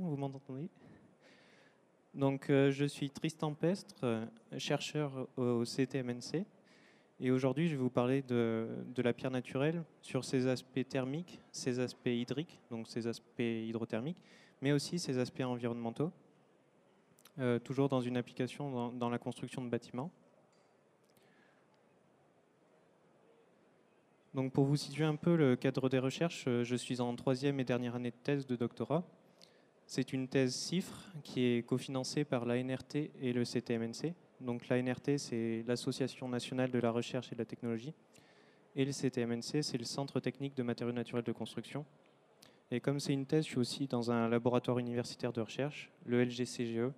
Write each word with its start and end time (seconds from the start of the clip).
vous 0.00 0.16
m'entendez? 0.16 0.68
Donc, 2.14 2.48
euh, 2.48 2.70
je 2.70 2.84
suis 2.84 3.10
Tristan 3.10 3.54
Pestre, 3.54 3.96
euh, 4.04 4.24
chercheur 4.56 5.26
au 5.36 5.64
CTMNC. 5.64 6.46
Et 7.20 7.30
aujourd'hui, 7.30 7.68
je 7.68 7.72
vais 7.74 7.82
vous 7.82 7.90
parler 7.90 8.22
de, 8.22 8.68
la 8.96 9.12
pierre 9.12 9.30
naturelle 9.30 9.82
sur 10.00 10.24
ses 10.24 10.46
aspects 10.46 10.86
thermiques, 10.88 11.40
ses 11.52 11.80
aspects 11.80 12.06
hydriques, 12.06 12.60
donc 12.70 12.88
ses 12.88 13.06
aspects 13.06 13.40
hydrothermiques, 13.40 14.20
mais 14.60 14.72
aussi 14.72 14.98
ses 14.98 15.18
aspects 15.18 15.40
environnementaux, 15.40 16.12
euh, 17.38 17.58
toujours 17.58 17.88
dans 17.88 18.00
une 18.00 18.16
application 18.16 18.92
dans 18.92 19.10
la 19.10 19.18
construction 19.18 19.64
de 19.64 19.70
bâtiments. 19.70 20.10
Donc 24.34 24.52
pour 24.52 24.64
vous 24.64 24.76
situer 24.76 25.04
un 25.04 25.16
peu 25.16 25.36
le 25.36 25.54
cadre 25.54 25.88
des 25.88 26.00
recherches, 26.00 26.44
je 26.46 26.76
suis 26.76 27.00
en 27.00 27.14
troisième 27.14 27.60
et 27.60 27.64
dernière 27.64 27.94
année 27.94 28.10
de 28.10 28.16
thèse 28.16 28.46
de 28.46 28.56
doctorat. 28.56 29.04
C'est 29.86 30.12
une 30.12 30.28
thèse 30.28 30.54
CIFRE 30.54 31.12
qui 31.22 31.44
est 31.44 31.66
cofinancée 31.66 32.24
par 32.24 32.46
l'ANRT 32.46 32.96
et 33.20 33.32
le 33.32 33.44
CTMNC. 33.44 34.14
Donc 34.40 34.68
l'ANRT, 34.68 35.18
c'est 35.18 35.64
l'Association 35.66 36.28
nationale 36.28 36.70
de 36.70 36.78
la 36.78 36.90
recherche 36.90 37.30
et 37.32 37.34
de 37.34 37.40
la 37.40 37.44
technologie. 37.44 37.92
Et 38.76 38.84
le 38.84 38.92
CTMNC, 38.92 39.62
c'est 39.62 39.78
le 39.78 39.84
Centre 39.84 40.20
technique 40.20 40.56
de 40.56 40.62
matériaux 40.62 40.92
naturels 40.92 41.24
de 41.24 41.32
construction. 41.32 41.84
Et 42.70 42.80
comme 42.80 42.98
c'est 42.98 43.12
une 43.12 43.26
thèse, 43.26 43.44
je 43.44 43.50
suis 43.50 43.58
aussi 43.58 43.86
dans 43.86 44.10
un 44.10 44.28
laboratoire 44.28 44.78
universitaire 44.78 45.32
de 45.32 45.40
recherche, 45.40 45.92
le 46.06 46.24
LGCGE. 46.24 46.90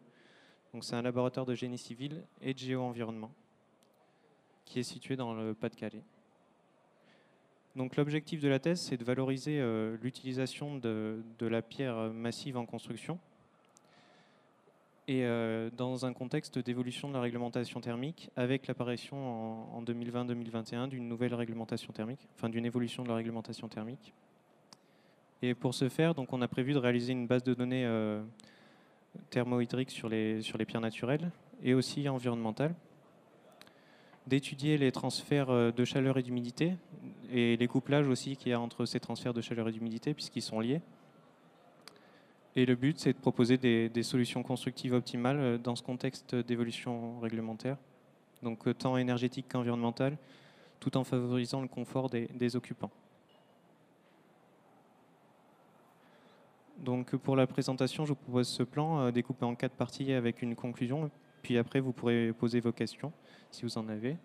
Donc 0.73 0.85
c'est 0.85 0.95
un 0.95 1.03
laboratoire 1.03 1.45
de 1.45 1.55
génie 1.55 1.79
civil 1.79 2.25
et 2.41 2.55
de 2.55 2.59
géo-environnement, 2.59 3.33
qui 4.65 4.79
est 4.79 4.85
situé 4.85 5.17
dans 5.17 5.35
le 5.35 5.55
Pas-de-Calais. 5.55 6.03
Donc 7.77 7.97
l'objectif 7.97 8.41
de 8.41 8.49
la 8.49 8.59
thèse, 8.59 8.81
c'est 8.81 8.97
de 8.97 9.05
valoriser 9.05 9.61
euh, 9.61 9.99
l'utilisation 10.03 10.79
de, 10.79 11.23
la 11.41 11.61
pierre 11.61 12.11
massive 12.11 12.57
en 12.57 12.65
construction 12.65 13.19
et 15.09 15.25
euh, 15.25 15.71
dans 15.77 16.07
un 16.07 16.15
contexte 16.15 16.59
d'évolution 16.59 17.09
de 17.09 17.13
la 17.13 17.21
réglementation 17.21 17.81
thermique 17.81 18.31
avec 18.35 18.67
l'apparition 18.67 19.77
en, 19.77 19.83
2020-2021 19.83 20.89
d'une 20.89 21.07
nouvelle 21.07 21.35
réglementation 21.35 21.93
thermique, 21.93 22.27
enfin 22.35 22.49
d'une 22.49 22.65
évolution 22.65 23.03
de 23.03 23.09
la 23.09 23.15
réglementation 23.15 23.69
thermique. 23.69 24.15
Et 25.43 25.55
pour 25.55 25.75
ce 25.75 25.91
faire, 25.91 26.15
donc, 26.15 26.33
on 26.33 26.41
a 26.41 26.49
prévu 26.49 26.73
de 26.73 26.79
réaliser 26.79 27.13
une 27.13 27.27
base 27.27 27.45
de 27.45 27.53
données 27.53 27.85
euh, 27.85 28.23
thermohydrique 29.29 29.91
sur 29.91 30.09
les, 30.09 30.41
sur 30.41 30.57
les 30.57 30.65
pierres 30.65 30.81
naturelles 30.81 31.31
et 31.63 31.75
aussi 31.75 32.09
environnementales 32.09 32.75
d'étudier 34.27 34.77
les 34.77 34.93
transferts 34.93 35.51
euh, 35.51 35.71
de 35.71 35.85
chaleur 35.85 36.19
et 36.19 36.23
d'humidité 36.23 36.77
et 37.31 37.57
les 37.57 37.69
couplages 37.69 38.09
aussi 38.09 38.37
qu'il 38.37 38.51
y 38.51 38.53
a 38.53 38.61
entre 38.61 38.85
ces 38.85 39.01
transferts 39.01 39.35
de 39.35 39.41
chaleur 39.41 39.69
et 39.69 39.73
d'humidité 39.73 40.15
puisqu'ils 40.15 40.43
sont 40.43 40.61
liés. 40.61 40.81
Et 42.55 42.65
le 42.65 42.75
but, 42.75 42.99
c'est 42.99 43.13
de 43.13 43.19
proposer 43.19 43.59
des, 43.59 44.03
solutions 44.03 44.43
constructives 44.43 44.95
optimales 44.95 45.39
euh, 45.39 45.59
dans 45.59 45.77
ce 45.77 45.83
contexte 45.83 46.35
d'évolution 46.35 47.21
réglementaire, 47.21 47.77
donc 48.43 48.67
euh, 48.67 48.75
tant 48.75 48.97
énergétique 48.97 49.47
qu'environnemental, 49.49 50.17
tout 50.81 50.97
en 50.97 51.05
favorisant 51.05 51.61
le 51.61 51.69
confort 51.69 52.11
des, 52.11 52.57
occupants. 52.57 52.91
Donc 56.79 57.17
pour 57.17 57.37
la 57.37 57.47
présentation, 57.47 58.05
je 58.05 58.11
vous 58.11 58.17
propose 58.17 58.49
ce 58.49 58.63
plan 58.63 59.11
découpé 59.11 59.47
en 59.47 59.55
quatre 59.55 59.75
parties 59.75 60.13
avec 60.13 60.43
une 60.43 60.55
conclusion, 60.55 61.11
puis 61.41 61.57
après 61.57 61.81
vous 61.81 61.93
pourrez 61.93 62.35
poser 62.35 62.61
vos 62.61 62.73
questions 62.73 63.13
si 63.57 63.63
vous 63.63 63.79
en 63.79 63.89
avez. 63.89 64.17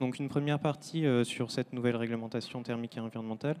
Donc 0.00 0.18
une 0.18 0.28
première 0.28 0.58
partie 0.58 1.06
euh, 1.06 1.24
sur 1.24 1.50
cette 1.50 1.72
nouvelle 1.72 1.96
réglementation 1.96 2.62
thermique 2.62 2.96
et 2.96 3.00
environnementale. 3.00 3.56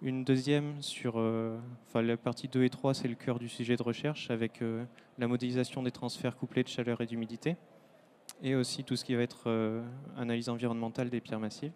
Une 0.00 0.24
deuxième 0.24 0.80
sur, 0.80 1.14
euh, 1.16 1.58
enfin 1.86 2.02
la 2.02 2.16
partie 2.16 2.48
2 2.48 2.64
et 2.64 2.70
3, 2.70 2.94
c'est 2.94 3.08
le 3.08 3.14
cœur 3.14 3.38
du 3.38 3.48
sujet 3.48 3.76
de 3.76 3.82
recherche 3.82 4.30
avec 4.30 4.62
euh, 4.62 4.84
la 5.18 5.26
modélisation 5.26 5.82
des 5.82 5.90
transferts 5.90 6.36
couplés 6.36 6.62
de 6.62 6.68
chaleur 6.68 7.00
et 7.00 7.06
d'humidité 7.06 7.56
et 8.42 8.54
aussi 8.54 8.84
tout 8.84 8.94
ce 8.94 9.04
qui 9.04 9.14
va 9.14 9.22
être 9.22 9.82
analyse 10.16 10.48
environnementale 10.48 11.10
des 11.10 11.20
pierres 11.20 11.40
massives. 11.40 11.72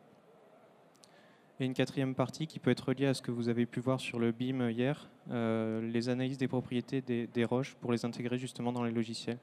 Et 1.59 1.65
une 1.65 1.75
quatrième 1.75 2.15
partie 2.15 2.47
qui 2.47 2.61
peut 2.61 2.71
être 2.71 2.89
reliée 2.89 3.07
à 3.07 3.15
ce 3.15 3.23
que 3.23 3.33
vous 3.33 3.49
avez 3.49 3.67
pu 3.67 3.81
voir 3.81 3.99
sur 3.99 4.21
le 4.21 4.31
BIM 4.31 4.69
hier, 4.69 5.11
les 5.31 6.09
analyses 6.09 6.39
des 6.39 6.47
propriétés 6.47 7.01
des 7.01 7.45
roches 7.45 7.75
pour 7.81 7.91
les 7.91 8.05
intégrer 8.05 8.39
justement 8.39 8.71
dans 8.71 8.85
les 8.85 8.93
logiciels. 8.93 9.39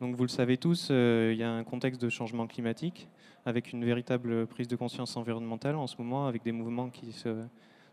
Donc 0.00 0.16
vous 0.16 0.24
le 0.24 0.28
savez 0.28 0.56
tous, 0.56 0.88
euh, 0.90 1.30
il 1.32 1.38
y 1.38 1.44
a 1.44 1.52
un 1.52 1.62
contexte 1.62 2.00
de 2.00 2.08
changement 2.08 2.46
climatique 2.46 3.08
avec 3.46 3.72
une 3.72 3.84
véritable 3.84 4.46
prise 4.46 4.66
de 4.66 4.74
conscience 4.74 5.16
environnementale 5.16 5.76
en 5.76 5.86
ce 5.86 5.96
moment, 5.98 6.26
avec 6.26 6.42
des 6.42 6.52
mouvements 6.52 6.90
qui 6.90 7.12
sont 7.12 7.48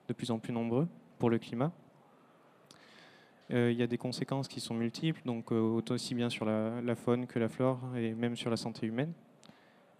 de 0.07 0.13
plus 0.13 0.31
en 0.31 0.39
plus 0.39 0.51
nombreux 0.51 0.87
pour 1.19 1.29
le 1.29 1.37
climat. 1.37 1.71
Euh, 3.51 3.71
il 3.71 3.77
y 3.77 3.83
a 3.83 3.87
des 3.87 3.97
conséquences 3.97 4.47
qui 4.47 4.61
sont 4.61 4.73
multiples, 4.73 5.21
donc 5.25 5.51
euh, 5.51 5.81
aussi 5.89 6.15
bien 6.15 6.29
sur 6.29 6.45
la, 6.45 6.95
faune 6.95 7.27
que 7.27 7.37
la 7.37 7.49
flore 7.49 7.79
et 7.95 8.13
même 8.13 8.35
sur 8.35 8.49
la 8.49 8.57
santé 8.57 8.87
humaine, 8.87 9.13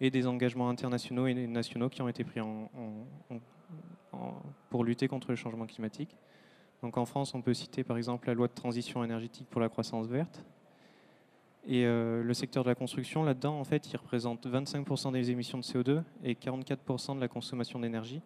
et 0.00 0.10
des 0.10 0.26
engagements 0.26 0.68
internationaux 0.68 1.26
et 1.26 1.34
nationaux 1.46 1.88
qui 1.88 2.02
ont 2.02 2.08
été 2.08 2.24
pris 2.24 2.40
pour 4.70 4.84
lutter 4.84 5.06
contre 5.06 5.30
le 5.30 5.36
changement 5.36 5.66
climatique. 5.66 6.16
Donc 6.82 6.96
en 6.96 7.04
France, 7.04 7.34
on 7.34 7.42
peut 7.42 7.54
citer 7.54 7.84
par 7.84 7.96
exemple 7.96 8.26
la 8.26 8.34
loi 8.34 8.48
de 8.48 8.54
transition 8.54 9.04
énergétique 9.04 9.46
pour 9.48 9.60
la 9.60 9.68
croissance 9.68 10.08
verte, 10.08 10.44
et 11.66 11.84
euh, 11.86 12.24
le 12.24 12.34
secteur 12.34 12.64
de 12.64 12.68
la 12.68 12.74
construction, 12.74 13.22
là-dedans, 13.22 13.58
en 13.58 13.64
fait, 13.64 13.88
il 13.92 13.96
représente 13.96 14.46
25% 14.46 15.12
des 15.12 15.30
émissions 15.30 15.58
de 15.58 15.62
CO2 15.62 16.02
et 16.24 16.34
44% 16.34 17.14
de 17.16 17.20
la 17.20 17.28
consommation 17.28 17.78
d'énergie. 17.78 18.20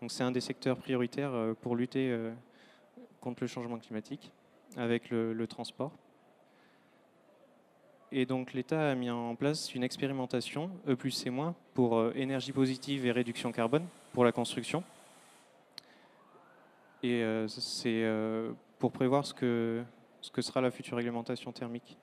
Donc 0.00 0.12
c'est 0.12 0.22
un 0.22 0.30
des 0.30 0.40
secteurs 0.40 0.76
prioritaires 0.76 1.32
euh, 1.34 1.54
pour 1.54 1.74
lutter 1.74 2.10
euh, 2.10 2.32
contre 3.20 3.42
le 3.42 3.48
changement 3.48 3.78
climatique 3.78 4.30
avec 4.76 5.10
le, 5.10 5.46
transport. 5.46 5.90
Et 8.12 8.24
donc 8.24 8.52
l'État 8.52 8.90
a 8.90 8.94
mis 8.94 9.10
en 9.10 9.34
place 9.34 9.74
une 9.74 9.82
expérimentation 9.82 10.70
E 10.86 10.94
plus 10.94 11.10
C 11.10 11.32
pour 11.74 12.14
énergie 12.14 12.52
positive 12.52 13.04
et 13.06 13.10
réduction 13.10 13.50
carbone 13.52 13.84
pour 14.12 14.24
la 14.24 14.32
construction. 14.32 14.84
Et 17.02 17.24
c'est 17.48 18.04
pour 18.78 18.92
prévoir 18.92 19.24
ce 19.24 19.34
que, 19.34 19.82
ce 20.20 20.30
que 20.30 20.42
sera 20.42 20.60
la 20.60 20.70
future 20.70 20.96
réglementation 20.96 21.52
thermique. 21.52 21.96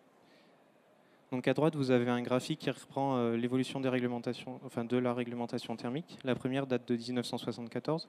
Donc 1.33 1.47
à 1.47 1.55
droite, 1.55 1.75
vous 1.75 1.89
avez 1.89 2.11
un 2.11 2.21
graphique 2.21 2.59
qui 2.59 2.69
reprend 2.69 3.17
euh, 3.17 3.35
l'évolution 3.35 3.79
de 3.79 3.85
la 3.85 5.13
réglementation 5.15 5.75
thermique. 5.75 6.19
La 6.23 6.35
première 6.35 6.67
date 6.67 6.87
de 6.87 6.95
1974. 6.95 8.07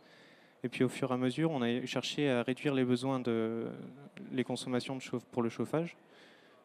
Et 0.63 0.69
puis 0.69 0.85
au 0.85 0.91
fur 0.91 1.11
et 1.11 1.15
à 1.15 1.17
mesure, 1.17 1.51
on 1.51 1.63
a 1.63 1.87
cherché 1.87 2.29
à 2.29 2.43
réduire 2.43 2.75
les 2.75 2.85
besoins 2.85 3.21
de 3.21 3.69
les 4.31 4.45
consommations 4.45 4.99
pour 5.33 5.43
le 5.43 5.49
chauffage. 5.49 5.97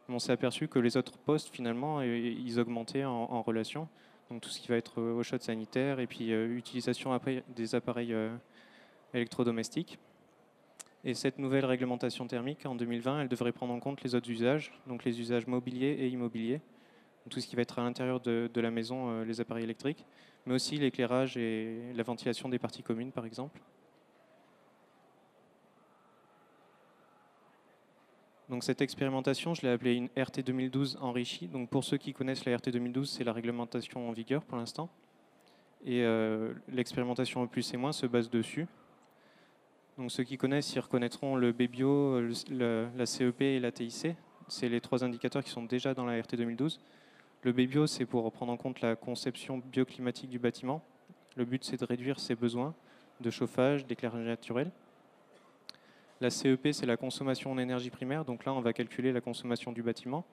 On 0.10 0.20
s'est 0.20 0.34
aperçu 0.34 0.68
que 0.68 0.80
les 0.80 0.98
autres 0.98 1.18
postes, 1.18 1.48
finalement, 1.48 2.02
ils 2.02 2.60
augmentaient 2.60 3.06
en, 3.06 3.42
relation. 3.42 3.88
Donc 4.30 4.42
tout 4.42 4.50
ce 4.50 4.60
qui 4.60 4.68
va 4.68 4.76
être 4.76 5.02
au 5.02 5.24
shot 5.24 5.40
sanitaire 5.40 6.02
et 6.02 6.08
puis 6.08 6.34
euh, 6.34 6.58
utilisation 6.58 7.18
des 7.56 7.74
appareils 7.74 8.14
euh, 8.14 8.36
électrodomestiques. 9.14 9.98
Et 11.06 11.14
cette 11.14 11.40
nouvelle 11.40 11.66
réglementation 11.66 12.28
thermique, 12.28 12.66
en 12.66 12.76
2020, 12.76 13.22
elle 13.22 13.30
devrait 13.30 13.54
prendre 13.54 13.74
en 13.74 13.80
compte 13.80 14.04
les 14.04 14.16
autres 14.16 14.30
usages, 14.30 14.74
donc 14.86 15.06
les 15.06 15.20
usages 15.20 15.48
mobiliers 15.48 15.96
et 16.00 16.10
immobiliers, 16.10 16.62
tout 17.30 17.40
ce 17.40 17.48
qui 17.48 17.56
va 17.56 17.62
être 17.62 17.80
à 17.80 17.84
l'intérieur 17.84 18.20
de, 18.20 18.50
la 18.56 18.72
maison, 18.72 19.10
euh, 19.10 19.24
les 19.24 19.40
appareils 19.40 19.64
électriques, 19.64 20.06
mais 20.46 20.56
aussi 20.56 20.78
l'éclairage 20.78 21.38
et 21.38 21.94
la 21.96 22.04
ventilation 22.04 22.50
des 22.50 22.60
parties 22.60 22.84
communes, 22.84 23.12
par 23.12 23.26
exemple. 23.26 23.62
Donc 28.50 28.64
cette 28.64 28.82
expérimentation, 28.82 29.54
je 29.54 29.62
l'ai 29.62 29.70
appelée 29.70 29.94
une 29.94 30.10
RT 30.18 30.42
2012 30.44 30.98
enrichie. 31.02 31.48
Donc 31.48 31.70
pour 31.70 31.84
ceux 31.84 31.98
qui 31.98 32.14
connaissent 32.14 32.46
la 32.46 32.58
RT 32.58 32.72
2012, 32.72 33.10
c'est 33.10 33.24
la 33.24 33.32
réglementation 33.32 34.10
en 34.10 34.12
vigueur 34.12 34.44
pour 34.44 34.58
l'instant. 34.58 34.90
Et 35.86 36.02
euh, 36.04 36.54
l'expérimentation 36.68 37.44
au 37.44 37.48
plus 37.48 37.74
et 37.74 37.78
moins 37.78 37.92
se 37.92 38.08
base 38.08 38.30
dessus. 38.30 38.66
Donc 40.00 40.14
ceux 40.14 40.24
qui 40.24 40.38
connaissent, 40.38 40.74
ils 40.76 40.80
reconnaîtront 40.80 41.36
le 41.36 41.52
BBio, 41.52 42.22
la 42.50 43.06
CEP 43.06 43.42
et 43.42 43.60
la 43.60 43.70
TIC. 43.74 44.16
C'est 44.48 44.70
les 44.70 44.80
trois 44.80 45.04
indicateurs 45.04 45.44
qui 45.44 45.50
sont 45.50 45.64
déjà 45.64 45.94
dans 45.94 46.06
la 46.06 46.22
RT 46.22 46.38
2012. 46.38 46.80
Le 47.44 47.52
BBio, 47.52 47.86
c'est 47.86 48.06
pour 48.06 48.32
prendre 48.32 48.54
en 48.54 48.56
compte 48.56 48.80
la 48.80 48.96
conception 48.96 49.58
bioclimatique 49.58 50.30
du 50.30 50.40
bâtiment. 50.40 50.82
Le 51.36 51.44
but, 51.44 51.66
c'est 51.66 51.78
de 51.78 51.84
réduire 51.84 52.18
ses 52.18 52.34
besoins 52.34 52.74
de 53.20 53.30
chauffage, 53.30 53.86
d'éclairage 53.88 54.26
naturel. 54.26 54.72
La 56.22 56.30
CEP, 56.30 56.70
c'est 56.72 56.86
la 56.86 56.96
consommation 56.96 57.52
en 57.52 57.58
énergie 57.58 57.90
primaire. 57.90 58.24
Donc 58.24 58.46
là, 58.46 58.54
on 58.54 58.62
va 58.62 58.72
calculer 58.72 59.12
la 59.12 59.20
consommation 59.20 59.74
du 59.74 59.84
bâtiment 59.84 60.24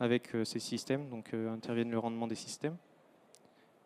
avec 0.00 0.34
euh, 0.34 0.46
ces 0.46 0.58
systèmes, 0.58 1.10
donc 1.10 1.34
euh, 1.34 1.52
interviennent 1.52 1.90
le 1.90 1.98
rendement 1.98 2.26
des 2.26 2.34
systèmes. 2.34 2.78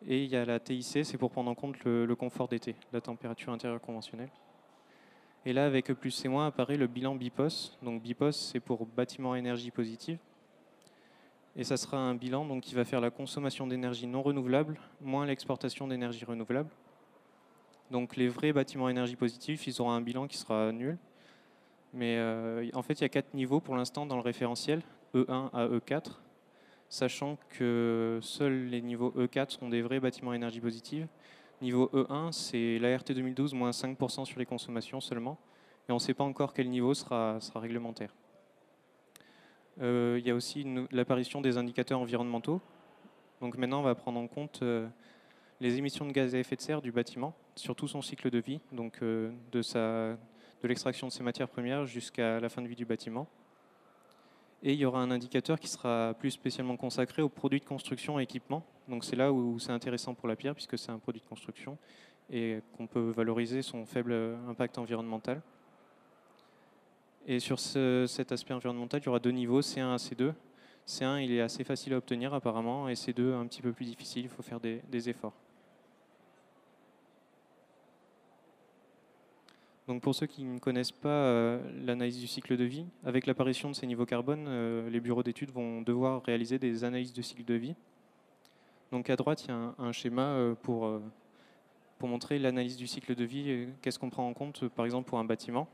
Et 0.07 0.23
il 0.23 0.29
y 0.29 0.37
a 0.37 0.45
la 0.45 0.61
TIC, 0.61 1.05
c'est 1.05 1.17
pour 1.17 1.31
prendre 1.31 1.51
en 1.51 1.55
compte 1.55 1.83
le, 1.83 2.05
le 2.05 2.15
confort 2.15 2.47
d'été, 2.47 2.75
la 2.93 3.01
température 3.01 3.51
intérieure 3.51 3.81
conventionnelle. 3.81 4.29
Et 5.47 5.53
là, 5.53 5.65
avec 5.65 5.89
E 5.89 5.93
plus 5.93 6.11
C- 6.11 6.27
apparaît 6.27 6.75
le 6.75 6.87
bilan 6.87 7.15
BIPOS. 7.15 7.77
Donc 7.81 8.01
BIPOS, 8.01 8.33
c'est 8.33 8.59
pour 8.59 8.85
bâtiment 8.85 9.33
énergie 9.33 9.71
positive. 9.71 10.17
Et 11.55 11.63
ça 11.63 11.77
sera 11.77 11.97
un 11.97 12.15
bilan 12.15 12.43
donc, 12.43 12.63
qui 12.63 12.75
va 12.75 12.83
faire 12.83 12.99
la 12.99 13.11
consommation 13.11 13.65
d'énergie 13.65 14.07
non 14.07 14.21
renouvelable 14.21 14.77
moins 14.99 15.25
l'exportation 15.25 15.87
d'énergie 15.87 16.25
renouvelable. 16.25 16.69
Donc 17.91 18.17
les 18.17 18.27
vrais 18.27 18.51
bâtiments 18.51 18.89
énergie 18.89 19.15
positive, 19.15 19.63
ils 19.65 19.79
auront 19.79 19.91
un 19.91 20.01
bilan 20.01 20.27
qui 20.27 20.35
sera 20.37 20.73
nul. 20.73 20.97
Mais 21.93 22.17
euh, 22.17 22.69
en 22.73 22.81
fait, 22.81 22.95
il 22.95 23.03
y 23.03 23.05
a 23.05 23.09
quatre 23.09 23.33
niveaux 23.33 23.61
pour 23.61 23.77
l'instant 23.77 24.05
dans 24.05 24.17
le 24.17 24.21
référentiel, 24.23 24.81
E1 25.15 25.49
à 25.53 25.65
E4, 25.69 26.17
sachant 26.89 27.37
que 27.51 28.19
seuls 28.21 28.65
les 28.65 28.81
niveaux 28.81 29.13
E4 29.15 29.51
sont 29.51 29.69
des 29.69 29.81
vrais 29.81 30.01
bâtiments 30.01 30.33
énergie 30.33 30.59
positive. 30.59 31.07
Niveau 31.59 31.89
E1, 31.91 32.31
c'est 32.31 32.77
l'ART 32.77 33.03
2012, 33.03 33.55
moins 33.55 33.71
5% 33.71 34.25
sur 34.25 34.37
les 34.37 34.45
consommations 34.45 35.01
seulement. 35.01 35.39
Et 35.89 35.91
on 35.91 35.95
ne 35.95 35.99
sait 35.99 36.13
pas 36.13 36.23
encore 36.23 36.53
quel 36.53 36.69
niveau 36.69 36.93
sera, 36.93 37.39
réglementaire. 37.55 38.13
Euh, 39.81 40.17
il 40.19 40.27
y 40.27 40.29
a 40.29 40.35
aussi 40.35 40.65
l'apparition 40.91 41.41
des 41.41 41.57
indicateurs 41.57 41.99
environnementaux. 41.99 42.61
Donc 43.41 43.57
maintenant, 43.57 43.79
on 43.79 43.83
va 43.83 43.95
prendre 43.95 44.19
en 44.19 44.27
compte 44.27 44.59
euh, 44.61 44.87
les 45.59 45.77
émissions 45.77 46.05
de 46.05 46.11
gaz 46.11 46.35
à 46.35 46.39
effet 46.39 46.55
de 46.55 46.61
serre 46.61 46.81
du 46.81 46.91
bâtiment 46.91 47.33
sur 47.55 47.75
tout 47.75 47.87
son 47.87 48.01
cycle 48.03 48.29
de 48.29 48.39
vie, 48.39 48.59
donc 48.71 48.99
euh, 49.01 49.31
de, 49.51 49.61
de 49.61 50.67
l'extraction 50.67 51.07
de 51.07 51.11
ses 51.11 51.23
matières 51.23 51.49
premières 51.49 51.85
jusqu'à 51.85 52.39
la 52.39 52.49
fin 52.49 52.61
de 52.61 52.67
vie 52.67 52.75
du 52.75 52.85
bâtiment. 52.85 53.27
Et 54.61 54.73
il 54.73 54.79
y 54.79 54.85
aura 54.85 55.01
un 55.01 55.09
indicateur 55.09 55.59
qui 55.59 55.67
sera 55.67 56.13
plus 56.19 56.31
spécialement 56.31 56.77
consacré 56.77 57.21
aux 57.21 57.29
produits 57.29 57.59
de 57.59 57.65
construction 57.65 58.19
et 58.19 58.23
équipements. 58.23 58.63
Donc 58.87 59.03
c'est 59.03 59.15
là 59.15 59.31
où 59.33 59.59
c'est 59.59 59.71
intéressant 59.71 60.13
pour 60.13 60.27
la 60.27 60.35
pierre 60.35 60.53
puisque 60.53 60.77
c'est 60.77 60.91
un 60.91 60.99
produit 60.99 61.21
de 61.21 61.27
construction 61.27 61.77
et 62.29 62.59
qu'on 62.75 62.87
peut 62.87 63.09
valoriser 63.09 63.61
son 63.61 63.85
faible 63.85 64.13
impact 64.47 64.77
environnemental. 64.77 65.41
Et 67.25 67.39
sur 67.39 67.59
cet 67.59 68.31
aspect 68.31 68.53
environnemental, 68.53 69.01
il 69.01 69.05
y 69.05 69.09
aura 69.09 69.19
deux 69.19 69.31
niveaux, 69.31 69.61
C1 69.61 69.93
à 69.93 69.97
C2. 69.97 70.33
C1, 70.87 71.21
il 71.21 71.33
est 71.33 71.41
assez 71.41 71.65
facile 71.65 71.93
à 71.93 71.97
obtenir 71.97 72.33
apparemment, 72.33 72.87
et 72.87 72.93
C2, 72.93 73.33
un 73.33 73.45
petit 73.45 73.61
peu 73.61 73.73
plus 73.73 73.83
difficile, 73.83 74.23
il 74.23 74.29
faut 74.29 74.41
faire 74.41 74.61
des, 74.61 75.09
efforts. 75.09 75.33
Donc 79.87 80.01
pour 80.01 80.15
ceux 80.15 80.25
qui 80.25 80.45
ne 80.45 80.59
connaissent 80.59 80.93
pas 80.93 81.09
euh, 81.09 81.59
l'analyse 81.85 82.19
du 82.19 82.27
cycle 82.27 82.55
de 82.55 82.63
vie, 82.63 82.85
avec 83.03 83.25
l'apparition 83.25 83.69
de 83.69 83.75
ces 83.75 83.87
niveaux 83.87 84.05
carbone, 84.05 84.45
euh, 84.47 84.89
les 84.89 85.01
bureaux 85.01 85.23
d'études 85.23 85.51
vont 85.51 85.81
devoir 85.81 86.23
réaliser 86.23 86.59
des 86.59 86.85
analyses 86.85 87.13
de 87.13 87.21
cycle 87.21 87.43
de 87.43 87.53
vie. 87.55 87.75
Donc 88.91 89.09
à 89.09 89.15
droite, 89.15 89.43
il 89.45 89.49
y 89.49 89.51
a 89.51 89.73
un, 89.77 89.91
schéma 89.91 90.23
euh, 90.23 90.55
pour, 90.55 90.89
pour 91.97 92.07
montrer 92.07 92.39
l'analyse 92.39 92.77
du 92.77 92.87
cycle 92.87 93.15
de 93.15 93.23
vie, 93.25 93.67
qu'est-ce 93.81 93.99
qu'on 93.99 94.09
prend 94.09 94.27
en 94.27 94.33
compte 94.33 94.67
par 94.69 94.85
exemple 94.85 95.09
pour 95.09 95.19
un 95.19 95.25
bâtiment. 95.25 95.67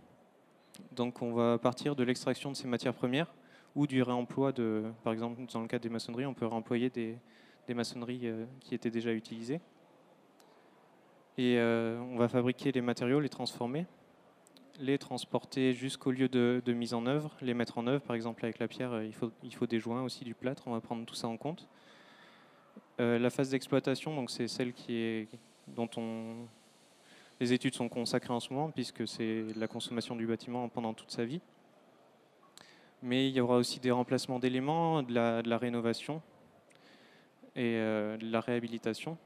Donc 0.91 1.21
on 1.21 1.33
va 1.33 1.57
partir 1.57 1.95
de 1.95 2.03
l'extraction 2.03 2.51
de 2.51 2.55
ces 2.55 2.67
matières 2.67 2.93
premières 2.93 3.33
ou 3.75 3.87
du 3.87 4.01
réemploi 4.03 4.51
de, 4.51 4.83
par 5.03 5.13
exemple 5.13 5.41
dans 5.51 5.61
le 5.61 5.67
cas 5.67 5.79
des 5.79 5.89
maçonneries, 5.89 6.25
on 6.25 6.33
peut 6.33 6.45
réemployer 6.45 6.89
des, 6.89 7.17
maçonneries 7.69 8.27
euh, 8.27 8.45
qui 8.59 8.75
étaient 8.75 8.91
déjà 8.91 9.13
utilisées. 9.13 9.59
Et 11.37 11.57
euh, 11.57 11.99
on 11.99 12.17
va 12.17 12.27
fabriquer 12.27 12.71
les 12.71 12.81
matériaux, 12.81 13.19
les 13.19 13.29
transformer, 13.29 13.87
les 14.79 14.99
transporter 14.99 15.73
jusqu'au 15.73 16.11
lieu 16.11 16.27
de, 16.29 16.61
mise 16.67 16.93
en 16.93 17.07
œuvre, 17.07 17.35
les 17.41 17.55
mettre 17.55 17.79
en 17.79 17.87
œuvre, 17.87 18.03
par 18.03 18.15
exemple 18.15 18.45
avec 18.45 18.59
la 18.59 18.67
pierre, 18.67 18.93
euh, 18.93 19.05
il 19.05 19.13
faut, 19.13 19.31
il 19.43 19.53
faut 19.53 19.65
des 19.65 19.79
joints 19.79 20.03
aussi, 20.03 20.23
du 20.23 20.35
plâtre, 20.35 20.63
on 20.67 20.71
va 20.71 20.81
prendre 20.81 21.05
tout 21.05 21.15
ça 21.15 21.27
en 21.27 21.37
compte. 21.37 21.67
La 22.99 23.29
phase 23.29 23.49
d'exploitation, 23.49 24.15
donc 24.15 24.29
c'est 24.29 24.47
celle 24.47 24.73
qui 24.73 24.95
est, 24.95 25.27
dont 25.67 25.89
on, 25.97 26.47
les 27.39 27.53
études 27.53 27.75
sont 27.75 27.89
consacrées 27.89 28.33
en 28.33 28.39
ce 28.39 28.53
moment, 28.53 28.71
puisque 28.71 29.07
c'est 29.07 29.45
la 29.55 29.67
consommation 29.67 30.15
du 30.15 30.25
bâtiment 30.25 30.69
pendant 30.69 30.93
toute 30.93 31.11
sa 31.11 31.25
vie. 31.25 31.41
Mais 33.01 33.27
il 33.27 33.35
y 33.35 33.41
aura 33.41 33.57
aussi 33.57 33.79
des 33.79 33.91
remplacements 33.91 34.39
d'éléments, 34.39 35.03
de 35.03 35.13
la, 35.13 35.57
rénovation 35.57 36.21
et 37.55 37.75
euh, 37.75 38.15
de 38.17 38.31
la 38.31 38.39
réhabilitation. 38.39 39.17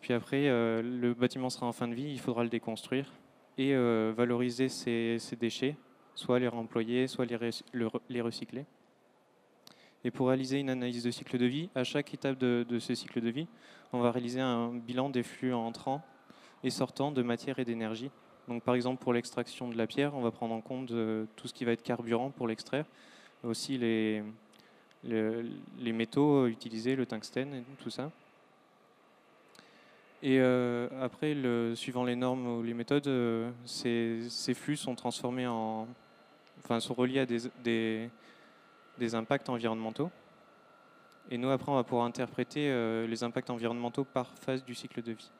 Puis 0.00 0.14
après, 0.14 0.48
euh, 0.48 0.80
le 0.82 1.12
bâtiment 1.12 1.50
sera 1.50 1.66
en 1.66 1.72
fin 1.72 1.88
de 1.88 1.94
vie, 1.94 2.10
il 2.10 2.20
faudra 2.20 2.44
le 2.44 2.48
déconstruire 2.48 3.12
et 3.58 3.74
euh, 3.74 4.12
valoriser 4.16 4.68
ces, 4.68 5.18
déchets, 5.38 5.76
soit 6.14 6.38
les 6.38 6.48
réemployer, 6.48 7.08
soit 7.08 7.26
les, 7.26 8.20
recycler. 8.22 8.64
Et 10.06 10.12
pour 10.12 10.28
réaliser 10.28 10.60
une 10.60 10.70
analyse 10.70 11.02
de 11.02 11.10
cycle 11.10 11.36
de 11.36 11.46
vie, 11.46 11.68
à 11.74 11.82
chaque 11.82 12.14
étape 12.14 12.38
de, 12.38 12.78
ce 12.78 12.94
cycle 12.94 13.20
de 13.20 13.28
vie, 13.28 13.48
on 13.92 13.98
va 13.98 14.12
réaliser 14.12 14.40
un 14.40 14.68
bilan 14.68 15.10
des 15.10 15.24
flux 15.24 15.52
entrants 15.52 16.00
et 16.62 16.70
sortant 16.70 17.10
de 17.10 17.22
matière 17.22 17.58
et 17.58 17.64
d'énergie. 17.64 18.12
Donc 18.46 18.62
par 18.62 18.76
exemple 18.76 19.02
pour 19.02 19.12
l'extraction 19.12 19.68
de 19.68 19.76
la 19.76 19.88
pierre, 19.88 20.14
on 20.14 20.20
va 20.20 20.30
prendre 20.30 20.54
en 20.54 20.60
compte 20.60 20.92
euh, 20.92 21.24
tout 21.34 21.48
ce 21.48 21.52
qui 21.52 21.64
va 21.64 21.72
être 21.72 21.82
carburant 21.82 22.30
pour 22.30 22.46
l'extraire, 22.46 22.84
aussi 23.42 23.78
les, 23.78 24.22
les, 25.02 25.92
métaux 25.92 26.46
utilisés, 26.46 26.94
le 26.94 27.04
tungstène 27.04 27.52
et 27.54 27.64
tout 27.82 27.90
ça. 27.90 28.12
Et 30.22 30.38
euh, 30.38 30.86
après, 31.02 31.36
suivant 31.74 32.04
les 32.04 32.14
normes 32.14 32.46
ou 32.46 32.62
les 32.62 32.74
méthodes, 32.74 33.08
euh, 33.08 33.50
ces, 33.64 34.20
ces, 34.30 34.54
flux 34.54 34.76
sont 34.76 34.94
transformés 34.94 35.48
en, 35.48 35.88
enfin, 36.60 36.78
sont 36.78 36.94
reliés 36.94 37.18
à 37.18 37.26
des, 37.26 38.08
des, 38.98 39.14
impacts 39.14 39.48
environnementaux. 39.48 40.10
Et 41.30 41.38
nous, 41.38 41.50
après, 41.50 41.72
on 41.72 41.74
va 41.74 41.84
pouvoir 41.84 42.06
interpréter 42.06 42.70
les 43.06 43.24
impacts 43.24 43.50
environnementaux 43.50 44.04
par 44.04 44.32
phase 44.38 44.64
du 44.64 44.74
cycle 44.74 45.02
de 45.02 45.12
vie. 45.12 45.30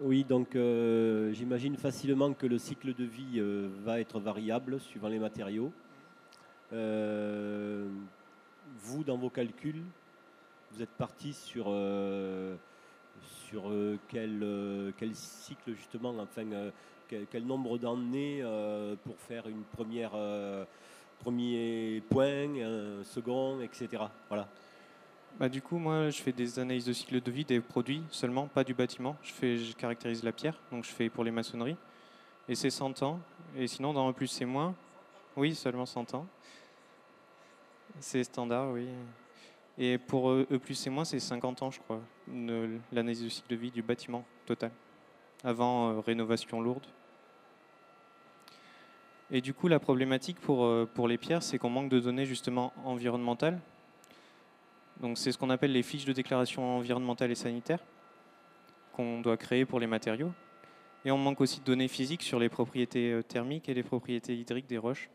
Oui, 0.00 0.24
donc 0.24 0.56
euh, 0.56 1.32
j'imagine 1.32 1.74
facilement 1.74 2.34
que 2.34 2.46
le 2.46 2.58
cycle 2.58 2.92
de 2.92 3.04
vie 3.04 3.38
euh, 3.38 3.70
va 3.82 3.98
être 3.98 4.20
variable 4.20 4.78
suivant 4.78 5.08
les 5.08 5.18
matériaux. 5.18 5.72
Euh, 6.74 7.88
vous, 8.80 9.04
dans 9.04 9.16
vos 9.16 9.30
calculs, 9.30 9.82
vous 10.72 10.82
êtes 10.82 10.90
parti 10.90 11.32
sur, 11.32 11.72
quel, 14.08 15.14
cycle 15.14 15.72
justement, 15.74 16.14
enfin, 16.18 16.44
quel, 17.08 17.26
quel 17.30 17.46
nombre 17.46 17.78
d'années 17.78 18.44
pour 19.02 19.18
faire 19.20 19.48
une 19.48 19.62
première 19.62 20.12
premier 21.20 22.02
point, 22.10 22.54
un 22.60 23.02
second, 23.02 23.62
etc. 23.62 23.88
Voilà. 24.28 24.46
Bah, 25.38 25.50
du 25.50 25.60
coup, 25.60 25.76
moi, 25.76 26.08
je 26.08 26.22
fais 26.22 26.32
des 26.32 26.58
analyses 26.58 26.86
de 26.86 26.94
cycle 26.94 27.20
de 27.20 27.30
vie 27.30 27.44
des 27.44 27.60
produits 27.60 28.02
seulement, 28.10 28.46
pas 28.46 28.64
du 28.64 28.72
bâtiment. 28.72 29.16
Je, 29.22 29.32
fais, 29.32 29.58
je 29.58 29.76
caractérise 29.76 30.22
la 30.22 30.32
pierre, 30.32 30.58
donc 30.72 30.84
je 30.84 30.90
fais 30.90 31.10
pour 31.10 31.24
les 31.24 31.30
maçonneries. 31.30 31.76
Et 32.48 32.54
c'est 32.54 32.70
100 32.70 33.02
ans. 33.02 33.20
Et 33.54 33.66
sinon, 33.66 33.92
dans 33.92 34.08
E 34.08 34.14
plus, 34.14 34.28
c'est 34.28 34.46
moins. 34.46 34.74
Oui, 35.36 35.54
seulement 35.54 35.84
100 35.84 36.14
ans. 36.14 36.26
C'est 38.00 38.24
standard, 38.24 38.70
oui. 38.70 38.88
Et 39.76 39.98
pour 39.98 40.30
E 40.30 40.58
plus, 40.58 40.74
c'est 40.74 40.88
moins, 40.88 41.04
c'est 41.04 41.20
50 41.20 41.62
ans, 41.62 41.70
je 41.70 41.80
crois, 41.80 42.00
l'analyse 42.90 43.22
de 43.22 43.28
cycle 43.28 43.50
de 43.50 43.56
vie 43.56 43.70
du 43.70 43.82
bâtiment 43.82 44.24
total, 44.46 44.70
avant 45.44 45.90
euh, 45.90 46.00
rénovation 46.00 46.62
lourde. 46.62 46.86
Et 49.30 49.42
du 49.42 49.52
coup, 49.52 49.68
la 49.68 49.80
problématique 49.80 50.40
pour, 50.40 50.64
euh, 50.64 50.88
pour 50.94 51.08
les 51.08 51.18
pierres, 51.18 51.42
c'est 51.42 51.58
qu'on 51.58 51.68
manque 51.68 51.90
de 51.90 52.00
données 52.00 52.24
justement 52.24 52.72
environnementales 52.86 53.60
donc 55.00 55.18
c'est 55.18 55.32
ce 55.32 55.38
qu'on 55.38 55.50
appelle 55.50 55.72
les 55.72 55.82
fiches 55.82 56.04
de 56.04 56.12
déclaration 56.12 56.76
environnementale 56.76 57.30
et 57.30 57.34
sanitaire 57.34 57.80
qu'on 58.92 59.20
doit 59.20 59.36
créer 59.36 59.66
pour 59.66 59.78
les 59.78 59.86
matériaux. 59.86 60.32
Et 61.04 61.10
on 61.10 61.18
manque 61.18 61.40
aussi 61.40 61.60
de 61.60 61.64
données 61.64 61.86
physiques 61.86 62.22
sur 62.22 62.38
les 62.38 62.48
propriétés 62.48 63.12
euh, 63.12 63.22
thermiques 63.22 63.68
et 63.68 63.74
les 63.74 63.82
propriétés 63.82 64.34
hydriques 64.34 64.66
des 64.66 64.78
roches. 64.78 65.10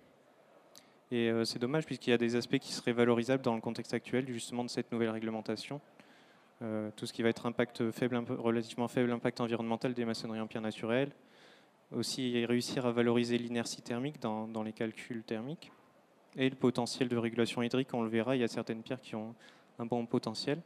Et 1.09 1.29
euh, 1.29 1.43
c'est 1.43 1.59
dommage 1.59 1.85
puisqu'il 1.85 2.11
y 2.11 2.13
a 2.13 2.17
des 2.17 2.35
aspects 2.35 2.59
qui 2.59 2.71
seraient 2.71 2.93
valorisables 2.93 3.43
dans 3.43 3.55
le 3.55 3.61
contexte 3.61 3.93
actuel 3.93 4.27
justement 4.29 4.63
de 4.63 4.69
cette 4.69 4.91
nouvelle 4.91 5.09
réglementation. 5.09 5.81
Euh, 6.61 6.91
tout 6.95 7.07
ce 7.07 7.11
qui 7.11 7.23
va 7.23 7.29
être 7.29 7.47
impact 7.47 7.89
faible, 7.91 8.23
relativement 8.29 8.87
faible 8.87 9.11
impact 9.11 9.41
environnemental 9.41 9.93
des 9.93 10.05
maçonneries 10.05 10.39
en 10.39 10.47
pierre 10.47 10.61
naturelle. 10.61 11.11
Aussi 11.91 12.45
réussir 12.45 12.85
à 12.85 12.91
valoriser 12.91 13.37
l'inertie 13.37 13.81
thermique 13.81 14.21
dans, 14.21 14.47
dans 14.47 14.63
les 14.63 14.71
calculs 14.71 15.23
thermiques. 15.23 15.71
Et 16.37 16.49
le 16.49 16.55
potentiel 16.55 17.09
de 17.09 17.17
régulation 17.17 17.61
hydrique, 17.61 17.93
on 17.93 18.03
le 18.03 18.09
verra, 18.09 18.37
il 18.37 18.39
y 18.39 18.45
a 18.45 18.47
certaines 18.47 18.81
pierres 18.81 19.01
qui 19.01 19.15
ont 19.15 19.35
un 19.81 19.85
bon 19.85 20.05
potentiel. 20.05 20.61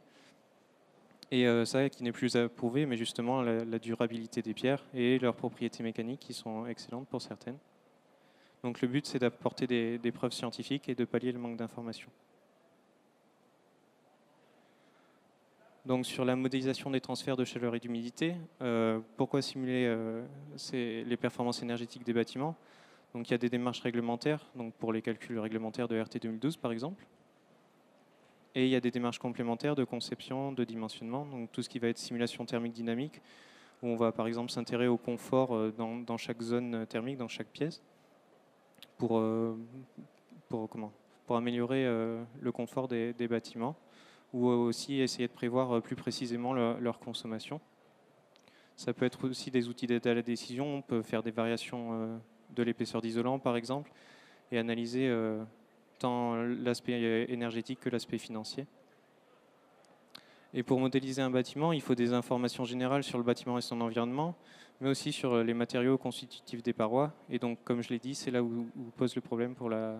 Et 1.30 1.46
euh, 1.46 1.64
ça 1.64 1.88
qui 1.88 2.04
n'est 2.04 2.12
plus 2.12 2.36
à 2.36 2.48
prouver, 2.48 2.86
mais 2.86 2.96
justement 2.96 3.42
la, 3.42 3.78
durabilité 3.78 4.42
des 4.42 4.54
pierres 4.54 4.84
et 4.94 5.18
leurs 5.18 5.34
propriétés 5.34 5.82
mécaniques 5.82 6.20
qui 6.20 6.34
sont 6.34 6.66
excellentes 6.66 7.08
pour 7.08 7.20
certaines. 7.20 7.58
Donc 8.62 8.80
le 8.80 8.88
but 8.88 9.06
c'est 9.06 9.18
d'apporter 9.18 9.66
des, 9.66 10.12
preuves 10.12 10.32
scientifiques 10.32 10.88
et 10.88 10.94
de 10.94 11.04
pallier 11.04 11.32
le 11.32 11.38
manque 11.38 11.56
d'informations. 11.56 12.10
Donc 15.84 16.04
sur 16.04 16.24
la 16.24 16.34
modélisation 16.34 16.90
des 16.90 17.00
transferts 17.00 17.36
de 17.36 17.44
chaleur 17.44 17.74
et 17.74 17.80
d'humidité, 17.80 18.34
euh, 18.60 19.00
pourquoi 19.16 19.40
simuler 19.40 19.86
euh, 19.86 20.24
les 20.72 21.16
performances 21.16 21.62
énergétiques 21.62 22.04
des 22.04 22.12
bâtiments? 22.12 22.56
Donc 23.14 23.28
il 23.28 23.30
y 23.32 23.34
a 23.34 23.38
des 23.38 23.48
démarches 23.48 23.80
réglementaires, 23.80 24.44
donc 24.56 24.74
pour 24.74 24.92
les 24.92 25.00
calculs 25.00 25.38
réglementaires 25.38 25.88
de 25.88 26.00
RT 26.00 26.18
2012 26.22 26.56
par 26.56 26.72
exemple, 26.72 27.06
Et 28.56 28.64
il 28.64 28.70
y 28.70 28.74
a 28.74 28.80
des 28.80 28.90
démarches 28.90 29.18
complémentaires 29.18 29.74
de 29.74 29.84
conception, 29.84 30.50
de 30.50 30.64
dimensionnement, 30.64 31.26
donc 31.26 31.52
tout 31.52 31.60
ce 31.60 31.68
qui 31.68 31.78
va 31.78 31.88
être 31.88 31.98
simulation 31.98 32.46
thermique 32.46 32.72
dynamique, 32.72 33.20
où 33.82 33.88
on 33.88 33.96
va 33.96 34.12
par 34.12 34.26
exemple 34.26 34.50
s'intéresser 34.50 34.88
au 34.88 34.96
confort 34.96 35.54
euh, 35.54 35.74
dans, 35.76 36.16
chaque 36.16 36.40
zone 36.40 36.86
thermique, 36.86 37.18
dans 37.18 37.28
chaque 37.28 37.48
pièce, 37.48 37.82
pour, 38.96 39.18
euh, 39.18 39.54
pour, 40.48 40.70
comment, 40.70 40.90
pour 41.26 41.36
améliorer 41.36 41.84
euh, 41.84 42.24
le 42.40 42.50
confort 42.50 42.88
des, 42.88 43.12
bâtiments, 43.28 43.76
ou 44.32 44.46
aussi 44.46 45.00
essayer 45.00 45.28
de 45.28 45.34
prévoir 45.34 45.82
plus 45.82 45.94
précisément 45.94 46.54
leur, 46.54 46.98
consommation. 46.98 47.60
Ça 48.74 48.94
peut 48.94 49.04
être 49.04 49.28
aussi 49.28 49.50
des 49.50 49.68
outils 49.68 49.86
d'aide 49.86 50.06
à 50.06 50.14
la 50.14 50.22
décision, 50.22 50.76
on 50.76 50.80
peut 50.80 51.02
faire 51.02 51.22
des 51.22 51.30
variations 51.30 52.18
de 52.54 52.62
l'épaisseur 52.62 53.02
d'isolant 53.02 53.38
par 53.38 53.56
exemple, 53.56 53.92
et 54.50 54.58
analyser 54.58 55.10
tant 55.98 56.36
l'aspect 56.36 57.26
énergétique 57.28 57.80
que 57.80 57.90
l'aspect 57.90 58.18
financier. 58.18 58.66
Et 60.54 60.62
pour 60.62 60.80
modéliser 60.80 61.20
un 61.22 61.30
bâtiment, 61.30 61.72
il 61.72 61.82
faut 61.82 61.94
des 61.94 62.12
informations 62.12 62.64
générales 62.64 63.02
sur 63.02 63.18
le 63.18 63.24
bâtiment 63.24 63.58
et 63.58 63.60
son 63.60 63.80
environnement, 63.80 64.34
mais 64.80 64.88
aussi 64.88 65.12
sur 65.12 65.42
les 65.42 65.54
matériaux 65.54 65.98
constitutifs 65.98 66.62
des 66.62 66.72
parois. 66.72 67.12
Et 67.30 67.38
donc, 67.38 67.58
comme 67.64 67.82
je 67.82 67.90
l'ai 67.90 67.98
dit, 67.98 68.14
c'est 68.14 68.30
là 68.30 68.42
où, 68.42 68.66
pose 68.96 69.14
le 69.14 69.20
problème 69.20 69.54
pour 69.54 69.68
la, 69.68 69.96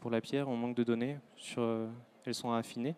pour 0.00 0.10
la 0.10 0.20
pierre. 0.20 0.48
On 0.48 0.56
manque 0.56 0.76
de 0.76 0.84
données, 0.84 1.18
sur, 1.36 1.62
elles 2.24 2.34
sont 2.34 2.52
affinées. 2.52 2.94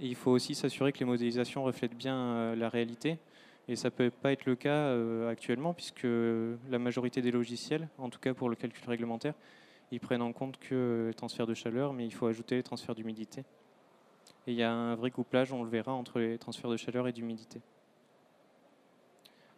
Et 0.00 0.06
il 0.06 0.14
faut 0.14 0.30
aussi 0.30 0.54
s'assurer 0.54 0.92
que 0.92 1.00
les 1.00 1.04
modélisations 1.04 1.62
reflètent 1.62 1.96
bien 1.96 2.16
euh, 2.16 2.56
la 2.56 2.70
réalité. 2.70 3.18
Et 3.68 3.76
ça 3.76 3.88
ne 3.88 3.90
peut 3.90 4.10
pas 4.10 4.32
être 4.32 4.46
le 4.46 4.56
cas 4.56 4.70
euh, 4.70 5.30
actuellement, 5.30 5.74
puisque 5.74 6.06
la 6.06 6.78
majorité 6.78 7.20
des 7.20 7.30
logiciels, 7.30 7.88
en 7.98 8.08
tout 8.08 8.18
cas 8.18 8.32
pour 8.32 8.48
le 8.48 8.56
calcul 8.56 8.88
réglementaire, 8.88 9.34
ils 9.92 10.00
prennent 10.00 10.22
en 10.22 10.32
compte 10.32 10.58
que 10.58 11.06
le 11.08 11.14
transfert 11.14 11.46
de 11.46 11.54
chaleur, 11.54 11.92
mais 11.92 12.06
il 12.06 12.12
faut 12.12 12.26
ajouter 12.26 12.56
les 12.56 12.62
transferts 12.62 12.94
d'humidité. 12.94 13.44
Et 14.46 14.52
il 14.52 14.54
y 14.54 14.62
a 14.62 14.72
un 14.72 14.94
vrai 14.94 15.10
couplage, 15.10 15.52
on 15.52 15.62
le 15.62 15.68
verra, 15.68 15.92
entre 15.92 16.20
les 16.20 16.38
transferts 16.38 16.70
de 16.70 16.76
chaleur 16.76 17.08
et 17.08 17.12
d'humidité. 17.12 17.60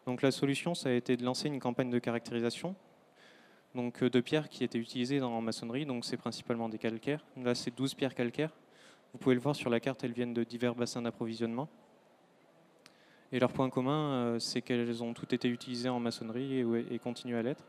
Donc 0.06 0.22
la 0.22 0.30
solution, 0.30 0.74
ça 0.74 0.88
a 0.88 0.92
été 0.92 1.16
de 1.16 1.24
lancer 1.24 1.48
une 1.48 1.60
campagne 1.60 1.90
de 1.90 1.98
caractérisation 1.98 2.74
donc, 3.74 4.02
euh, 4.02 4.10
de 4.10 4.20
pierres 4.20 4.48
qui 4.48 4.64
étaient 4.64 4.78
utilisées 4.78 5.20
dans 5.20 5.34
la 5.34 5.40
maçonnerie. 5.40 5.86
Donc 5.86 6.04
c'est 6.04 6.16
principalement 6.16 6.68
des 6.68 6.78
calcaires. 6.78 7.24
Là, 7.36 7.54
c'est 7.54 7.74
12 7.74 7.94
pierres 7.94 8.14
calcaires. 8.14 8.52
Vous 9.12 9.18
pouvez 9.18 9.34
le 9.34 9.40
voir 9.40 9.54
sur 9.54 9.70
la 9.70 9.78
carte, 9.78 10.02
elles 10.04 10.12
viennent 10.12 10.34
de 10.34 10.42
divers 10.42 10.74
bassins 10.74 11.02
d'approvisionnement. 11.02 11.68
Et 13.30 13.38
leur 13.38 13.52
point 13.52 13.70
commun, 13.70 14.12
euh, 14.12 14.38
c'est 14.38 14.62
qu'elles 14.62 15.02
ont 15.02 15.14
toutes 15.14 15.32
été 15.32 15.48
utilisées 15.48 15.88
en 15.88 16.00
maçonnerie 16.00 16.64
et 16.90 16.98
continuent 16.98 17.36
à 17.36 17.42
l'être 17.42 17.64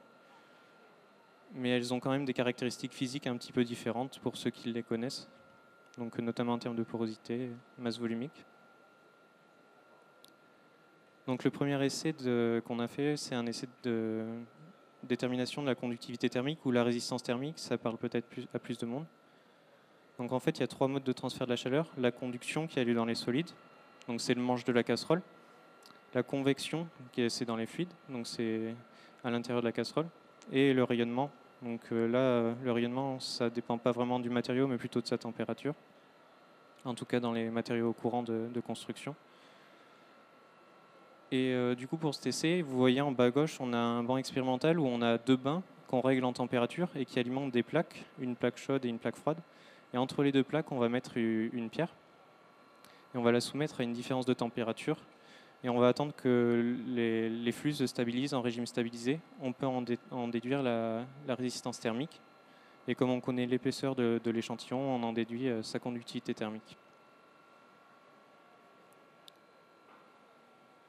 mais 1.55 1.69
elles 1.69 1.93
ont 1.93 1.99
quand 1.99 2.11
même 2.11 2.25
des 2.25 2.33
caractéristiques 2.33 2.93
physiques 2.93 3.27
un 3.27 3.37
petit 3.37 3.51
peu 3.51 3.63
différentes 3.63 4.19
pour 4.19 4.37
ceux 4.37 4.49
qui 4.49 4.71
les 4.71 4.83
connaissent, 4.83 5.29
donc 5.97 6.17
notamment 6.19 6.53
en 6.53 6.59
termes 6.59 6.75
de 6.75 6.83
porosité, 6.83 7.49
masse 7.77 7.99
volumique. 7.99 8.45
Donc 11.27 11.43
le 11.43 11.51
premier 11.51 11.81
essai 11.85 12.13
qu'on 12.65 12.79
a 12.79 12.87
fait, 12.87 13.15
c'est 13.15 13.35
un 13.35 13.45
essai 13.45 13.67
de 13.83 14.25
détermination 15.03 15.61
de 15.61 15.67
la 15.67 15.75
conductivité 15.75 16.29
thermique 16.29 16.65
ou 16.65 16.71
la 16.71 16.83
résistance 16.83 17.23
thermique, 17.23 17.59
ça 17.59 17.77
parle 17.77 17.97
peut-être 17.97 18.27
à 18.53 18.59
plus 18.59 18.77
de 18.77 18.85
monde. 18.85 19.05
Donc 20.19 20.31
en 20.31 20.39
fait, 20.39 20.57
il 20.57 20.61
y 20.61 20.63
a 20.63 20.67
trois 20.67 20.87
modes 20.87 21.03
de 21.03 21.11
transfert 21.11 21.47
de 21.47 21.51
la 21.51 21.55
chaleur. 21.55 21.87
La 21.97 22.11
conduction 22.11 22.67
qui 22.67 22.79
a 22.79 22.83
lieu 22.83 22.93
dans 22.93 23.05
les 23.05 23.15
solides, 23.15 23.49
donc 24.07 24.21
c'est 24.21 24.33
le 24.33 24.41
manche 24.41 24.63
de 24.63 24.71
la 24.71 24.83
casserole. 24.83 25.21
La 26.13 26.23
convection, 26.23 26.87
qui 27.11 27.21
est 27.21 27.45
dans 27.45 27.55
les 27.55 27.65
fluides, 27.65 27.93
donc 28.09 28.27
c'est 28.27 28.75
à 29.23 29.31
l'intérieur 29.31 29.61
de 29.61 29.67
la 29.67 29.71
casserole. 29.71 30.07
Et 30.51 30.73
le 30.73 30.83
rayonnement, 30.83 31.31
donc 31.63 31.81
euh, 31.91 32.07
là, 32.07 32.55
le 32.63 32.71
rayonnement, 32.71 33.19
ça 33.19 33.49
dépend 33.49 33.77
pas 33.77 33.91
vraiment 33.91 34.19
du 34.19 34.29
matériau, 34.29 34.67
mais 34.67 34.77
plutôt 34.77 35.01
de 35.01 35.07
sa 35.07 35.17
température. 35.17 35.73
En 36.85 36.93
tout 36.93 37.05
cas, 37.05 37.19
dans 37.19 37.31
les 37.31 37.49
matériaux 37.49 37.93
courants 37.93 38.23
de, 38.23 38.59
construction. 38.65 39.15
Et 41.31 41.53
euh, 41.53 41.73
du 41.73 41.87
coup, 41.87 41.97
pour 41.97 42.13
cet 42.13 42.27
essai, 42.27 42.61
vous 42.61 42.77
voyez 42.77 43.01
en 43.01 43.11
bas 43.11 43.25
à 43.25 43.31
gauche, 43.31 43.59
on 43.61 43.71
a 43.73 43.77
un 43.77 44.03
banc 44.03 44.17
expérimental 44.17 44.79
où 44.79 44.85
on 44.85 45.01
a 45.01 45.17
deux 45.17 45.37
bains 45.37 45.63
qu'on 45.87 46.01
règle 46.01 46.25
en 46.25 46.33
température 46.33 46.89
et 46.95 47.05
qui 47.05 47.19
alimentent 47.19 47.51
des 47.51 47.63
plaques, 47.63 48.03
une 48.19 48.35
plaque 48.35 48.57
chaude 48.57 48.83
et 48.85 48.89
une 48.89 48.99
plaque 48.99 49.15
froide. 49.15 49.37
Et 49.93 49.97
entre 49.97 50.23
les 50.23 50.31
deux 50.31 50.43
plaques, 50.43 50.71
on 50.71 50.79
va 50.79 50.89
mettre 50.89 51.17
une 51.17 51.69
pierre 51.69 51.93
et 53.13 53.17
on 53.17 53.21
va 53.21 53.31
la 53.31 53.41
soumettre 53.41 53.79
à 53.79 53.83
une 53.83 53.93
différence 53.93 54.25
de 54.25 54.33
température 54.33 54.97
et 55.63 55.69
on 55.69 55.79
va 55.79 55.87
attendre 55.87 56.13
que 56.13 56.77
les, 56.87 57.51
flux 57.53 57.73
se 57.73 57.87
stabilisent 57.87 58.33
en 58.33 58.41
régime 58.41 58.65
stabilisé. 58.65 59.19
On 59.41 59.53
peut 59.53 59.65
en, 59.65 60.27
déduire 60.27 60.61
la, 60.61 61.05
résistance 61.29 61.79
thermique. 61.79 62.21
Et 62.87 62.95
comme 62.95 63.09
on 63.11 63.21
connaît 63.21 63.45
l'épaisseur 63.45 63.95
de, 63.95 64.19
l'échantillon, 64.29 64.79
on 64.79 65.01
en 65.03 65.13
déduit 65.13 65.47
euh, 65.47 65.63
sa 65.63 65.79
conductivité 65.79 66.33
thermique. 66.33 66.77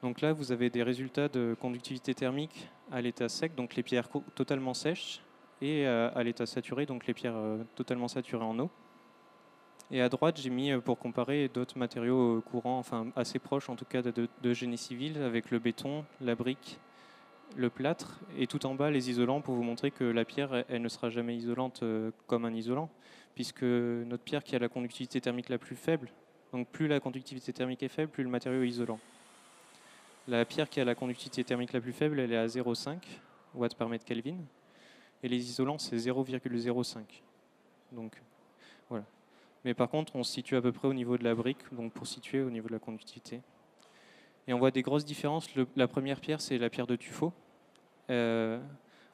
Donc 0.01 0.19
là, 0.19 0.33
vous 0.33 0.51
avez 0.51 0.69
des 0.69 0.83
résultats 0.83 1.29
de 1.29 1.55
conductivité 1.57 2.13
thermique 2.13 2.69
à 2.91 2.99
l'état 2.99 3.29
sec, 3.29 3.55
donc 3.55 3.75
les 3.75 3.81
pierres 3.81 4.09
totalement 4.35 4.73
sèches, 4.73 5.21
et 5.61 5.87
euh, 5.87 6.11
à 6.13 6.21
l'état 6.21 6.45
saturé, 6.45 6.85
donc 6.85 7.07
les 7.07 7.13
pierres 7.13 7.37
euh, 7.37 7.63
totalement 7.75 8.09
saturées 8.09 8.43
en 8.43 8.59
eau. 8.59 8.69
Et 9.91 10.01
à 10.01 10.09
droite, 10.09 10.39
j'ai 10.41 10.49
mis 10.49 10.71
euh, 10.71 10.79
pour 10.79 10.97
comparer 10.97 11.47
d'autres 11.47 11.77
matériaux 11.77 12.37
euh, 12.37 12.41
courants, 12.41 12.79
enfin 12.79 13.07
assez 13.15 13.37
proches 13.37 13.69
en 13.69 13.75
tout 13.75 13.85
cas 13.85 14.01
de, 14.01 14.53
génie 14.53 14.77
civil, 14.77 15.21
avec 15.21 15.51
le 15.51 15.59
béton, 15.59 16.05
la 16.21 16.33
brique, 16.33 16.79
le 17.55 17.69
plâtre, 17.69 18.19
et 18.37 18.47
tout 18.47 18.65
en 18.65 18.73
bas 18.73 18.89
les 18.89 19.11
isolants 19.11 19.41
pour 19.41 19.53
vous 19.53 19.63
montrer 19.63 19.91
que 19.91 20.03
la 20.03 20.25
pierre, 20.25 20.65
elle 20.69 20.81
ne 20.81 20.89
sera 20.89 21.09
jamais 21.09 21.35
isolante 21.35 21.83
euh, 21.83 22.09
comme 22.25 22.45
un 22.45 22.53
isolant, 22.53 22.89
puisque 23.35 23.63
notre 23.63 24.23
pierre 24.23 24.43
qui 24.43 24.55
a 24.55 24.59
la 24.59 24.69
conductivité 24.69 25.21
thermique 25.21 25.49
la 25.49 25.59
plus 25.59 25.75
faible, 25.75 26.09
donc 26.51 26.67
plus 26.69 26.87
la 26.87 26.99
conductivité 26.99 27.53
thermique 27.53 27.83
est 27.83 27.87
faible, 27.87 28.11
plus 28.11 28.23
le 28.23 28.29
matériau 28.29 28.63
est 28.63 28.67
isolant. 28.67 28.99
La 30.27 30.43
pierre 30.45 30.67
qui 30.67 30.79
a 30.79 30.85
la 30.85 30.95
conductivité 30.95 31.43
thermique 31.43 31.73
la 31.73 31.81
plus 31.81 31.93
faible, 31.93 32.19
elle 32.19 32.33
est 32.33 32.37
à 32.37 32.47
0,5 32.47 32.97
watts 33.53 33.75
par 33.75 33.87
mètre 33.87 34.03
Kelvin, 34.03 34.37
et 35.21 35.27
les 35.27 35.37
isolants, 35.37 35.77
c'est 35.77 35.95
0,05. 35.95 37.03
Donc 37.91 38.19
voilà. 38.89 39.05
Mais 39.65 39.73
par 39.73 39.89
contre, 39.89 40.15
on 40.15 40.23
se 40.23 40.31
situe 40.31 40.55
à 40.55 40.61
peu 40.61 40.71
près 40.71 40.87
au 40.87 40.93
niveau 40.93 41.17
de 41.17 41.23
la 41.23 41.33
brique, 41.33 41.57
donc 41.71 41.91
pour 41.91 42.05
situer 42.05 42.43
au 42.43 42.51
niveau 42.51 42.67
de 42.67 42.73
la 42.73 42.79
conductivité. 42.79 43.41
Et 44.47 44.53
on 44.53 44.59
voit 44.59 44.69
des 44.69 44.83
grosses 44.83 45.05
différences. 45.05 45.49
la 45.75 45.87
première 45.87 46.19
pierre, 46.19 46.39
c'est 46.39 46.59
la 46.59 46.69
pierre 46.69 46.85
de 46.85 46.95
tuffeau. 46.95 47.33
Euh, 48.11 48.61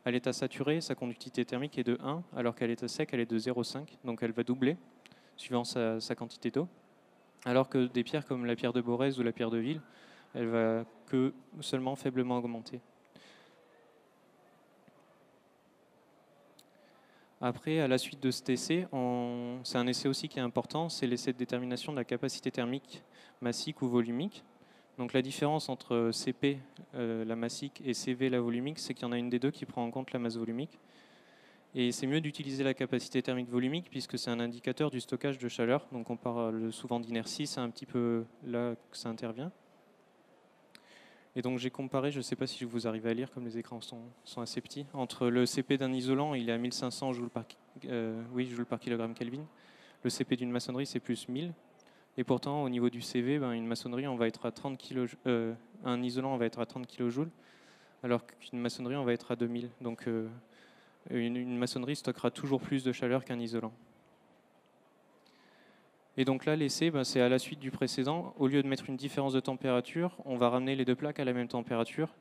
à 0.04 0.12
l'état 0.12 0.34
saturé, 0.34 0.82
sa 0.82 0.94
conductivité 0.94 1.46
thermique 1.46 1.78
est 1.78 1.86
de 1.86 1.98
1, 2.04 2.24
alors 2.36 2.54
qu'à 2.54 2.68
l'état 2.68 2.90
sec, 2.90 3.10
elle 3.14 3.22
est 3.22 3.32
de 3.32 3.40
0,5. 3.40 3.88
Donc 4.04 4.24
elle 4.24 4.34
va 4.34 4.44
doubler, 4.44 4.76
suivant 5.38 5.64
sa, 5.64 6.00
quantité 6.18 6.52
d'eau. 6.52 6.68
Alors 7.46 7.70
que 7.70 7.88
des 7.88 8.04
pierres 8.04 8.26
comme 8.26 8.46
la 8.46 8.58
pierre 8.58 8.74
de 8.74 8.82
Borès 8.82 9.18
ou 9.20 9.24
la 9.24 9.32
pierre 9.32 9.52
de 9.52 9.58
Ville, 9.58 9.82
elle 10.36 10.48
va 10.48 10.84
que 11.06 11.34
seulement 11.62 11.96
faiblement 11.96 12.38
augmenter. 12.38 12.82
Après, 17.44 17.80
à 17.80 17.88
la 17.88 17.98
suite 17.98 18.22
de 18.22 18.30
cet 18.30 18.50
essai, 18.50 18.88
c'est 19.64 19.78
un 19.78 19.88
essai 19.88 20.08
aussi 20.08 20.30
qui 20.30 20.38
est 20.38 20.44
important, 20.44 20.90
c'est 20.90 21.08
l'essai 21.08 21.34
de 21.34 21.40
détermination 21.40 21.92
de 21.92 21.98
la 21.98 22.04
capacité 22.04 22.52
thermique 22.52 23.02
massique 23.42 23.82
ou 23.82 23.88
volumique. 23.88 24.44
Donc 25.00 25.14
la 25.14 25.24
différence 25.24 25.68
entre 25.68 26.12
CP, 26.14 26.60
euh, 26.94 27.26
la 27.26 27.36
massique, 27.36 27.82
et 27.84 27.96
CV, 27.96 28.30
la 28.30 28.40
volumique, 28.40 28.78
c'est 28.78 28.94
qu'il 28.94 29.08
y 29.08 29.10
en 29.10 29.12
a 29.12 29.18
une 29.18 29.32
des 29.32 29.40
deux 29.40 29.50
qui 29.50 29.66
prend 29.66 29.84
en 29.84 29.90
compte 29.90 30.14
la 30.14 30.20
masse 30.20 30.38
volumique. 30.38 30.78
Et 31.74 31.92
c'est 31.92 32.06
mieux 32.06 32.22
d'utiliser 32.22 32.64
la 32.64 32.76
capacité 32.76 33.24
thermique 33.24 33.50
volumique 33.50 33.90
puisque 33.90 34.20
c'est 34.20 34.30
un 34.30 34.40
indicateur 34.40 34.92
du 34.92 35.00
stockage 35.00 35.40
de 35.40 35.48
chaleur. 35.48 35.88
Donc 35.92 36.12
on 36.12 36.18
parle 36.18 36.72
souvent 36.72 37.00
d'inertie, 37.00 37.48
c'est 37.48 37.62
un 37.62 37.72
petit 37.72 37.88
peu 37.88 38.24
là 38.46 38.76
que 38.92 38.98
ça 38.98 39.10
intervient. 39.10 39.52
Et 41.36 41.42
donc 41.42 41.60
j'ai 41.60 41.70
comparé, 41.70 42.12
je 42.12 42.18
ne 42.18 42.22
sais 42.22 42.36
pas 42.36 42.46
si 42.46 42.66
vous 42.66 42.88
arrivez 42.88 43.10
à 43.10 43.14
lire 43.14 43.32
comme 43.32 43.46
les 43.46 43.58
écrans 43.58 43.80
sont, 43.80 44.02
assez 44.42 44.60
petits, 44.60 44.86
entre 44.94 45.28
le 45.28 45.46
CP 45.46 45.78
d'un 45.78 45.94
isolant, 45.94 46.34
il 46.34 46.50
est 46.50 46.52
à 46.52 46.58
1500 46.58 47.14
joules 47.14 47.30
par, 47.30 47.46
euh, 47.86 48.22
oui, 48.34 48.48
joules 48.50 48.66
par 48.66 48.80
kilogramme 48.80 49.14
Kelvin. 49.14 49.46
Le 50.04 50.10
CP 50.10 50.36
d'une 50.36 50.52
maçonnerie, 50.52 50.86
c'est 50.86 51.00
plus 51.00 51.30
1000. 51.30 51.54
Et 52.18 52.26
pourtant, 52.26 52.64
au 52.64 52.70
niveau 52.70 52.90
du 52.90 53.02
CV, 53.02 53.40
ben, 53.40 53.54
une 53.54 53.66
maçonnerie, 53.66 54.08
on 54.08 54.16
va 54.16 54.28
être 54.28 54.46
à 54.46 54.52
30 54.52 54.78
kg, 54.78 55.08
euh, 55.26 55.54
un 55.86 56.02
isolant, 56.04 56.34
on 56.34 56.38
va 56.38 56.46
être 56.46 56.60
à 56.60 56.66
30 56.66 56.86
kJ, 56.86 57.22
alors 58.04 58.26
qu'une 58.26 58.60
maçonnerie, 58.60 58.98
on 58.98 59.06
va 59.06 59.14
être 59.14 59.32
à 59.32 59.38
2000. 59.38 59.70
Donc 59.80 60.08
euh, 60.08 60.28
une 61.10 61.58
maçonnerie 61.58 61.96
stockera 61.96 62.30
toujours 62.30 62.60
plus 62.60 62.84
de 62.84 62.92
chaleur 62.92 63.24
qu'un 63.24 63.40
isolant. 63.40 63.72
Et 66.18 66.26
donc 66.26 66.46
là, 66.46 66.56
l'essai, 66.56 66.92
ben, 66.92 67.04
c'est 67.04 67.22
à 67.22 67.30
la 67.30 67.40
suite 67.40 67.60
du 67.60 67.72
précédent. 67.72 68.34
Au 68.38 68.48
lieu 68.48 68.62
de 68.62 68.68
mettre 68.68 68.90
une 68.90 68.98
différence 68.98 69.34
de 69.34 69.40
température, 69.40 70.18
on 70.26 70.36
va 70.36 70.50
ramener 70.50 70.76
les 70.76 70.84
deux 70.84 70.96
plaques 70.96 71.20
à 71.20 71.26
la 71.26 71.34
même 71.34 71.48
température 71.48 72.14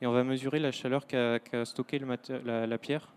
et 0.00 0.06
on 0.06 0.12
va 0.12 0.24
mesurer 0.24 0.58
la 0.58 0.72
chaleur 0.72 1.06
qu'a 1.06 1.64
stocké 1.64 2.00
la, 2.00 2.78
pierre 2.78 3.14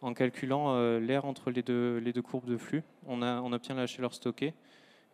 en 0.00 0.14
calculant 0.14 0.74
euh, 0.74 0.98
l'air 0.98 1.24
entre 1.26 1.50
les 1.50 1.62
deux, 1.62 2.22
courbes 2.22 2.48
de 2.48 2.56
flux. 2.56 2.82
On, 3.06 3.20
a, 3.20 3.40
on 3.42 3.52
obtient 3.52 3.74
la 3.74 3.86
chaleur 3.86 4.14
stockée 4.14 4.54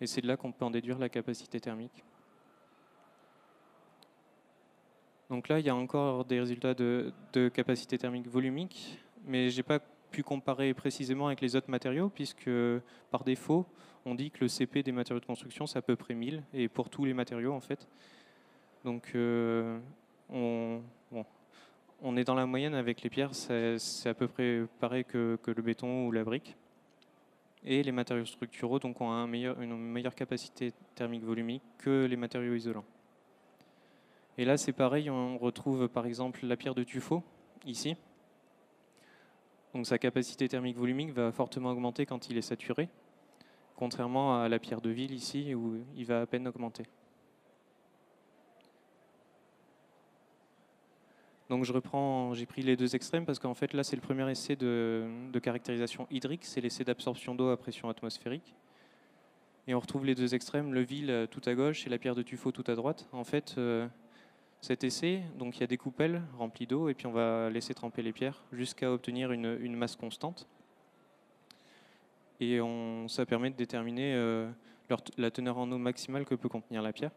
et 0.01 0.07
c'est 0.07 0.21
de 0.21 0.29
là 0.29 0.37
qu'on 0.37 0.53
peut 0.53 0.65
en 0.65 0.71
déduire 0.71 0.99
la 0.99 1.09
capacité 1.09 1.59
thermique. 1.61 2.05
Donc 5.29 5.49
là, 5.49 5.59
il 5.59 5.67
y 5.67 5.71
a 5.71 5.77
encore 5.77 6.25
des 6.25 6.41
résultats 6.41 6.75
de, 6.75 7.13
de 7.33 7.49
capacité 7.49 7.99
thermique 7.99 8.27
volumique, 8.27 8.99
mais 9.25 9.51
je 9.51 9.57
n'ai 9.59 9.63
pas 9.63 9.81
pu 10.11 10.23
comparer 10.23 10.75
précisément 10.75 11.27
avec 11.27 11.41
les 11.41 11.57
autres 11.57 11.71
matériaux, 11.71 12.09
puisque 12.09 12.51
par 13.11 13.25
défaut, 13.25 13.67
on 14.05 14.15
dit 14.15 14.31
que 14.31 14.41
le 14.41 14.49
CP 14.49 14.83
des 14.83 14.93
matériaux 14.93 15.21
de 15.21 15.27
construction, 15.27 15.67
c'est 15.67 15.79
à 15.79 15.83
peu 15.83 15.97
près 15.97 16.15
1000, 16.15 16.43
et 16.55 16.69
pour 16.69 16.91
tous 16.91 17.05
les 17.05 17.15
matériaux, 17.15 17.53
en 17.53 17.61
fait. 17.61 17.89
Donc, 18.85 19.13
euh, 19.15 19.79
on, 20.31 20.83
est 22.17 22.25
dans 22.25 22.35
la 22.35 22.47
moyenne 22.47 22.75
avec 22.75 23.03
les 23.03 23.11
pierres, 23.11 23.35
c'est 23.35 24.09
à 24.09 24.15
peu 24.15 24.27
près 24.29 24.63
pareil 24.81 25.05
que, 25.05 25.39
le 25.47 25.63
béton 25.63 26.07
ou 26.07 26.13
la 26.13 26.25
brique. 26.25 26.57
Et 27.63 27.83
les 27.83 27.93
matériaux 27.93 28.25
structuraux 28.25 28.79
donc, 28.79 29.01
ont 29.03 29.11
une 29.11 29.77
meilleure 29.77 30.15
capacité 30.15 30.73
thermique 30.95 31.25
volumique 31.25 31.63
que 31.79 32.07
les 32.07 32.17
matériaux 32.17 32.55
isolants. 32.55 32.87
Et 34.39 34.47
là, 34.47 34.57
c'est 34.57 34.73
pareil, 34.73 35.11
on 35.11 35.37
retrouve 35.37 35.89
par 35.89 36.07
exemple 36.07 36.47
la 36.47 36.57
pierre 36.57 36.75
de 36.75 36.83
tuffeau, 36.83 37.23
ici. 37.67 37.97
Donc 39.75 39.87
sa 39.87 39.99
capacité 39.99 40.49
thermique 40.49 40.77
volumique 40.77 41.13
va 41.13 41.31
fortement 41.31 41.71
augmenter 41.71 42.07
quand 42.07 42.29
il 42.29 42.37
est 42.37 42.43
saturé, 42.43 42.89
contrairement 43.77 44.41
à 44.41 44.49
la 44.49 44.59
pierre 44.59 44.81
de 44.81 44.91
ville 44.91 45.13
ici, 45.13 45.55
où 45.55 45.77
il 45.97 46.05
va 46.05 46.23
à 46.23 46.27
peine 46.27 46.49
augmenter. 46.49 46.85
Donc 51.51 51.65
je 51.65 51.73
reprends, 51.73 52.33
j'ai 52.33 52.47
pris 52.47 52.63
les 52.63 52.77
deux 52.77 52.95
extrêmes 52.95 53.27
parce 53.27 53.41
qu'en 53.41 53.55
fait 53.55 53.73
là 53.73 53.83
c'est 53.83 53.97
le 53.97 54.03
premier 54.03 54.29
essai 54.31 54.55
de, 54.55 55.05
caractérisation 55.43 56.07
hydrique, 56.11 56.45
c'est 56.45 56.61
l'essai 56.61 56.85
d'absorption 56.85 57.35
d'eau 57.35 57.49
à 57.49 57.57
pression 57.57 57.89
atmosphérique. 57.89 58.55
Et 59.67 59.75
on 59.75 59.81
retrouve 59.81 60.07
les 60.07 60.15
deux 60.15 60.35
extrêmes, 60.35 60.73
le 60.73 60.81
ville 60.81 61.27
tout 61.31 61.43
à 61.47 61.55
gauche 61.55 61.87
et 61.87 61.91
la 61.91 61.99
pierre 61.99 62.15
de 62.15 62.23
tuffeau 62.23 62.51
tout 62.51 62.65
à 62.69 62.75
droite. 62.75 63.09
En 63.13 63.25
fait, 63.25 63.55
euh, 63.59 63.87
cet 64.61 64.85
essai, 64.85 65.23
donc 65.39 65.57
il 65.57 65.61
y 65.61 65.65
a 65.65 65.67
des 65.67 65.79
coupelles 65.79 66.23
remplies 66.37 66.67
d'eau 66.67 66.89
et 66.89 66.95
puis 66.95 67.07
on 67.07 67.13
va 67.13 67.49
laisser 67.51 67.73
tremper 67.73 68.03
les 68.03 68.13
pierres 68.13 68.43
jusqu'à 68.53 68.93
obtenir 68.93 69.33
une, 69.33 69.77
masse 69.77 69.97
constante. 69.97 70.47
Et 72.41 72.59
ça 73.09 73.27
permet 73.27 73.51
de 73.51 73.57
déterminer 73.57 74.15
euh, 74.15 74.51
la 75.17 75.31
teneur 75.31 75.59
en 75.59 75.71
eau 75.73 75.79
maximale 75.79 76.25
que 76.25 76.35
peut 76.35 76.49
contenir 76.49 76.83
la 76.83 76.93
pierre. 76.93 77.13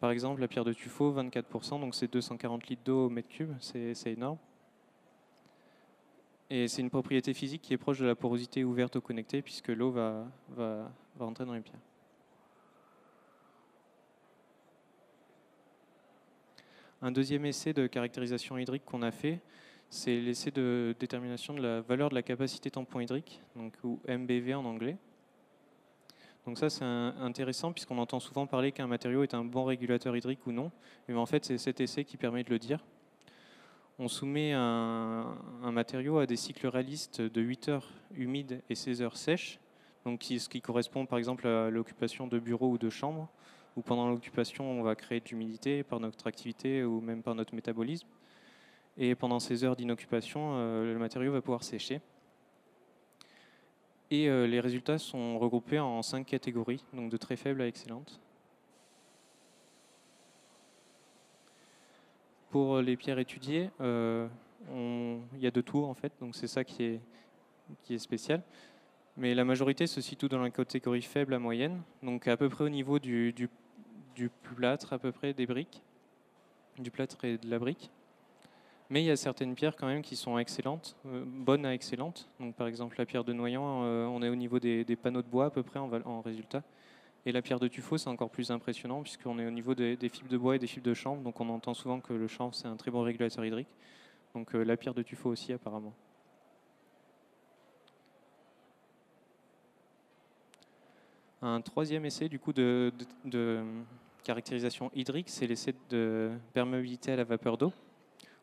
Par 0.00 0.10
exemple, 0.10 0.40
la 0.40 0.48
pierre 0.48 0.64
de 0.64 0.72
tuffeau, 0.72 1.12
24%, 1.12 1.80
donc 1.80 1.94
c'est 1.94 2.10
240 2.10 2.68
litres 2.68 2.82
d'eau 2.84 3.06
au 3.06 3.10
mètre 3.10 3.28
cube, 3.28 3.52
c'est 3.60 3.94
énorme. 4.06 4.38
Et 6.48 6.66
c'est 6.66 6.82
une 6.82 6.90
propriété 6.90 7.32
physique 7.32 7.62
qui 7.62 7.74
est 7.74 7.78
proche 7.78 8.00
de 8.00 8.06
la 8.06 8.16
porosité 8.16 8.64
ouverte 8.64 8.96
ou 8.96 9.00
connectée, 9.00 9.42
puisque 9.42 9.68
l'eau 9.68 9.90
va, 9.90 10.26
va, 10.48 10.90
va 11.16 11.24
rentrer 11.24 11.44
dans 11.44 11.52
les 11.52 11.60
pierres. 11.60 11.80
Un 17.02 17.12
deuxième 17.12 17.46
essai 17.46 17.72
de 17.72 17.86
caractérisation 17.86 18.58
hydrique 18.58 18.84
qu'on 18.84 19.00
a 19.00 19.10
fait, 19.10 19.40
c'est 19.88 20.20
l'essai 20.20 20.50
de 20.50 20.94
détermination 21.00 21.54
de 21.54 21.62
la 21.62 21.80
valeur 21.80 22.10
de 22.10 22.14
la 22.14 22.22
capacité 22.22 22.70
tampon 22.70 23.00
hydrique, 23.00 23.40
donc, 23.56 23.72
ou 23.82 23.98
MBV 24.06 24.54
en 24.54 24.66
anglais. 24.66 24.98
Donc 26.44 26.58
ça, 26.58 26.68
c'est 26.68 26.84
intéressant 26.84 27.72
puisqu'on 27.72 27.96
entend 27.96 28.20
souvent 28.20 28.46
parler 28.46 28.70
qu'un 28.72 28.86
matériau 28.86 29.22
est 29.22 29.32
un 29.32 29.44
bon 29.44 29.64
régulateur 29.64 30.14
hydrique 30.14 30.46
ou 30.46 30.52
non. 30.52 30.70
Mais 31.08 31.14
en 31.14 31.24
fait, 31.24 31.44
c'est 31.46 31.56
cet 31.56 31.80
essai 31.80 32.04
qui 32.04 32.18
permet 32.18 32.44
de 32.44 32.50
le 32.50 32.58
dire. 32.58 32.84
On 33.98 34.08
soumet 34.08 34.52
un, 34.52 35.36
matériau 35.62 36.18
à 36.18 36.26
des 36.26 36.36
cycles 36.36 36.66
réalistes 36.66 37.20
de 37.20 37.40
8 37.40 37.68
heures 37.68 37.90
humides 38.14 38.62
et 38.68 38.74
16 38.74 39.02
heures 39.02 39.16
sèches, 39.16 39.58
donc 40.06 40.22
ce 40.22 40.48
qui 40.48 40.62
correspond 40.62 41.04
par 41.04 41.18
exemple 41.18 41.46
à 41.46 41.68
l'occupation 41.68 42.26
de 42.26 42.38
bureaux 42.38 42.70
ou 42.70 42.78
de 42.78 42.88
chambres, 42.88 43.28
où 43.76 43.82
pendant 43.82 44.08
l'occupation, 44.08 44.70
on 44.70 44.82
va 44.82 44.94
créer 44.94 45.20
de 45.20 45.28
l'humidité 45.28 45.82
par 45.82 46.00
notre 46.00 46.26
activité 46.26 46.84
ou 46.84 47.00
même 47.00 47.22
par 47.22 47.34
notre 47.34 47.54
métabolisme. 47.54 48.06
Et 48.96 49.14
pendant 49.14 49.38
ces 49.38 49.64
heures 49.64 49.76
d'inoccupation, 49.76 50.54
euh, 50.54 50.92
le 50.92 50.98
matériau 50.98 51.32
va 51.32 51.40
pouvoir 51.40 51.62
sécher. 51.62 52.00
Et 54.10 54.28
euh, 54.28 54.46
les 54.46 54.60
résultats 54.60 54.98
sont 54.98 55.38
regroupés 55.38 55.78
en 55.78 56.02
cinq 56.02 56.26
catégories, 56.26 56.84
donc 56.92 57.10
de 57.10 57.16
très 57.16 57.36
faibles 57.36 57.62
à 57.62 57.66
excellentes. 57.66 58.20
Pour 62.50 62.80
les 62.80 62.96
pierres 62.96 63.20
étudiées, 63.20 63.70
euh, 63.80 64.26
il 64.72 65.40
y 65.40 65.46
a 65.46 65.52
de 65.52 65.60
tout 65.60 65.84
en 65.84 65.94
fait, 65.94 66.12
donc 66.20 66.34
c'est 66.34 66.48
ça 66.48 66.64
qui 66.64 66.82
est, 66.82 67.00
qui 67.84 67.94
est 67.94 67.98
spécial. 67.98 68.42
Mais 69.16 69.34
la 69.34 69.44
majorité 69.44 69.86
se 69.86 70.00
situe 70.00 70.28
dans 70.28 70.40
la 70.40 70.50
catégorie 70.50 71.02
faible 71.02 71.34
à 71.34 71.38
moyenne, 71.38 71.82
donc 72.02 72.26
à 72.26 72.36
peu 72.36 72.48
près 72.48 72.64
au 72.64 72.68
niveau 72.68 72.98
du, 72.98 73.32
du 74.14 74.28
plâtre, 74.28 74.92
à 74.92 74.98
peu 74.98 75.12
près 75.12 75.32
des 75.32 75.46
briques, 75.46 75.82
du 76.78 76.90
plâtre 76.90 77.24
et 77.24 77.38
de 77.38 77.50
la 77.50 77.58
brique. 77.58 77.90
Mais 78.90 79.02
il 79.02 79.06
y 79.06 79.10
a 79.10 79.16
certaines 79.16 79.54
pierres 79.54 79.76
quand 79.76 79.86
même 79.86 80.02
qui 80.02 80.16
sont 80.16 80.36
excellentes, 80.36 80.96
euh, 81.06 81.22
bonnes 81.24 81.64
à 81.64 81.72
excellentes. 81.72 82.28
Donc 82.40 82.56
par 82.56 82.66
exemple 82.66 82.96
la 82.98 83.06
pierre 83.06 83.22
de 83.22 83.32
Noyant, 83.32 83.84
euh, 83.84 84.06
on 84.06 84.20
est 84.20 84.28
au 84.28 84.34
niveau 84.34 84.58
des, 84.58 84.84
panneaux 85.00 85.22
de 85.22 85.28
bois 85.28 85.46
à 85.46 85.50
peu 85.50 85.62
près 85.62 85.78
en, 85.78 86.20
résultat. 86.20 86.64
Et 87.24 87.32
la 87.32 87.40
pierre 87.40 87.60
de 87.60 87.68
tuffeau, 87.68 87.98
c'est 87.98 88.08
encore 88.08 88.30
plus 88.30 88.50
impressionnant 88.50 89.02
puisqu'on 89.02 89.38
est 89.38 89.46
au 89.46 89.50
niveau 89.50 89.74
des, 89.74 89.96
fibres 90.08 90.28
de 90.28 90.36
bois 90.36 90.56
et 90.56 90.58
des 90.58 90.66
fibres 90.66 90.86
de 90.86 90.94
chanvre. 90.94 91.22
Donc 91.22 91.40
on 91.40 91.48
entend 91.50 91.72
souvent 91.72 92.00
que 92.00 92.12
le 92.12 92.26
chanvre 92.26 92.54
c'est 92.54 92.66
un 92.66 92.76
très 92.76 92.90
bon 92.90 93.02
régulateur 93.02 93.44
hydrique. 93.44 93.68
Donc 94.34 94.56
euh, 94.56 94.64
la 94.64 94.76
pierre 94.76 94.94
de 94.94 95.02
tuffeau 95.02 95.30
aussi 95.30 95.52
apparemment. 95.52 95.92
Un 101.42 101.60
troisième 101.60 102.04
essai 102.04 102.28
du 102.28 102.38
coup 102.38 102.52
de 102.52 102.92
caractérisation 104.24 104.90
hydrique, 104.94 105.28
c'est 105.30 105.46
l'essai 105.46 105.74
de 105.88 106.30
perméabilité 106.52 107.12
à 107.12 107.16
la 107.16 107.24
vapeur 107.24 107.56
d'eau 107.56 107.72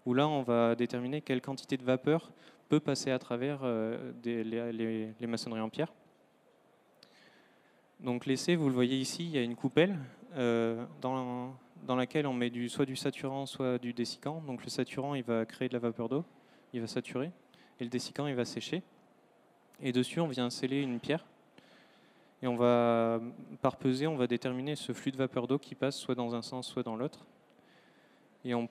où 0.07 0.13
là, 0.13 0.25
on 0.25 0.41
va 0.41 0.73
déterminer 0.73 1.19
quelle 1.19 1.41
quantité 1.41 1.75
de 1.75 1.83
vapeur 1.83 2.31
peut 2.69 2.79
passer 2.79 3.12
à 3.12 3.19
travers 3.19 3.60
euh, 3.63 4.13
les, 4.23 5.27
maçonneries 5.27 5.60
en 5.60 5.67
pierre. 5.67 5.91
Donc 7.99 8.25
l'essai, 8.25 8.55
vous 8.55 8.69
le 8.69 8.73
voyez 8.73 8.97
ici, 8.97 9.25
il 9.25 9.31
y 9.31 9.38
a 9.38 9.41
une 9.41 9.57
coupelle 9.57 9.97
euh, 10.38 10.86
dans, 11.01 11.57
laquelle 11.89 12.25
on 12.25 12.31
met 12.31 12.49
du, 12.49 12.69
soit 12.69 12.86
du 12.86 12.95
saturant, 12.95 13.45
soit 13.45 13.79
du 13.79 13.91
dessicant. 13.91 14.41
Donc 14.47 14.63
le 14.63 14.69
saturant, 14.69 15.13
il 15.13 15.23
va 15.23 15.45
créer 15.45 15.67
de 15.67 15.73
la 15.73 15.79
vapeur 15.79 16.07
d'eau, 16.07 16.23
il 16.71 16.79
va 16.79 16.88
saturer, 16.88 17.31
et 17.81 17.83
le 17.83 17.89
dessicant, 17.89 18.27
il 18.27 18.36
va 18.36 18.45
sécher. 18.45 18.83
Et 19.81 19.91
dessus, 19.91 20.21
on 20.21 20.27
vient 20.27 20.49
sceller 20.49 20.81
une 20.81 21.01
pierre. 21.01 21.25
Et 22.41 22.47
on 22.47 22.56
va, 22.56 23.19
par 23.62 23.78
pesée, 23.78 24.08
on 24.08 24.15
va 24.15 24.28
déterminer 24.28 24.76
ce 24.76 24.93
flux 24.93 25.12
de 25.12 25.17
vapeur 25.17 25.47
d'eau 25.47 25.58
qui 25.58 25.76
passe 25.76 25.95
soit 25.95 26.15
dans 26.15 26.36
un 26.36 26.41
sens, 26.41 26.67
soit 26.67 26.84
dans 26.84 26.95
l'autre. 26.95 27.26
Et 28.45 28.54
on 28.54 28.69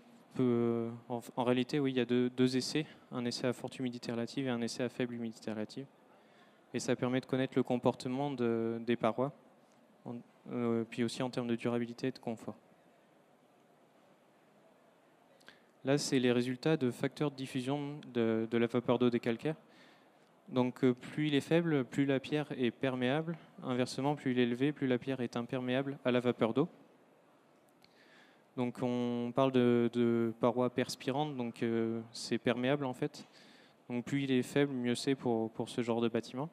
en, 1.08 1.44
réalité, 1.44 1.80
oui, 1.80 1.92
il 1.92 1.96
y 1.96 2.00
a 2.00 2.04
deux, 2.04 2.56
essais, 2.56 2.86
un 3.12 3.24
essai 3.24 3.46
à 3.46 3.52
forte 3.52 3.78
humidité 3.78 4.12
relative 4.12 4.46
et 4.46 4.50
un 4.50 4.60
essai 4.60 4.82
à 4.82 4.88
faible 4.88 5.14
humidité 5.14 5.50
relative. 5.50 5.86
Et 6.74 6.80
ça 6.80 6.96
permet 6.96 7.20
de 7.20 7.26
connaître 7.26 7.54
le 7.56 7.62
comportement 7.62 8.30
des 8.30 8.96
parois, 8.96 9.32
euh, 10.52 10.84
puis 10.88 11.04
aussi 11.04 11.22
en 11.22 11.30
termes 11.30 11.46
de 11.46 11.56
durabilité 11.56 12.08
et 12.08 12.12
de 12.12 12.18
confort. 12.18 12.56
Là, 15.84 15.98
c'est 15.98 16.18
les 16.18 16.32
résultats 16.32 16.76
de 16.76 16.90
facteurs 16.90 17.30
de 17.30 17.36
diffusion 17.36 18.00
de, 18.12 18.48
la 18.52 18.66
vapeur 18.66 18.98
d'eau 18.98 19.08
des 19.08 19.20
calcaires. 19.20 19.56
Donc, 20.48 20.84
euh, 20.84 20.94
plus 20.94 21.28
il 21.28 21.34
est 21.34 21.40
faible, 21.40 21.84
plus 21.84 22.06
la 22.06 22.20
pierre 22.20 22.46
est 22.56 22.70
perméable. 22.70 23.36
Inversement, 23.62 24.14
plus 24.14 24.32
il 24.32 24.38
est 24.38 24.44
élevé, 24.44 24.72
plus 24.72 24.86
la 24.86 24.98
pierre 24.98 25.20
est 25.20 25.36
imperméable 25.36 25.98
à 26.04 26.10
la 26.10 26.20
vapeur 26.20 26.54
d'eau. 26.54 26.68
Donc 28.56 28.78
on 28.80 29.32
parle 29.34 29.52
de, 29.52 30.32
parois 30.40 30.70
perspirantes, 30.70 31.36
donc 31.36 31.62
euh, 31.62 32.00
c'est 32.12 32.38
perméable 32.38 32.86
en 32.86 32.94
fait. 32.94 33.28
Donc 33.90 34.04
plus 34.04 34.22
il 34.22 34.30
est 34.30 34.42
faible, 34.42 34.72
mieux 34.72 34.94
c'est 34.94 35.14
pour, 35.14 35.50
pour 35.50 35.68
ce 35.68 35.82
genre 35.82 36.00
de 36.00 36.08
bâtiment. 36.08 36.48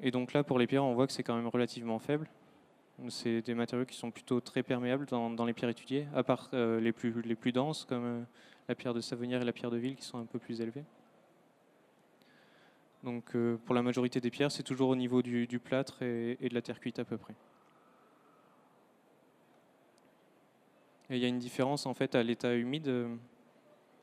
Et 0.00 0.10
donc 0.10 0.32
là, 0.32 0.42
pour 0.42 0.58
les 0.58 0.66
pierres, 0.66 0.84
on 0.84 0.94
voit 0.94 1.06
que 1.06 1.12
c'est 1.12 1.22
quand 1.22 1.36
même 1.36 1.48
relativement 1.48 1.98
faible. 1.98 2.28
C'est 3.08 3.42
des 3.42 3.54
matériaux 3.54 3.84
qui 3.84 3.96
sont 3.96 4.10
plutôt 4.10 4.40
très 4.40 4.62
perméables 4.62 5.06
dans, 5.06 5.44
les 5.44 5.52
pierres 5.52 5.70
étudiées, 5.70 6.06
à 6.14 6.22
part 6.22 6.48
euh, 6.54 6.80
les, 6.80 6.92
plus, 6.92 7.52
denses, 7.52 7.84
comme 7.84 8.24
la 8.68 8.74
pierre 8.74 8.94
de 8.94 9.00
Savonnière 9.00 9.42
et 9.42 9.44
la 9.44 9.52
pierre 9.52 9.70
de 9.70 9.76
Ville, 9.76 9.96
qui 9.96 10.04
sont 10.04 10.18
un 10.18 10.24
peu 10.24 10.38
plus 10.38 10.60
élevées. 10.60 10.84
Donc 13.04 13.36
pour 13.64 13.74
la 13.74 13.82
majorité 13.82 14.20
des 14.20 14.30
pierres, 14.30 14.52
c'est 14.52 14.62
toujours 14.62 14.88
au 14.88 14.96
niveau 14.96 15.22
du, 15.22 15.58
plâtre 15.58 16.02
et 16.02 16.48
de 16.48 16.54
la 16.54 16.62
terre 16.62 16.78
cuite 16.78 16.98
à 16.98 17.04
peu 17.04 17.16
près. 17.16 17.34
il 21.16 21.18
y 21.18 21.24
a 21.24 21.28
une 21.28 21.38
différence 21.38 21.86
en 21.86 21.94
fait 21.94 22.14
à 22.14 22.22
l'état 22.22 22.54
humide, 22.54 22.88
euh, 22.88 23.14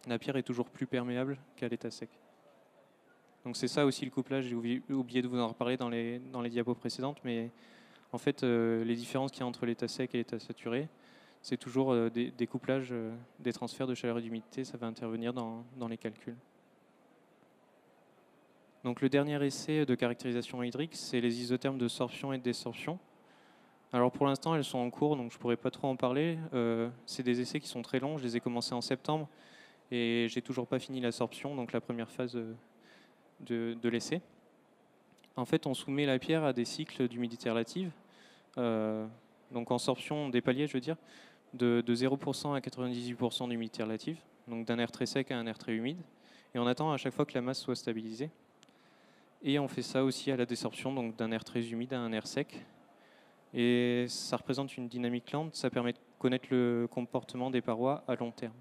la 0.07 0.19
pierre 0.19 0.37
est 0.37 0.43
toujours 0.43 0.69
plus 0.69 0.87
perméable 0.87 1.37
qu'à 1.55 1.67
l'état 1.67 1.91
sec. 1.91 2.09
Donc 3.45 3.55
c'est 3.55 3.67
ça 3.67 3.85
aussi 3.85 4.05
le 4.05 4.11
couplage, 4.11 4.45
j'ai 4.45 4.55
oublié 4.55 5.21
de 5.21 5.27
vous 5.27 5.39
en 5.39 5.47
reparler 5.47 5.77
dans 5.77 5.89
les, 5.89 6.19
dans 6.19 6.41
les 6.41 6.49
diapos 6.49 6.75
précédentes, 6.75 7.19
mais 7.23 7.51
en 8.11 8.17
fait 8.17 8.43
euh, 8.43 8.83
les 8.83 8.95
différences 8.95 9.31
qu'il 9.31 9.41
y 9.41 9.43
a 9.43 9.47
entre 9.47 9.65
l'état 9.65 9.87
sec 9.87 10.13
et 10.13 10.17
l'état 10.17 10.39
saturé, 10.39 10.87
c'est 11.41 11.57
toujours 11.57 11.93
euh, 11.93 12.09
des, 12.09 12.47
couplages, 12.47 12.93
des 13.39 13.53
transferts 13.53 13.87
de 13.87 13.95
chaleur 13.95 14.19
et 14.19 14.21
d'humidité, 14.21 14.63
ça 14.63 14.77
va 14.77 14.87
intervenir 14.87 15.33
dans 15.33 15.87
les 15.89 15.97
calculs. 15.97 16.35
Donc 18.83 19.01
le 19.01 19.09
dernier 19.09 19.43
essai 19.45 19.85
de 19.85 19.95
caractérisation 19.95 20.63
hydrique, 20.63 20.95
c'est 20.95 21.21
les 21.21 21.41
isothermes 21.41 21.77
de 21.77 21.87
sorption 21.87 22.33
et 22.33 22.37
de 22.37 22.43
désorption. 22.43 22.99
Alors 23.91 24.11
pour 24.11 24.25
l'instant, 24.25 24.55
elles 24.55 24.63
sont 24.63 24.77
en 24.77 24.89
cours, 24.89 25.15
donc 25.15 25.31
je 25.31 25.37
ne 25.37 25.41
pourrais 25.41 25.57
pas 25.57 25.71
trop 25.71 25.87
en 25.87 25.95
parler. 25.95 26.37
Euh, 26.53 26.89
c'est 27.05 27.23
des 27.23 27.41
essais 27.41 27.59
qui 27.59 27.67
sont 27.67 27.81
très 27.81 27.99
longs, 27.99 28.17
je 28.17 28.23
les 28.23 28.37
ai 28.37 28.39
commencés 28.39 28.73
en 28.73 28.81
septembre. 28.81 29.27
Et 29.91 30.27
j'ai 30.29 30.41
toujours 30.41 30.67
pas 30.67 30.79
fini 30.79 31.01
l'absorption, 31.01 31.55
donc 31.55 31.73
la 31.73 31.81
première 31.81 32.11
phase 32.11 32.37
de, 33.39 33.73
de 33.73 33.89
l'essai. 33.89 34.21
En 35.35 35.45
fait, 35.45 35.65
on 35.65 35.73
soumet 35.73 36.05
la 36.05 36.19
pierre 36.19 36.43
à 36.43 36.53
des 36.53 36.65
cycles 36.65 37.07
d'humidité 37.07 37.49
relative, 37.49 37.91
donc 38.57 39.71
en 39.71 39.77
sorption 39.77 40.29
des 40.29 40.41
paliers, 40.41 40.67
je 40.67 40.73
veux 40.73 40.81
dire, 40.81 40.97
de, 41.53 41.83
0% 41.87 42.55
à 42.55 42.59
98% 42.59 43.49
d'humidité 43.49 43.83
relative, 43.83 44.17
donc 44.47 44.65
d'un 44.67 44.79
air 44.79 44.91
très 44.91 45.05
sec 45.05 45.31
à 45.31 45.37
un 45.37 45.47
air 45.47 45.57
très 45.57 45.73
humide. 45.73 46.01
Et 46.53 46.59
on 46.59 46.67
attend 46.67 46.91
à 46.91 46.97
chaque 46.97 47.13
fois 47.13 47.25
que 47.25 47.33
la 47.33 47.41
masse 47.41 47.59
soit 47.59 47.75
stabilisée. 47.75 48.29
Et 49.41 49.57
on 49.57 49.67
fait 49.67 49.81
ça 49.81 50.03
aussi 50.03 50.31
à 50.31 50.37
la 50.37 50.45
désorption, 50.45 50.93
donc 50.93 51.15
d'un 51.15 51.31
air 51.31 51.43
très 51.43 51.61
humide 51.69 51.93
à 51.93 51.99
un 51.99 52.11
air 52.11 52.27
sec. 52.27 52.65
Et 53.53 54.05
ça 54.07 54.37
représente 54.37 54.75
une 54.77 54.87
dynamique 54.87 55.31
lente, 55.31 55.55
ça 55.55 55.69
permet 55.69 55.93
de 55.93 55.97
connaître 56.19 56.47
le 56.51 56.87
comportement 56.91 57.49
des 57.49 57.61
parois 57.61 58.03
à 58.07 58.15
long 58.15 58.31
terme. 58.31 58.53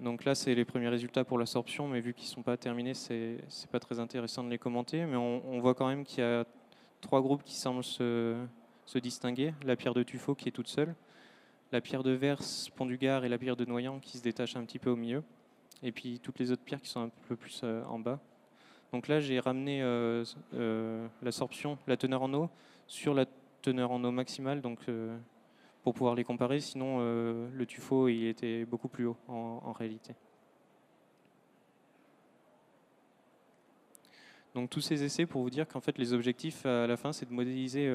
Donc 0.00 0.24
là, 0.24 0.34
c'est 0.34 0.54
les 0.56 0.64
premiers 0.64 0.88
résultats 0.88 1.24
pour 1.24 1.38
l'absorption, 1.38 1.86
mais 1.86 2.00
vu 2.00 2.12
qu'ils 2.12 2.24
ne 2.24 2.30
sont 2.30 2.42
pas 2.42 2.56
terminés, 2.56 2.94
c'est 2.94 3.36
n'est 3.36 3.70
pas 3.70 3.78
très 3.78 4.00
intéressant 4.00 4.42
de 4.42 4.50
les 4.50 4.58
commenter. 4.58 5.06
Mais 5.06 5.14
on, 5.14 5.60
voit 5.60 5.74
quand 5.74 5.86
même 5.86 6.04
qu'il 6.04 6.24
y 6.24 6.26
a 6.26 6.44
trois 7.00 7.20
groupes 7.20 7.44
qui 7.44 7.54
semblent 7.54 7.84
se, 7.84 8.36
distinguer. 8.96 9.54
La 9.64 9.76
pierre 9.76 9.94
de 9.94 10.02
tuffeau 10.02 10.34
qui 10.34 10.48
est 10.48 10.52
toute 10.52 10.66
seule, 10.66 10.96
la 11.70 11.80
pierre 11.80 12.02
de 12.02 12.10
Vers, 12.10 12.40
Pont 12.74 12.86
du 12.86 12.98
Gard 12.98 13.24
et 13.24 13.28
la 13.28 13.38
pierre 13.38 13.54
de 13.54 13.64
Noyant 13.64 14.00
qui 14.00 14.18
se 14.18 14.22
détachent 14.24 14.56
un 14.56 14.64
petit 14.64 14.80
peu 14.80 14.90
au 14.90 14.96
milieu. 14.96 15.22
Et 15.82 15.92
puis 15.92 16.20
toutes 16.20 16.38
les 16.38 16.50
autres 16.50 16.62
pierres 16.62 16.80
qui 16.80 16.88
sont 16.88 17.02
un 17.02 17.10
peu 17.28 17.36
plus 17.36 17.60
euh, 17.64 17.84
en 17.84 17.98
bas. 17.98 18.20
Donc 18.92 19.08
là, 19.08 19.20
j'ai 19.20 19.40
ramené 19.40 19.82
euh, 19.82 20.24
euh, 20.54 21.06
l'absorption, 21.22 21.78
la 21.86 21.96
teneur 21.96 22.22
en 22.22 22.32
eau, 22.34 22.50
sur 22.86 23.14
la 23.14 23.26
teneur 23.62 23.90
en 23.90 24.04
eau 24.04 24.10
maximale, 24.10 24.60
donc 24.60 24.80
pour 25.82 25.94
pouvoir 25.94 26.14
les 26.14 26.24
comparer. 26.24 26.60
Sinon, 26.60 26.98
le 26.98 27.64
tuffeau, 27.64 28.08
il 28.08 28.26
était 28.26 28.64
beaucoup 28.64 28.88
plus 28.88 29.06
haut 29.06 29.16
en 29.28 29.72
réalité. 29.72 30.14
Donc 34.54 34.68
tous 34.68 34.82
ces 34.82 35.04
essais 35.04 35.24
pour 35.24 35.42
vous 35.42 35.48
dire 35.48 35.66
qu'en 35.66 35.80
fait 35.80 35.96
les 35.96 36.12
objectifs 36.12 36.66
à 36.66 36.86
la 36.86 36.98
fin 36.98 37.12
c'est 37.12 37.26
de 37.26 37.32
modéliser 37.32 37.90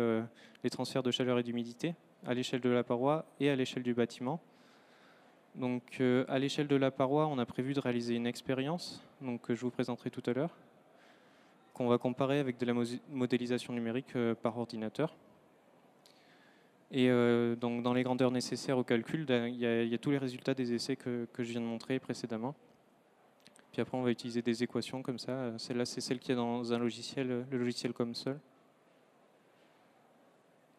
les 0.63 0.69
transferts 0.71 1.03
de 1.03 1.11
chaleur 1.11 1.37
et 1.37 1.43
d'humidité 1.43 1.93
à 2.25 2.33
l'échelle 2.33 2.61
de 2.61 2.69
la 2.69 2.83
paroi 2.83 3.25
et 3.39 3.49
à 3.49 3.55
l'échelle 3.55 3.83
du 3.83 3.93
bâtiment. 3.93 4.41
Donc 5.57 5.83
euh, 5.99 6.23
à 6.27 6.39
l'échelle 6.39 6.67
de 6.67 6.75
la 6.75 6.91
paroi 6.91 7.27
on 7.27 7.37
a 7.39 7.45
prévu 7.45 7.73
de 7.73 7.79
réaliser 7.79 8.15
une 8.15 8.27
expérience 8.27 9.03
donc, 9.21 9.41
que 9.41 9.55
je 9.55 9.61
vous 9.61 9.71
présenterai 9.71 10.09
tout 10.09 10.23
à 10.25 10.33
l'heure 10.33 10.55
qu'on 11.73 11.87
va 11.87 11.97
comparer 11.97 12.39
avec 12.39 12.57
de 12.57 12.65
la 12.65 12.73
modélisation 13.11 13.73
numérique 13.73 14.15
euh, 14.15 14.33
par 14.33 14.57
ordinateur. 14.57 15.15
Et 16.89 17.09
donc 17.59 17.83
dans 17.83 17.93
les 17.93 18.03
grandeurs 18.03 18.31
nécessaires 18.31 18.77
au 18.77 18.83
calcul, 18.85 19.25
il 19.29 19.57
y, 19.57 19.93
a 19.93 19.97
tous 19.97 20.11
les 20.11 20.17
résultats 20.17 20.53
des 20.53 20.71
essais 20.73 20.95
que 20.95 21.27
je 21.37 21.43
viens 21.43 21.59
de 21.59 21.65
montrer 21.65 21.99
précédemment. 21.99 22.55
Puis 23.77 23.81
après, 23.83 23.97
on 23.97 24.01
va 24.01 24.09
utiliser 24.09 24.41
des 24.41 24.63
équations 24.63 25.01
comme 25.01 25.19
ça. 25.19 25.57
Celle-là, 25.57 25.85
c'est 25.85 26.01
celle 26.01 26.17
qui 26.17 26.31
est 26.31 26.35
dans 26.35 26.73
un 26.73 26.79
logiciel, 26.79 27.45
le 27.49 27.57
logiciel 27.57 27.93
comme 27.93 28.15
seul. 28.15 28.39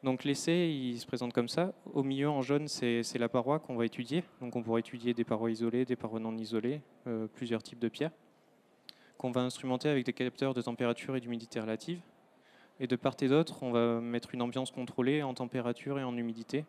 Donc 0.04 0.24
l'essai, 0.24 0.70
il 0.70 0.98
se 0.98 1.06
présente 1.06 1.32
comme 1.32 1.48
ça. 1.48 1.72
Au 1.92 2.02
milieu, 2.02 2.28
en 2.28 2.40
jaune, 2.42 2.68
c'est 2.68 3.18
la 3.18 3.28
paroi 3.28 3.58
qu'on 3.58 3.76
va 3.76 3.84
étudier. 3.84 4.22
Donc 4.40 4.54
on 4.54 4.62
pourra 4.62 4.78
étudier 4.78 5.14
des 5.14 5.24
parois 5.24 5.50
isolées, 5.50 5.84
des 5.84 5.96
parois 5.96 6.20
non 6.20 6.36
isolées, 6.36 6.80
euh, 7.06 7.26
plusieurs 7.26 7.62
types 7.62 7.80
de 7.80 7.88
pierres, 7.88 8.12
qu'on 9.16 9.32
va 9.32 9.40
instrumenter 9.40 9.88
avec 9.88 10.06
des 10.06 10.12
capteurs 10.12 10.54
de 10.54 10.62
température 10.62 11.16
et 11.16 11.20
d'humidité 11.20 11.60
relative. 11.60 12.00
Et 12.80 12.86
de 12.86 12.94
part 12.94 13.16
et 13.20 13.28
d'autre, 13.28 13.62
on 13.62 13.72
va 13.72 14.00
mettre 14.00 14.34
une 14.34 14.42
ambiance 14.42 14.70
contrôlée 14.70 15.22
en 15.24 15.34
température 15.34 15.98
et 15.98 16.04
en 16.04 16.16
humidité 16.16 16.64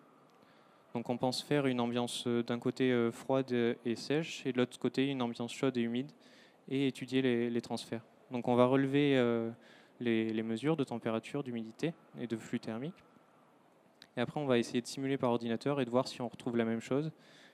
donc 0.93 1.09
on 1.09 1.17
pense 1.17 1.43
faire 1.43 1.67
une 1.67 1.79
ambiance 1.79 2.25
euh, 2.27 2.43
d'un 2.43 2.59
côté 2.59 2.91
euh, 2.91 3.11
froide 3.11 3.51
et 3.85 3.95
sèche 3.95 4.45
et 4.45 4.51
de 4.51 4.57
l'autre 4.57 4.77
côté 4.79 5.07
une 5.07 5.21
ambiance 5.21 5.53
chaude 5.53 5.77
et 5.77 5.81
humide 5.81 6.11
et 6.67 6.87
étudier 6.87 7.21
les, 7.49 7.61
transferts. 7.61 8.03
Donc 8.31 8.47
on 8.47 8.55
va 8.55 8.65
relever 8.65 9.17
euh, 9.17 9.49
les, 9.99 10.43
mesures 10.43 10.77
de 10.77 10.83
température, 10.83 11.43
d'humidité 11.43 11.93
et 12.19 12.27
de 12.27 12.37
flux 12.37 12.59
thermique. 12.59 12.93
Et 14.19 14.21
après 14.21 14.41
on 14.41 14.45
va 14.45 14.57
essayer 14.57 14.81
de 14.81 14.85
simuler 14.85 15.17
par 15.17 15.29
ordinateur 15.29 15.79
et 15.79 15.85
de 15.85 15.89
voir 15.89 16.05
si 16.05 16.21
on 16.21 16.27
retrouve 16.27 16.57
la 16.57 16.65
même 16.65 16.81
chose 16.81 17.09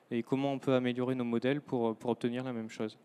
et 0.10 0.24
comment 0.24 0.52
on 0.52 0.58
peut 0.58 0.74
améliorer 0.74 1.14
nos 1.14 1.24
modèles 1.24 1.62
pour, 1.62 1.96
pour 1.96 2.10
obtenir 2.10 2.44
la 2.44 2.54
même 2.54 2.72
chose. 2.72 2.98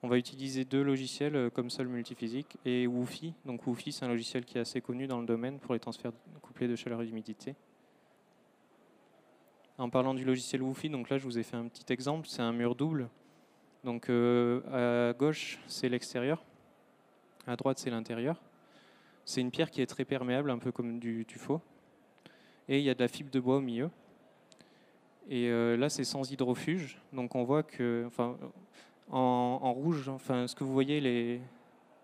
On 0.00 0.06
va 0.06 0.16
utiliser 0.16 0.64
deux 0.64 0.84
logiciels 0.84 1.50
comme 1.50 1.70
Sol 1.70 1.88
Multiphysique 1.88 2.56
et 2.64 2.86
Woofy. 2.86 3.34
Donc 3.46 3.66
Woofy 3.66 3.90
c'est 3.90 4.04
un 4.04 4.08
logiciel 4.08 4.44
qui 4.44 4.58
est 4.58 4.60
assez 4.60 4.80
connu 4.80 5.08
dans 5.08 5.18
le 5.18 5.26
domaine 5.26 5.58
pour 5.58 5.74
les 5.74 5.80
transferts 5.80 6.12
couplés 6.40 6.68
de 6.68 6.76
chaleur 6.76 7.02
et 7.02 7.06
d'humidité. 7.06 7.56
En 9.76 9.90
parlant 9.90 10.14
du 10.14 10.24
logiciel 10.24 10.62
Woofy, 10.62 10.90
donc 10.90 11.10
là 11.10 11.18
je 11.18 11.24
vous 11.24 11.36
ai 11.36 11.42
fait 11.42 11.56
un 11.56 11.66
petit 11.66 11.92
exemple, 11.92 12.28
c'est 12.28 12.42
un 12.42 12.52
mur 12.52 12.76
double. 12.76 13.08
Donc 13.82 14.08
euh, 14.08 15.10
à 15.10 15.14
gauche 15.14 15.58
c'est 15.66 15.88
l'extérieur, 15.88 16.44
à 17.48 17.56
droite 17.56 17.80
c'est 17.80 17.90
l'intérieur. 17.90 18.40
C'est 19.24 19.40
une 19.40 19.50
pierre 19.50 19.72
qui 19.72 19.82
est 19.82 19.86
très 19.86 20.04
perméable, 20.04 20.52
un 20.52 20.58
peu 20.58 20.70
comme 20.70 21.00
du 21.00 21.24
tuffeau. 21.26 21.60
Et 22.68 22.78
il 22.78 22.84
y 22.84 22.90
a 22.90 22.94
de 22.94 23.00
la 23.00 23.08
fibre 23.08 23.30
de 23.30 23.40
bois 23.40 23.56
au 23.56 23.60
milieu. 23.60 23.90
Et 25.28 25.48
euh, 25.48 25.76
là 25.76 25.88
c'est 25.88 26.04
sans 26.04 26.30
hydrofuge, 26.30 27.00
donc 27.12 27.34
on 27.34 27.44
voit 27.44 27.62
que, 27.62 28.08
en, 29.10 29.72
rouge, 29.72 30.08
enfin 30.10 30.46
ce 30.46 30.54
que 30.54 30.64
vous 30.64 30.72
voyez, 30.72 31.40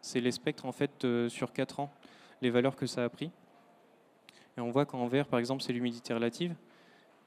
c'est 0.00 0.20
les 0.20 0.32
spectres 0.32 0.64
en 0.64 0.72
fait 0.72 1.06
sur 1.28 1.52
4 1.52 1.80
ans, 1.80 1.90
les 2.40 2.48
valeurs 2.48 2.76
que 2.76 2.86
ça 2.86 3.04
a 3.04 3.08
pris. 3.10 3.30
Et 4.56 4.60
on 4.60 4.70
voit 4.70 4.86
qu'en 4.86 5.06
vert 5.06 5.26
par 5.26 5.38
exemple 5.38 5.62
c'est 5.62 5.74
l'humidité 5.74 6.14
relative 6.14 6.54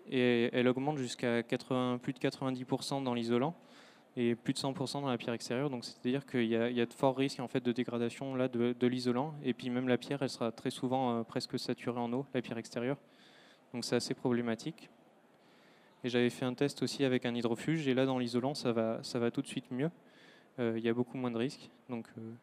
et 0.10 0.50
elle 0.54 0.68
augmente 0.68 0.98
jusqu'à 0.98 1.44
plus 1.44 2.14
de 2.14 2.20
90% 2.20 3.04
dans 3.04 3.14
l'isolant 3.14 3.56
et 4.16 4.36
plus 4.36 4.54
de 4.54 4.60
100% 4.60 5.02
dans 5.02 5.08
la 5.08 5.18
pierre 5.18 5.34
extérieure. 5.34 5.70
Donc 5.70 5.86
c'est-à-dire 5.86 6.26
qu'il 6.26 6.46
y, 6.46 6.56
a 6.56 6.86
de 6.86 6.94
forts 6.94 7.18
risques 7.18 7.40
en 7.40 7.48
fait 7.48 7.64
de 7.64 7.72
dégradation 7.72 8.36
là 8.36 8.48
de, 8.48 8.88
l'isolant. 8.88 9.34
Et 9.44 9.54
puis 9.54 9.70
même 9.70 9.88
la 9.88 9.98
pierre, 9.98 10.22
elle 10.22 10.30
sera 10.30 10.52
très 10.52 10.70
souvent 10.70 11.20
euh, 11.20 11.24
presque 11.24 11.58
saturée 11.58 12.00
en 12.00 12.12
eau, 12.14 12.26
la 12.34 12.42
pierre 12.42 12.58
extérieure. 12.58 12.98
Donc 13.74 13.86
c'est 13.86 13.96
assez 13.96 14.14
problématique. 14.14 14.90
Et 16.04 16.10
j'avais 16.10 16.30
fait 16.30 16.46
un 16.46 16.54
test 16.54 16.84
aussi 16.84 17.04
avec 17.04 17.26
un 17.26 17.34
hydrofuge. 17.34 17.88
Et 17.88 17.94
là 17.94 18.06
dans 18.06 18.20
l'isolant, 18.20 18.54
ça 18.54 18.72
va, 18.72 19.02
ça 19.04 19.20
va 19.20 19.32
tout 19.32 19.42
de 19.42 19.48
suite 19.48 19.72
mieux. 19.72 19.90
Euh, 20.60 20.74
il 20.78 20.84
y 20.84 20.90
a 20.90 20.94
beaucoup 20.94 21.18
moins 21.18 21.32
de 21.32 21.38
risques. 21.38 21.70
Donc, 21.90 22.08
euh, 22.18 22.34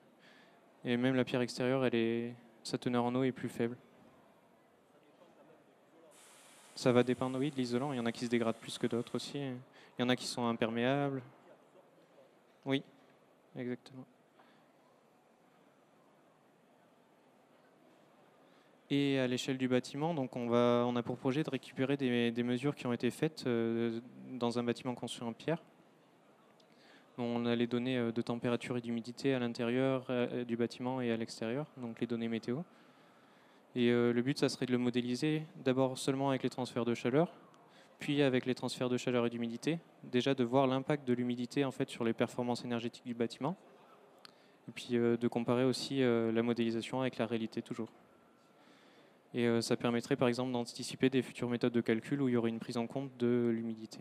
et 0.85 0.97
même 0.97 1.15
la 1.15 1.25
pierre 1.25 1.43
extérieure, 1.43 1.85
elle 1.85 1.95
est, 1.95 2.35
sa 2.63 2.79
teneur 2.79 3.05
en 3.05 3.15
eau 3.15 3.23
est 3.23 3.33
plus 3.33 3.49
faible. 3.49 3.77
Ça 6.75 6.93
va 6.93 7.03
dépendre, 7.03 7.39
oui, 7.39 7.51
de 7.51 7.57
l'isolant. 7.57 7.93
Il 7.93 7.97
y 7.97 8.01
en 8.01 8.07
a 8.07 8.13
qui 8.13 8.25
se 8.25 8.31
dégradent 8.31 8.57
plus 8.57 8.79
que 8.79 8.87
d'autres 8.87 9.15
aussi. 9.17 9.39
Il 9.39 10.01
y 10.01 10.03
en 10.03 10.09
a 10.09 10.17
qui 10.17 10.27
sont 10.27 10.47
imperméables. 10.47 11.23
Oui, 12.65 12.83
exactement. 13.55 14.07
Et 18.93 19.21
à 19.21 19.29
l'échelle 19.29 19.57
du 19.57 19.69
bâtiment, 19.69 20.15
donc 20.15 20.35
on, 20.35 20.97
a 20.97 21.03
pour 21.05 21.17
projet 21.17 21.45
de 21.45 21.51
récupérer 21.51 21.97
des, 21.97 22.43
mesures 22.43 22.75
qui 22.75 22.89
ont 22.89 22.93
été 22.93 23.11
faites 23.11 23.45
euh, 23.47 24.01
dans 24.33 24.59
un 24.59 24.65
bâtiment 24.65 24.97
construit 24.97 25.29
en 25.29 25.33
pierre. 25.33 25.63
On 27.17 27.47
a 27.47 27.55
les 27.55 27.69
données 27.69 27.99
euh, 27.99 28.11
de 28.11 28.21
température 28.21 28.77
et 28.77 28.81
d'humidité 28.81 29.33
à 29.33 29.39
l'intérieur 29.39 30.07
euh, 30.11 30.45
du 30.45 30.57
bâtiment 30.57 31.01
et 31.01 31.13
à 31.13 31.17
l'extérieur, 31.17 31.67
donc 31.77 32.01
les 32.01 32.09
données 32.09 32.27
météo. 32.27 32.63
Et 33.77 33.93
le 33.93 34.21
but, 34.21 34.37
ça 34.37 34.49
serait 34.49 34.67
de 34.67 34.73
le 34.73 34.79
modéliser 34.79 35.45
d'abord 35.65 35.97
seulement 35.97 36.31
avec 36.31 36.43
les 36.43 36.51
transferts 36.51 36.85
de 36.85 36.95
chaleur, 36.95 37.33
puis 38.01 38.21
avec 38.21 38.45
les 38.45 38.57
transferts 38.57 38.89
de 38.89 38.97
chaleur 38.97 39.25
et 39.27 39.31
d'humidité. 39.31 39.79
Déjà 40.03 40.35
de 40.35 40.43
voir 40.43 40.67
l'impact 40.67 41.07
de 41.07 41.13
l'humidité 41.13 41.65
en 41.65 41.71
fait 41.71 41.89
sur 41.89 42.03
les 42.03 42.13
performances 42.13 42.65
énergétiques 42.65 43.07
du 43.07 43.15
bâtiment, 43.15 43.57
et 44.67 44.73
puis 44.73 44.89
de 44.95 45.29
comparer 45.29 45.63
aussi 45.63 46.01
la 46.01 46.43
modélisation 46.43 47.01
avec 47.01 47.17
la 47.17 47.27
réalité 47.27 47.63
toujours. 47.63 47.93
Et 49.33 49.61
ça 49.61 49.77
permettrait 49.77 50.17
par 50.17 50.29
exemple 50.29 50.51
d'anticiper 50.53 51.09
des 51.09 51.23
futures 51.23 51.49
méthodes 51.49 51.73
de 51.73 51.81
calcul 51.81 52.21
où 52.21 52.29
il 52.29 52.33
y 52.33 52.37
aurait 52.37 52.51
une 52.51 52.59
prise 52.59 52.77
en 52.77 52.87
compte 52.87 53.17
de 53.17 53.51
l'humidité. 53.55 54.01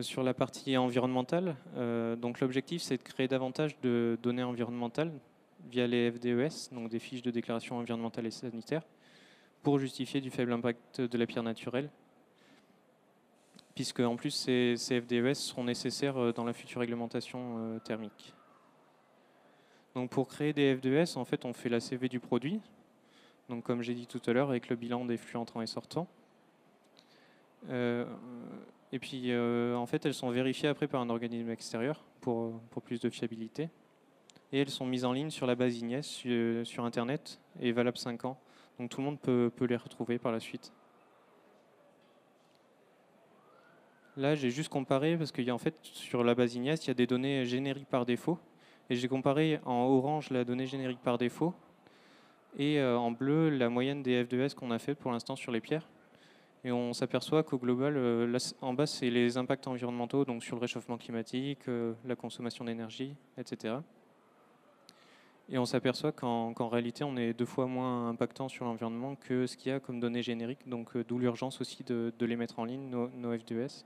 Sur 0.00 0.22
la 0.22 0.34
partie 0.34 0.76
environnementale, 0.76 1.56
donc 2.20 2.38
l'objectif 2.40 2.80
c'est 2.80 2.96
de 2.96 3.02
créer 3.02 3.26
davantage 3.26 3.76
de 3.80 4.16
données 4.22 4.44
environnementales, 4.44 5.12
via 5.70 5.86
les 5.86 6.10
FDES, 6.10 6.72
donc 6.72 6.88
des 6.90 6.98
fiches 6.98 7.22
de 7.22 7.30
déclaration 7.30 7.76
environnementale 7.78 8.26
et 8.26 8.30
sanitaire, 8.30 8.82
pour 9.62 9.78
justifier 9.78 10.20
du 10.20 10.30
faible 10.30 10.52
impact 10.52 11.00
de 11.00 11.18
la 11.18 11.26
pierre 11.26 11.42
naturelle, 11.42 11.90
puisque 13.74 14.00
en 14.00 14.16
plus 14.16 14.30
ces, 14.30 14.76
FDES 14.76 15.34
seront 15.34 15.64
nécessaires 15.64 16.16
euh, 16.16 16.32
dans 16.32 16.44
la 16.44 16.52
future 16.52 16.80
réglementation 16.80 17.56
euh, 17.58 17.78
thermique. 17.80 18.34
Donc 19.94 20.10
pour 20.10 20.28
créer 20.28 20.52
des 20.52 20.76
FDES, 20.76 21.16
en 21.16 21.24
fait, 21.24 21.44
on 21.44 21.52
fait 21.52 21.68
la 21.68 21.80
CV 21.80 22.08
du 22.08 22.20
produit, 22.20 22.60
donc 23.48 23.62
comme 23.64 23.82
j'ai 23.82 23.94
dit 23.94 24.06
tout 24.06 24.22
à 24.26 24.32
l'heure, 24.32 24.50
avec 24.50 24.68
le 24.68 24.76
bilan 24.76 25.04
des 25.04 25.16
flux 25.16 25.38
entrants 25.38 25.62
et 25.62 25.66
sortants. 25.66 26.08
Euh, 27.70 28.04
et 28.92 28.98
puis, 28.98 29.34
en 29.34 29.86
fait, 29.86 30.04
elles 30.06 30.14
sont 30.14 30.30
vérifiées 30.30 30.68
après 30.68 30.86
par 30.86 31.00
un 31.00 31.10
organisme 31.10 31.50
extérieur 31.50 32.04
pour, 32.20 32.60
plus 32.84 33.00
de 33.00 33.10
fiabilité 33.10 33.68
et 34.52 34.60
elles 34.60 34.70
sont 34.70 34.86
mises 34.86 35.04
en 35.04 35.12
ligne 35.12 35.30
sur 35.30 35.46
la 35.46 35.54
base 35.56 35.78
Ignes 35.78 36.02
sur 36.02 36.84
Internet 36.84 37.40
et 37.60 37.72
valables 37.72 37.98
5 37.98 38.24
ans. 38.24 38.38
Donc 38.78 38.90
tout 38.90 39.00
le 39.00 39.04
monde 39.04 39.20
peut, 39.20 39.50
peut 39.54 39.64
les 39.64 39.76
retrouver 39.76 40.18
par 40.18 40.32
la 40.32 40.40
suite. 40.40 40.72
Là, 44.16 44.36
j'ai 44.36 44.50
juste 44.50 44.68
comparé 44.68 45.16
parce 45.16 45.32
qu'il 45.32 45.44
y 45.44 45.50
a 45.50 45.54
en 45.54 45.58
fait 45.58 45.74
sur 45.82 46.22
la 46.22 46.36
base 46.36 46.54
Ignace, 46.54 46.84
il 46.84 46.88
y 46.88 46.90
a 46.92 46.94
des 46.94 47.06
données 47.06 47.44
génériques 47.44 47.88
par 47.88 48.06
défaut. 48.06 48.38
Et 48.90 48.96
j'ai 48.96 49.08
comparé 49.08 49.60
en 49.64 49.84
orange 49.84 50.30
la 50.30 50.44
donnée 50.44 50.66
générique 50.66 51.00
par 51.02 51.16
défaut 51.16 51.54
et 52.58 52.78
euh, 52.78 52.96
en 52.98 53.10
bleu 53.10 53.50
la 53.50 53.68
moyenne 53.68 54.02
des 54.02 54.24
F2S 54.24 54.54
qu'on 54.54 54.70
a 54.70 54.78
fait 54.78 54.94
pour 54.94 55.10
l'instant 55.10 55.36
sur 55.36 55.52
les 55.52 55.60
pierres. 55.60 55.88
Et 56.64 56.72
on 56.72 56.92
s'aperçoit 56.94 57.42
qu'au 57.42 57.58
global, 57.58 57.96
euh, 57.96 58.38
en 58.62 58.72
bas, 58.72 58.86
c'est 58.86 59.10
les 59.10 59.36
impacts 59.36 59.66
environnementaux, 59.66 60.24
donc 60.24 60.42
sur 60.42 60.56
le 60.56 60.60
réchauffement 60.60 60.96
climatique, 60.96 61.68
euh, 61.68 61.92
la 62.06 62.16
consommation 62.16 62.64
d'énergie, 62.64 63.14
etc. 63.36 63.76
Et 65.50 65.58
on 65.58 65.66
s'aperçoit 65.66 66.12
qu'en 66.12 66.68
réalité, 66.68 67.04
on 67.04 67.18
est 67.18 67.34
deux 67.34 67.44
fois 67.44 67.66
moins 67.66 68.08
impactant 68.08 68.48
sur 68.48 68.64
l'environnement 68.64 69.14
que 69.14 69.46
ce 69.46 69.58
qu'il 69.58 69.72
y 69.72 69.74
a 69.74 69.80
comme 69.80 70.00
données 70.00 70.22
génériques, 70.22 70.66
donc 70.66 70.96
d'où 70.96 71.18
l'urgence 71.18 71.60
aussi 71.60 71.84
de, 71.84 72.12
les 72.18 72.36
mettre 72.36 72.58
en 72.60 72.64
ligne, 72.64 72.88
nos, 72.88 73.08
nos 73.08 73.34
F2S. 73.34 73.84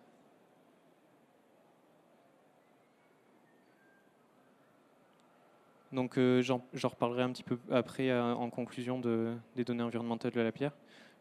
Donc 5.93 6.19
euh, 6.19 6.43
j'en 6.43 6.61
reparlerai 6.89 7.23
un 7.23 7.31
petit 7.31 7.43
peu 7.43 7.59
après 7.71 8.11
euh, 8.11 8.35
en 8.35 8.51
conclusion 8.51 9.01
des 9.01 9.65
données 9.65 9.83
environnementales 9.83 10.33
de 10.33 10.41
la 10.41 10.53
pierre. 10.53 10.73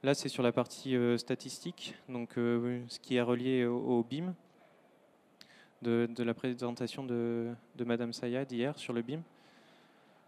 Là, 0.04 0.14
c'est 0.14 0.30
sur 0.30 0.44
la 0.44 0.52
partie 0.52 0.96
euh, 0.96 1.18
statistique, 1.18 1.96
donc 2.08 2.34
ce 2.36 3.00
qui 3.00 3.16
est 3.16 3.22
relié 3.22 3.66
au, 3.66 4.04
BIM, 4.04 4.36
de, 5.82 6.08
la 6.24 6.34
présentation 6.34 7.04
de, 7.04 7.56
Madame 7.84 8.14
Sayad 8.14 8.52
hier 8.52 8.78
sur 8.78 8.94
le 8.94 9.02
BIM. 9.02 9.22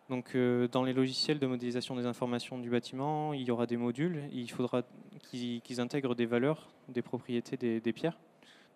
Donc, 0.09 0.35
dans 0.71 0.83
les 0.83 0.93
logiciels 0.93 1.37
de 1.37 1.45
modélisation 1.45 1.95
des 1.95 2.07
informations 2.07 2.57
du 2.57 2.71
bâtiment, 2.71 3.31
il 3.31 3.43
y 3.43 3.51
aura 3.51 3.67
des 3.67 3.77
modules. 3.77 4.23
Il 4.33 4.49
faudra 4.49 4.81
qu'ils 5.29 5.79
intègrent 5.79 6.15
des 6.15 6.25
valeurs, 6.25 6.71
des 6.87 7.03
propriétés 7.03 7.57
des, 7.57 7.93
pierres. 7.93 8.17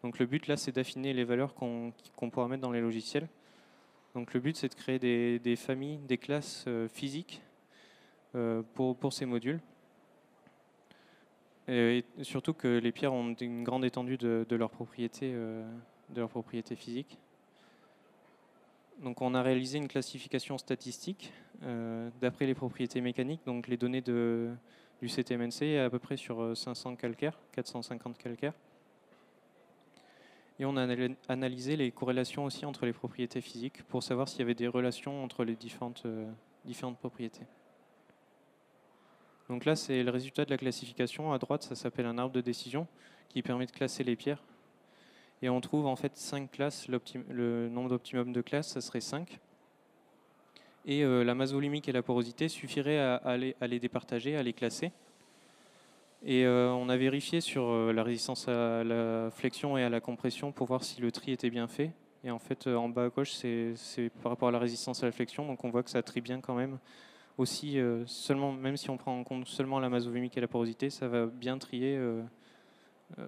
Donc, 0.04 0.20
le 0.20 0.28
but 0.28 0.46
là, 0.46 0.58
c'est 0.58 0.76
d'affiner 0.76 1.12
les 1.12 1.24
valeurs 1.24 1.56
qu'on 1.56 1.92
pourra 2.32 2.48
mettre 2.48 2.62
dans 2.62 2.72
les 2.72 2.82
logiciels 2.82 3.28
donc 4.16 4.34
le 4.34 4.40
but, 4.40 4.56
c'est 4.56 4.70
de 4.70 4.76
créer 4.76 5.00
des, 5.00 5.56
familles, 5.56 5.98
des 5.98 6.18
classes 6.18 6.66
euh, 6.68 6.88
physiques 6.88 7.42
euh, 8.36 8.62
pour, 8.76 9.12
ces 9.12 9.26
modules. 9.26 9.60
Et, 11.68 12.06
surtout 12.22 12.54
que 12.54 12.68
les 12.68 12.92
pierres 12.92 13.14
ont 13.14 13.34
une 13.34 13.64
grande 13.64 13.86
étendue 13.86 14.18
de, 14.18 14.56
leurs 14.56 14.70
propriétés, 14.70 15.32
euh, 15.34 15.68
de 16.10 16.20
leur 16.20 16.30
propriété 16.30 16.76
physique. 16.76 17.18
Donc 19.02 19.22
on 19.22 19.34
a 19.34 19.42
réalisé 19.42 19.80
une 19.80 19.88
classification 19.88 20.58
statistique 20.58 21.34
d'après 22.22 22.46
les 22.46 22.54
propriétés 22.54 23.00
mécaniques, 23.00 23.42
donc 23.46 23.68
les 23.68 23.78
données 23.78 24.02
du 24.02 25.10
CTMNC 25.10 25.80
à 25.80 25.90
peu 25.90 25.98
près 25.98 26.18
sur 26.18 26.56
500 26.56 26.98
calcaires, 26.98 27.40
450 27.54 28.18
calcaires. 28.18 28.54
Et 30.64 30.66
on 30.66 30.78
a 30.78 30.88
analysé 31.28 31.76
les 31.76 31.92
corrélations 31.92 32.46
aussi 32.46 32.66
entre 32.66 32.86
les 32.86 32.94
propriétés 32.94 33.42
physiques 33.42 33.84
pour 33.84 34.02
savoir 34.02 34.30
s'il 34.30 34.40
y 34.40 34.44
avait 34.44 34.56
des 34.56 34.70
relations 34.70 35.22
entre 35.22 35.44
les 35.44 35.58
différentes, 35.58 36.04
euh, 36.06 36.26
différentes 36.64 36.98
propriétés. 36.98 37.46
Donc 39.50 39.66
là, 39.66 39.76
c'est 39.76 40.04
le 40.04 40.10
résultat 40.10 40.46
de 40.46 40.52
la 40.52 40.58
classification. 40.58 41.34
À 41.34 41.38
droite, 41.38 41.64
ça 41.64 41.76
s'appelle 41.76 42.06
un 42.06 42.18
arbre 42.18 42.34
de 42.34 42.40
décision 42.40 42.88
qui 43.28 43.42
permet 43.42 43.66
de 43.66 43.72
classer 43.72 44.06
les 44.06 44.16
pierres. 44.16 44.42
Et 45.42 45.50
on 45.50 45.60
trouve 45.60 45.86
en 45.86 45.98
fait 45.98 46.16
5 46.16 46.50
classes. 46.50 46.88
Le 46.88 47.68
nombre 47.68 47.90
d'optimum 47.90 48.32
de 48.32 48.40
classes, 48.40 48.70
ça 48.70 48.80
serait 48.80 49.02
5. 49.02 49.42
Et 50.86 51.04
euh, 51.04 51.26
la 51.26 51.36
masse 51.36 51.52
volumique 51.52 51.90
et 51.90 51.92
la 51.92 52.04
porosité 52.04 52.48
suffiraient 52.48 53.00
à 53.00 53.36
les 53.36 53.80
départager, 53.82 54.38
à 54.38 54.44
les 54.44 54.54
classer. 54.54 54.94
Et 56.26 56.46
euh, 56.46 56.72
on 56.72 56.88
a 56.88 56.96
vérifié 56.96 57.42
sur 57.42 57.66
euh, 57.66 57.92
la 57.92 58.02
résistance 58.02 58.48
à 58.48 58.84
la 58.86 59.30
flexion 59.32 59.78
et 59.78 59.84
à 59.84 59.90
la 59.90 60.00
compression 60.00 60.54
pour 60.54 60.68
voir 60.68 60.84
si 60.84 61.02
le 61.02 61.12
tri 61.12 61.34
était 61.34 61.50
bien 61.50 61.68
fait. 61.68 61.92
Et 62.24 62.32
en 62.32 62.40
fait, 62.40 62.66
euh, 62.66 62.78
en 62.78 62.88
bas 62.88 63.06
à 63.06 63.10
gauche, 63.10 63.34
c'est 63.34 63.76
par 64.22 64.32
rapport 64.32 64.48
à 64.48 64.52
la 64.52 64.60
résistance 64.60 65.04
à 65.04 65.06
la 65.06 65.12
flexion. 65.12 65.46
Donc 65.46 65.66
on 65.66 65.70
voit 65.70 65.84
que 65.84 65.90
ça 65.90 66.02
trie 66.02 66.22
bien 66.22 66.40
quand 66.40 66.56
même. 66.56 66.80
Aussi, 67.38 67.80
seulement, 68.06 68.52
même 68.52 68.78
si 68.78 68.92
on 68.92 68.98
prend 68.98 69.20
en 69.20 69.24
compte 69.24 69.48
seulement 69.48 69.80
la 69.80 69.90
masse 69.90 70.06
volumique 70.06 70.38
et 70.38 70.42
la 70.42 70.48
porosité, 70.48 70.92
ça 70.92 71.08
va 71.08 71.26
bien 71.26 71.58
trier 71.58 72.00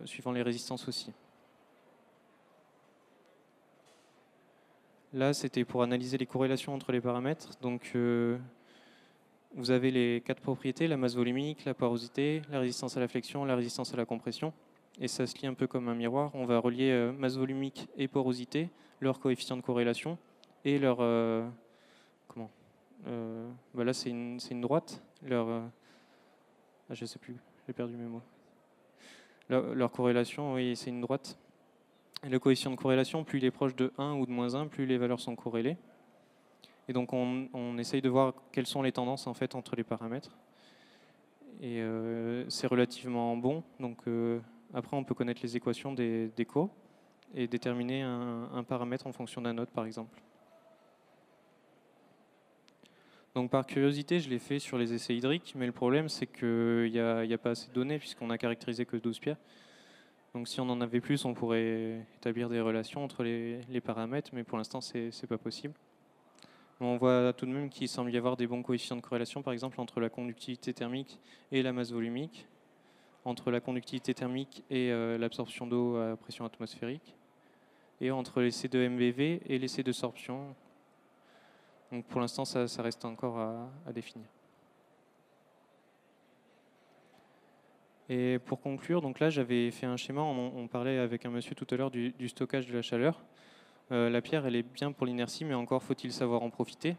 suivant 0.04 0.32
les 0.32 0.44
résistances 0.44 0.88
aussi. 0.88 1.12
Là, 5.12 5.34
c'était 5.34 5.66
pour 5.66 5.82
analyser 5.82 6.20
les 6.20 6.28
corrélations 6.28 6.76
entre 6.76 6.92
les 6.92 7.02
paramètres. 7.02 7.50
Donc, 7.64 7.94
vous 9.56 9.72
avez 9.72 9.90
les 9.90 10.22
quatre 10.26 10.42
propriétés, 10.42 10.88
la 10.88 10.98
masse 10.98 11.16
volumique, 11.16 11.64
la 11.66 11.74
porosité, 11.74 12.42
la 12.52 12.60
résistance 12.60 12.98
à 12.98 13.00
la 13.00 13.08
flexion, 13.08 13.46
la 13.46 13.56
résistance 13.56 13.94
à 13.94 13.98
la 13.98 14.06
compression. 14.06 14.54
Et 15.00 15.08
ça 15.08 15.26
se 15.26 15.38
lie 15.38 15.48
un 15.48 15.54
peu 15.54 15.66
comme 15.66 15.88
un 15.88 15.96
miroir. 15.96 16.32
On 16.34 16.46
va 16.46 16.60
relier 16.60 16.92
euh, 16.92 17.12
masse 17.14 17.38
volumique 17.38 17.88
et 17.98 18.08
porosité, 18.08 18.70
leur 19.00 19.20
coefficient 19.20 19.58
de 19.58 19.62
corrélation 19.62 20.18
et 20.66 20.78
leur... 20.78 20.98
Euh, 21.00 21.48
comment 22.28 22.50
euh, 23.08 23.50
bah 23.74 23.84
Là, 23.84 23.94
c'est 23.94 24.10
une, 24.10 24.40
une, 24.52 24.62
droite. 24.62 25.02
Leur... 25.26 25.48
Ah, 26.90 26.94
je 26.94 27.06
sais 27.06 27.20
plus, 27.20 27.36
j'ai 27.66 27.74
perdu 27.74 27.96
mes 27.96 28.08
mots. 28.08 28.22
Leur, 29.50 29.92
corrélation, 29.92 30.54
oui, 30.56 30.76
c'est 30.76 30.90
une 30.90 31.02
droite. 31.02 31.38
Le 32.24 32.40
coefficient 32.40 32.72
de 32.72 32.76
corrélation, 32.76 33.24
plus 33.24 33.38
il 33.38 33.46
est 33.46 33.52
proche 33.52 33.76
de 33.76 33.94
1 33.98 34.14
ou 34.16 34.26
de 34.26 34.32
moins 34.32 34.56
1, 34.56 34.68
plus 34.68 34.86
les 34.86 34.98
valeurs 34.98 35.20
sont 35.20 35.36
corrélées. 35.36 35.78
Et 36.88 36.94
donc 36.94 37.14
on, 37.14 37.78
essaye 37.78 38.02
de 38.02 38.10
voir 38.10 38.34
quelles 38.52 38.68
sont 38.68 38.82
les 38.82 38.92
tendances 38.92 39.28
en 39.28 39.34
fait 39.34 39.56
entre 39.56 39.76
les 39.76 39.84
paramètres. 39.84 40.38
Et 41.62 41.82
euh, 41.82 42.48
c'est 42.50 42.68
relativement 42.68 43.36
bon. 43.38 43.64
Donc 43.80 44.08
euh, 44.08 44.40
après 44.74 44.96
on 44.96 45.04
peut 45.04 45.16
connaître 45.16 45.42
les 45.42 45.58
équations 45.58 45.94
des, 45.94 46.30
des 46.36 46.48
et 47.34 47.48
déterminer 47.48 48.02
un, 48.04 48.64
paramètre 48.64 49.08
en 49.08 49.12
fonction 49.12 49.42
d'un 49.42 49.58
autre 49.58 49.72
par 49.72 49.86
exemple. 49.86 50.22
Donc 53.34 53.50
par 53.50 53.66
curiosité, 53.66 54.20
je 54.20 54.30
l'ai 54.30 54.40
fait 54.40 54.60
sur 54.60 54.78
les 54.78 54.94
essais 54.94 55.16
hydriques, 55.16 55.54
mais 55.58 55.66
le 55.66 55.74
problème 55.74 56.08
c'est 56.08 56.28
qu'il 56.28 56.92
n'y 56.92 57.00
a, 57.00 57.38
pas 57.38 57.52
assez 57.52 57.68
de 57.68 57.74
données 57.74 57.98
puisqu'on 57.98 58.30
a 58.30 58.38
caractérisé 58.38 58.86
que 58.86 58.96
12 58.96 59.20
pierres. 59.20 59.38
Donc 60.34 60.48
si 60.48 60.60
on 60.62 60.70
en 60.70 60.82
avait 60.82 61.02
plus, 61.02 61.26
on 61.26 61.34
pourrait 61.34 62.06
établir 62.18 62.48
des 62.50 62.62
relations 62.62 63.04
entre 63.04 63.24
les, 63.24 63.62
les 63.70 63.82
paramètres, 63.82 64.32
mais 64.34 64.44
pour 64.44 64.58
l'instant 64.58 64.82
c'est 64.82 65.28
pas 65.28 65.38
possible. 65.38 65.74
On 66.82 66.98
voit 66.98 67.32
tout 67.34 67.46
de 67.46 67.52
même 67.52 67.70
qu'il 67.70 67.88
semble 67.88 68.12
y 68.12 68.18
avoir 68.18 68.36
des 68.36 68.48
bons 68.48 68.62
coefficients 68.62 68.98
de 68.98 69.02
corrélation, 69.02 69.42
par 69.42 69.54
exemple 69.54 69.80
entre 69.80 70.02
la 70.02 70.10
conductivité 70.10 70.74
thermique 70.74 71.20
et 71.52 71.62
la 71.62 71.72
masse 71.72 71.92
volumique, 71.92 72.48
entre 73.24 73.50
la 73.50 73.62
conductivité 73.62 74.14
thermique 74.14 74.64
et 74.70 74.92
euh, 74.92 75.18
l'absorption 75.18 75.68
d'eau 75.68 75.96
à 75.96 76.18
pression 76.18 76.44
atmosphérique, 76.44 77.16
et 78.02 78.12
entre 78.12 78.42
les 78.42 78.52
C2 78.52 78.90
MBV 78.90 79.42
et 79.46 79.58
les 79.58 79.68
C2 79.68 79.94
sorption. 79.94 80.54
Pour 82.10 82.20
l'instant, 82.20 82.44
ça, 82.44 82.66
reste 82.82 83.06
encore 83.06 83.40
à, 83.40 83.94
définir. 83.94 84.26
Et 88.10 88.38
pour 88.46 88.60
conclure, 88.60 89.02
donc 89.02 89.20
là 89.20 89.30
j'avais 89.30 89.72
fait 89.72 89.86
un 89.86 89.96
schéma, 89.96 90.22
on, 90.22 90.68
parlait 90.68 91.00
avec 91.00 91.26
un 91.26 91.30
monsieur 91.30 91.56
tout 91.56 91.66
à 91.72 91.78
l'heure 91.78 91.90
du, 91.90 92.28
stockage 92.28 92.68
de 92.68 92.74
la 92.74 92.82
chaleur. 92.82 93.24
Euh, 93.92 94.10
la 94.10 94.22
pierre, 94.22 94.46
elle 94.46 94.56
est 94.56 94.64
bien 94.64 94.92
pour 94.92 95.06
l'inertie, 95.06 95.46
mais 95.46 95.54
encore 95.54 95.84
faut-il 95.84 96.12
savoir 96.12 96.42
en 96.42 96.50
profiter. 96.50 96.96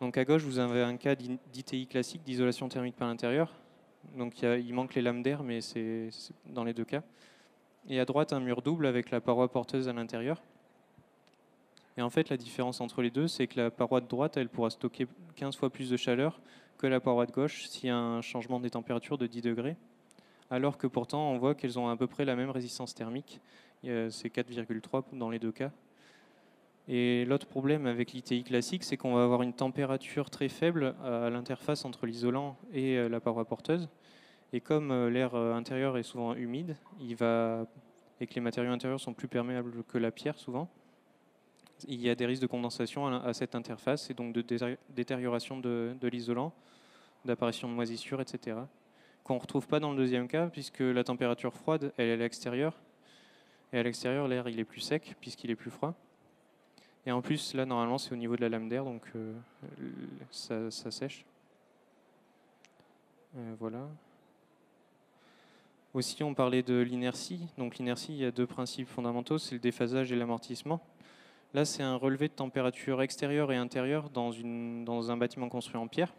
Donc 0.00 0.16
à 0.16 0.24
gauche, 0.24 0.42
vous 0.42 0.60
avez 0.60 0.82
un 0.82 0.96
cas 0.96 1.16
d'ITI 1.16 1.88
classique, 1.88 2.22
d'isolation 2.22 2.68
thermique 2.68 2.94
par 2.94 3.08
l'intérieur. 3.08 3.52
Donc 4.16 4.42
il, 4.42 4.72
manque 4.72 4.94
les 4.94 5.02
lames 5.02 5.22
d'air, 5.22 5.42
mais 5.42 5.60
c'est 5.60 6.10
dans 6.46 6.62
les 6.62 6.72
deux 6.72 6.84
cas. 6.84 7.02
Et 7.88 7.98
à 7.98 8.04
droite, 8.04 8.32
un 8.32 8.38
mur 8.38 8.62
double 8.62 8.86
avec 8.86 9.10
la 9.10 9.20
paroi 9.20 9.50
porteuse 9.50 9.88
à 9.88 9.92
l'intérieur. 9.92 10.40
Et 11.96 12.02
en 12.02 12.10
fait, 12.10 12.28
la 12.28 12.36
différence 12.36 12.80
entre 12.80 13.02
les 13.02 13.10
deux, 13.10 13.26
c'est 13.26 13.48
que 13.48 13.60
la 13.60 13.70
paroi 13.72 14.00
de 14.00 14.06
droite, 14.06 14.36
elle 14.36 14.48
pourra 14.48 14.70
stocker 14.70 15.08
15 15.34 15.56
fois 15.56 15.68
plus 15.68 15.90
de 15.90 15.96
chaleur 15.96 16.40
que 16.78 16.86
la 16.86 17.00
paroi 17.00 17.26
de 17.26 17.32
gauche 17.32 17.66
s'il 17.66 17.88
y 17.88 17.90
a 17.90 17.96
un 17.96 18.20
changement 18.20 18.60
des 18.60 18.70
températures 18.70 19.18
de 19.18 19.26
10 19.26 19.42
degrés. 19.42 19.76
Alors 20.48 20.78
que 20.78 20.86
pourtant, 20.86 21.32
on 21.32 21.38
voit 21.38 21.56
qu'elles 21.56 21.76
ont 21.76 21.88
à 21.88 21.96
peu 21.96 22.06
près 22.06 22.24
la 22.24 22.36
même 22.36 22.50
résistance 22.50 22.94
thermique. 22.94 23.40
C'est 23.82 24.28
4,3 24.28 25.02
dans 25.12 25.28
les 25.28 25.40
deux 25.40 25.52
cas. 25.52 25.72
Et 26.90 27.26
l'autre 27.26 27.46
problème 27.46 27.86
avec 27.86 28.12
l'ITI 28.12 28.42
classique, 28.42 28.82
c'est 28.82 28.96
qu'on 28.96 29.14
va 29.14 29.22
avoir 29.22 29.42
une 29.42 29.52
température 29.52 30.30
très 30.30 30.48
faible 30.48 30.94
à 31.04 31.28
l'interface 31.28 31.84
entre 31.84 32.06
l'isolant 32.06 32.56
et 32.72 32.96
euh, 32.96 33.10
la 33.10 33.20
paroi 33.20 33.44
porteuse. 33.44 33.90
Et 34.54 34.62
comme 34.62 34.90
euh, 34.90 35.10
l'air 35.10 35.34
euh, 35.34 35.52
intérieur 35.52 35.98
est 35.98 36.02
souvent 36.02 36.34
humide, 36.34 36.76
et 36.98 37.14
que 37.14 38.34
les 38.34 38.40
matériaux 38.40 38.72
intérieurs 38.72 39.00
sont 39.00 39.12
plus 39.12 39.28
perméables 39.28 39.84
que 39.84 39.98
la 39.98 40.10
pierre 40.10 40.38
souvent, 40.38 40.70
il 41.86 42.00
y 42.00 42.08
a 42.08 42.14
des 42.14 42.24
risques 42.24 42.42
de 42.42 42.48
condensation 42.48 43.06
à 43.06 43.32
cette 43.34 43.54
interface 43.54 44.10
et 44.10 44.14
donc 44.14 44.32
de 44.32 44.42
détérioration 44.90 45.60
de, 45.60 45.94
l'isolant, 46.10 46.52
d'apparition 47.24 47.68
de 47.68 47.74
moisissures, 47.74 48.20
etc. 48.20 48.56
Qu'on 49.22 49.34
ne 49.34 49.38
retrouve 49.38 49.68
pas 49.68 49.78
dans 49.78 49.92
le 49.92 49.96
deuxième 49.96 50.26
cas, 50.26 50.48
puisque 50.48 50.80
la 50.80 51.04
température 51.04 51.54
froide, 51.54 51.92
elle 51.96 52.08
est 52.08 52.12
à 52.14 52.16
l'extérieur. 52.16 52.74
Et 53.72 53.78
à 53.78 53.82
l'extérieur, 53.84 54.26
l'air 54.26 54.48
il 54.48 54.58
est 54.58 54.64
plus 54.64 54.80
sec, 54.80 55.14
puisqu'il 55.20 55.52
est 55.52 55.54
plus 55.54 55.70
froid. 55.70 55.94
Et 57.06 57.12
en 57.12 57.22
plus, 57.22 57.54
là, 57.54 57.64
normalement, 57.64 57.98
c'est 57.98 58.12
au 58.12 58.16
niveau 58.16 58.36
de 58.36 58.42
la 58.42 58.48
lame 58.48 58.68
d'air, 58.68 58.84
donc 58.84 59.02
euh, 59.16 59.32
ça, 60.30 60.90
sèche. 60.90 61.24
Euh, 63.36 63.54
voilà. 63.58 63.88
Aussi, 65.94 66.22
on 66.22 66.34
parlait 66.34 66.62
de 66.62 66.78
l'inertie. 66.80 67.40
Donc 67.56 67.78
l'inertie, 67.78 68.12
il 68.12 68.18
y 68.18 68.24
a 68.24 68.30
deux 68.30 68.46
principes 68.46 68.88
fondamentaux, 68.88 69.38
c'est 69.38 69.54
le 69.54 69.60
déphasage 69.60 70.12
et 70.12 70.16
l'amortissement. 70.16 70.80
Là, 71.54 71.64
c'est 71.64 71.82
un 71.82 71.96
relevé 71.96 72.28
de 72.28 72.34
température 72.34 73.00
extérieure 73.00 73.50
et 73.52 73.56
intérieure 73.56 74.10
dans, 74.10 74.30
une, 74.30 74.84
dans 74.84 75.10
un 75.10 75.16
bâtiment 75.16 75.48
construit 75.48 75.78
en 75.78 75.88
pierre. 75.88 76.12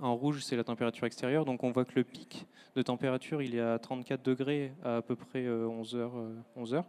En 0.00 0.16
rouge, 0.16 0.42
c'est 0.42 0.56
la 0.56 0.64
température 0.64 1.06
extérieure. 1.06 1.44
Donc 1.44 1.62
on 1.62 1.70
voit 1.70 1.84
que 1.84 1.94
le 1.94 2.02
pic 2.02 2.46
de 2.74 2.82
température, 2.82 3.42
il 3.42 3.54
est 3.54 3.60
à 3.60 3.78
34 3.78 4.24
degrés 4.24 4.72
à 4.82 5.02
peu 5.02 5.14
près 5.14 5.48
11 5.48 5.94
heures. 5.94 6.12
11 6.56 6.74
heures. 6.74 6.86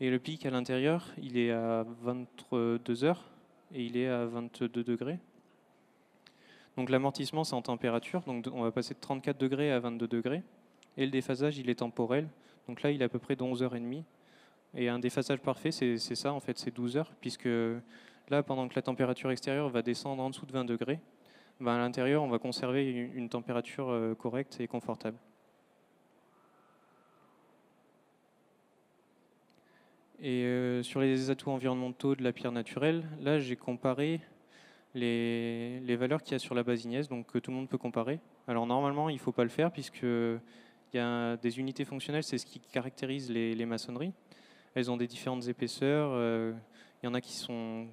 Et 0.00 0.10
le 0.10 0.18
pic 0.18 0.44
à 0.44 0.50
l'intérieur, 0.50 1.12
il 1.16 1.38
est 1.38 1.50
à 1.50 1.86
22 2.02 3.04
heures 3.04 3.24
et 3.72 3.84
il 3.84 3.96
est 3.96 4.08
à 4.08 4.26
22 4.26 4.68
degrés. 4.84 5.18
Donc 6.76 6.90
l'amortissement, 6.90 7.44
c'est 7.44 7.54
en 7.54 7.62
température. 7.62 8.20
Donc 8.22 8.46
on 8.52 8.62
va 8.62 8.70
passer 8.70 8.92
de 8.92 9.00
34 9.00 9.38
degrés 9.38 9.72
à 9.72 9.80
22 9.80 10.06
degrés. 10.06 10.42
Et 10.98 11.06
le 11.06 11.10
déphasage, 11.10 11.58
il 11.58 11.70
est 11.70 11.76
temporel. 11.76 12.28
Donc 12.68 12.82
là, 12.82 12.90
il 12.90 13.00
est 13.00 13.04
à 13.04 13.08
peu 13.08 13.18
près 13.18 13.36
de 13.36 13.42
11h30. 13.42 14.02
Et 14.74 14.88
un 14.88 14.98
déphasage 14.98 15.40
parfait, 15.40 15.70
c'est 15.70 15.96
ça, 15.98 16.32
en 16.32 16.40
fait, 16.40 16.58
c'est 16.58 16.74
12 16.74 16.98
heures, 16.98 17.14
puisque 17.20 17.48
là, 18.28 18.42
pendant 18.42 18.68
que 18.68 18.74
la 18.74 18.82
température 18.82 19.30
extérieure 19.30 19.70
va 19.70 19.80
descendre 19.80 20.22
en 20.22 20.28
dessous 20.28 20.44
de 20.44 20.52
20 20.52 20.64
degrés, 20.66 21.00
ben 21.60 21.72
à 21.72 21.78
l'intérieur, 21.78 22.22
on 22.22 22.28
va 22.28 22.38
conserver 22.38 22.90
une 22.90 23.30
température 23.30 23.88
euh, 23.88 24.14
correcte 24.14 24.60
et 24.60 24.68
confortable. 24.68 25.16
Et 30.20 30.44
euh, 30.44 30.82
sur 30.82 31.00
les 31.00 31.30
atouts 31.30 31.50
environnementaux 31.50 32.14
de 32.14 32.22
la 32.22 32.32
pierre 32.32 32.52
naturelle, 32.52 33.04
là, 33.20 33.38
j'ai 33.38 33.56
comparé 33.56 34.20
les, 34.94 35.96
valeurs 35.96 36.22
qu'il 36.22 36.32
y 36.32 36.34
a 36.36 36.38
sur 36.38 36.54
la 36.54 36.62
base 36.62 36.84
Ignès, 36.84 37.08
donc 37.08 37.26
que 37.26 37.38
tout 37.38 37.50
le 37.50 37.56
monde 37.56 37.68
peut 37.68 37.78
comparer. 37.78 38.20
Alors 38.48 38.66
normalement, 38.66 39.10
il 39.10 39.14
ne 39.14 39.20
faut 39.20 39.32
pas 39.32 39.44
le 39.44 39.50
faire, 39.50 39.70
puisque 39.70 40.02
il 40.02 40.40
y 40.94 40.98
a 40.98 41.36
des 41.36 41.58
unités 41.58 41.84
fonctionnelles, 41.84 42.22
c'est 42.22 42.38
ce 42.38 42.46
qui 42.46 42.60
caractérise 42.60 43.30
les, 43.30 43.66
maçonneries. 43.66 44.12
Elles 44.74 44.90
ont 44.90 44.96
des 44.96 45.06
différentes 45.06 45.46
épaisseurs. 45.48 46.10
Euh, 46.12 46.52
il 47.02 47.06
y 47.06 47.08
en 47.08 47.14
a 47.14 47.20
qui 47.20 47.34
sont, 47.34 47.86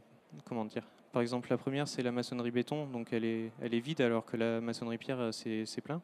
comment 0.45 0.65
dire, 0.65 0.87
par 1.11 1.21
exemple 1.21 1.49
la 1.49 1.57
première 1.57 1.87
c'est 1.87 2.01
la 2.01 2.11
maçonnerie 2.11 2.51
béton, 2.51 2.87
donc 2.87 3.13
elle 3.13 3.25
est, 3.25 3.51
elle 3.61 3.73
est 3.73 3.79
vide 3.79 4.01
alors 4.01 4.25
que 4.25 4.35
la 4.35 4.61
maçonnerie 4.61 4.97
pierre 4.97 5.19
euh, 5.19 5.31
c'est 5.31 5.81
plein. 5.81 6.01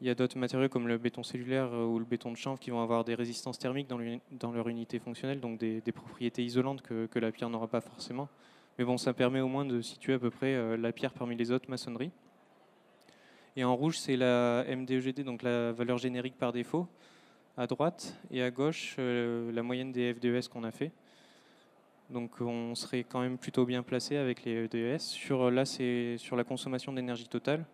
Il 0.00 0.06
y 0.06 0.10
a 0.10 0.14
d'autres 0.14 0.38
matériaux 0.38 0.68
comme 0.68 0.88
le 0.88 0.96
béton 0.96 1.22
cellulaire 1.22 1.68
euh, 1.72 1.84
ou 1.84 1.98
le 1.98 2.04
béton 2.04 2.32
de 2.32 2.36
chanvre 2.36 2.58
qui 2.58 2.70
vont 2.70 2.82
avoir 2.82 3.04
des 3.04 3.14
résistances 3.14 3.58
thermiques 3.58 3.88
dans, 3.88 4.52
leur 4.52 4.68
unité 4.68 4.98
fonctionnelle, 4.98 5.40
donc 5.40 5.58
des, 5.58 5.82
propriétés 5.92 6.42
isolantes 6.44 6.82
que, 6.82 7.18
la 7.18 7.32
pierre 7.32 7.50
n'aura 7.50 7.68
pas 7.68 7.80
forcément. 7.80 8.28
Mais 8.78 8.84
bon, 8.84 8.96
ça 8.96 9.12
permet 9.12 9.40
au 9.40 9.48
moins 9.48 9.66
de 9.66 9.82
situer 9.82 10.14
à 10.14 10.18
peu 10.18 10.30
près 10.30 10.76
la 10.78 10.92
pierre 10.92 11.12
parmi 11.12 11.36
les 11.36 11.50
autres 11.50 11.68
maçonneries. 11.68 12.12
Et 13.56 13.64
en 13.64 13.74
rouge, 13.74 13.98
c'est 13.98 14.16
la 14.16 14.64
MDEGD, 14.68 15.22
donc 15.22 15.42
la 15.42 15.72
valeur 15.72 15.98
générique 15.98 16.38
par 16.38 16.52
défaut, 16.52 16.86
à 17.56 17.66
droite, 17.66 18.18
et 18.30 18.42
à 18.42 18.50
gauche, 18.50 18.96
euh, 18.98 19.50
la 19.52 19.62
moyenne 19.62 19.92
des 19.92 20.14
FDES 20.14 20.48
qu'on 20.48 20.64
a 20.64 20.70
fait. 20.70 20.92
Donc 22.10 22.40
on 22.40 22.74
serait 22.74 23.04
quand 23.04 23.20
même 23.20 23.38
plutôt 23.38 23.66
bien 23.66 23.82
placé 23.82 24.16
avec 24.16 24.44
les 24.44 24.66
FDES. 24.66 24.98
Là, 25.52 25.64
c'est 25.64 26.16
sur 26.18 26.36
la 26.36 26.44
consommation 26.44 26.92
d'énergie 26.92 27.28
totale. 27.28 27.64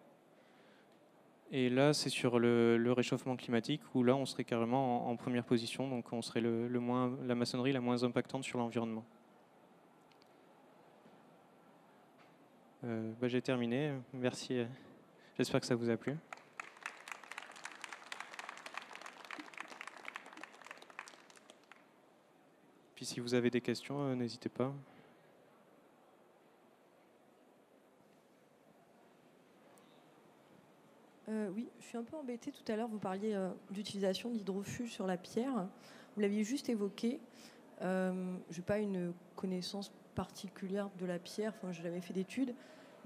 Et 1.53 1.71
là, 1.71 1.93
c'est 1.93 2.11
sur 2.11 2.39
le, 2.39 2.93
réchauffement 2.93 3.37
climatique, 3.37 3.81
où 3.95 4.03
là, 4.03 4.17
on 4.17 4.27
serait 4.27 4.45
carrément 4.45 5.09
en, 5.09 5.17
première 5.17 5.45
position, 5.45 5.89
donc 5.89 6.13
on 6.13 6.21
serait 6.21 6.41
le, 6.41 6.69
moins, 6.81 7.17
la 7.25 7.35
maçonnerie 7.35 7.73
la 7.73 7.81
moins 7.81 8.03
impactante 8.03 8.43
sur 8.43 8.59
l'environnement. 8.59 9.05
Euh, 12.85 13.13
bah, 13.21 13.29
j'ai 13.29 13.43
terminé. 13.43 13.93
Merci. 14.13 14.65
J'espère 15.37 15.61
que 15.61 15.67
ça 15.67 15.75
vous 15.75 15.89
a 15.89 15.97
plu. 15.97 16.17
Puis 22.97 23.05
si 23.05 23.21
vous 23.21 23.35
avez 23.35 23.51
des 23.51 23.61
questions, 23.61 24.01
euh, 24.09 24.15
n'hésitez 24.15 24.49
pas. 24.49 24.73
Euh, 31.29 31.51
oui, 31.55 31.69
je 31.81 31.87
suis 31.87 31.99
un 31.99 32.05
peu 32.05 32.17
embêtée. 32.17 32.53
Tout 32.53 32.73
à 32.73 32.77
l'heure, 32.77 32.89
vous 32.89 32.99
parliez 32.99 33.35
euh, 33.35 33.51
d'utilisation 33.71 34.31
d'hydrofuge 34.31 34.93
sur 34.93 35.07
la 35.07 35.17
pierre. 35.17 35.67
Vous 36.15 36.21
l'aviez 36.21 36.45
juste 36.45 36.69
évoqué. 36.69 37.21
je 37.81 38.13
n'ai 38.57 38.63
pas 38.65 38.79
une 38.79 39.13
connaissance 39.35 39.93
particulière 40.15 40.91
de 40.99 41.07
la 41.07 41.19
pierre, 41.19 41.53
enfin, 41.57 41.73
je 41.73 41.79
n'ai 41.79 41.85
jamais 41.85 42.01
fait 42.01 42.15
d'études. 42.15 42.55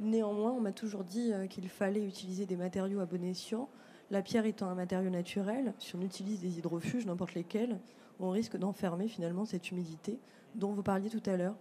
Néanmoins, 0.01 0.53
on 0.53 0.61
m'a 0.61 0.73
toujours 0.73 1.05
dit 1.05 1.31
euh, 1.33 1.47
qu'il 1.47 1.69
fallait 1.69 2.07
utiliser 2.07 2.47
des 2.47 2.57
matériaux 2.57 3.01
à 3.01 3.07
bon 3.07 3.23
escient. 3.23 3.69
La 4.11 4.23
pierre 4.23 4.47
étant 4.47 4.69
un 4.71 4.75
matériau 4.75 5.11
naturel, 5.11 5.75
si 5.79 5.95
on 5.95 6.01
utilise 6.01 6.41
des 6.41 6.59
hydrofuges, 6.59 7.05
n'importe 7.05 7.35
lesquels, 7.35 7.79
on 8.19 8.31
risque 8.31 8.57
d'enfermer 8.57 9.09
finalement 9.09 9.45
cette 9.45 9.71
humidité 9.71 10.19
dont 10.55 10.73
vous 10.73 10.83
parliez 10.83 11.11
tout 11.11 11.23
à 11.27 11.37
l'heure. 11.37 11.55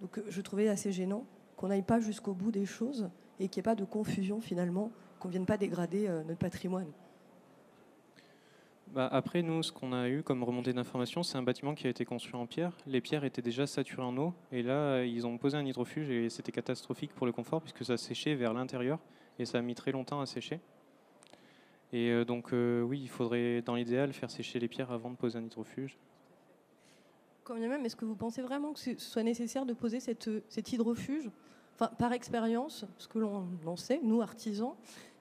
Donc 0.00 0.18
euh, 0.18 0.24
je 0.28 0.40
trouvais 0.40 0.68
assez 0.68 0.92
gênant 0.92 1.24
qu'on 1.56 1.68
n'aille 1.68 1.82
pas 1.82 1.98
jusqu'au 1.98 2.32
bout 2.32 2.52
des 2.52 2.64
choses 2.64 3.10
et 3.40 3.48
qu'il 3.48 3.60
n'y 3.60 3.62
ait 3.62 3.70
pas 3.70 3.74
de 3.74 3.84
confusion 3.84 4.40
finalement, 4.40 4.92
qu'on 5.20 5.28
ne 5.28 5.32
vienne 5.32 5.46
pas 5.46 5.56
dégrader 5.56 6.08
euh, 6.08 6.24
notre 6.24 6.38
patrimoine. 6.40 6.90
Bah, 8.88 9.08
après, 9.12 9.42
nous, 9.42 9.62
ce 9.62 9.70
qu'on 9.70 9.92
a 9.92 10.08
eu 10.08 10.24
comme 10.24 10.42
remontée 10.42 10.72
d'informations, 10.72 11.22
c'est 11.22 11.38
un 11.38 11.42
bâtiment 11.42 11.76
qui 11.76 11.86
a 11.86 11.90
été 11.90 12.04
construit 12.04 12.34
en 12.34 12.46
pierre. 12.46 12.76
Les 12.88 13.00
pierres 13.00 13.22
étaient 13.22 13.42
déjà 13.42 13.68
saturées 13.68 14.02
en 14.02 14.16
eau. 14.16 14.34
Et 14.50 14.64
là, 14.64 15.04
ils 15.04 15.28
ont 15.28 15.38
posé 15.38 15.56
un 15.56 15.64
hydrofuge 15.64 16.10
et 16.10 16.28
c'était 16.28 16.50
catastrophique 16.50 17.14
pour 17.14 17.24
le 17.24 17.32
confort 17.32 17.62
puisque 17.62 17.84
ça 17.84 17.96
séchait 17.96 18.34
vers 18.34 18.52
l'intérieur 18.52 18.98
et 19.38 19.44
ça 19.44 19.58
a 19.58 19.62
mis 19.62 19.76
très 19.76 19.92
longtemps 19.92 20.20
à 20.20 20.26
sécher. 20.26 20.58
Et 21.92 22.10
euh, 22.10 22.24
donc, 22.24 22.52
euh, 22.52 22.82
oui, 22.82 23.00
il 23.00 23.08
faudrait, 23.08 23.62
dans 23.62 23.74
l'idéal, 23.74 24.12
faire 24.12 24.30
sécher 24.30 24.58
les 24.58 24.68
pierres 24.68 24.90
avant 24.90 25.10
de 25.10 25.16
poser 25.16 25.38
un 25.38 25.44
hydrofuge. 25.44 25.96
Quand 27.44 27.54
bien 27.54 27.68
même, 27.68 27.84
est-ce 27.84 27.96
que 27.96 28.04
vous 28.04 28.14
pensez 28.14 28.42
vraiment 28.42 28.72
que 28.72 28.80
ce 28.80 28.98
soit 28.98 29.22
nécessaire 29.22 29.66
de 29.66 29.72
poser 29.72 30.00
cette, 30.00 30.30
cet 30.48 30.72
hydrofuge? 30.72 31.30
Enfin, 31.74 31.88
Par 31.98 32.12
expérience, 32.12 32.84
ce 32.98 33.08
que 33.08 33.18
l'on 33.18 33.76
sait, 33.76 34.00
nous, 34.02 34.20
artisans, 34.20 34.74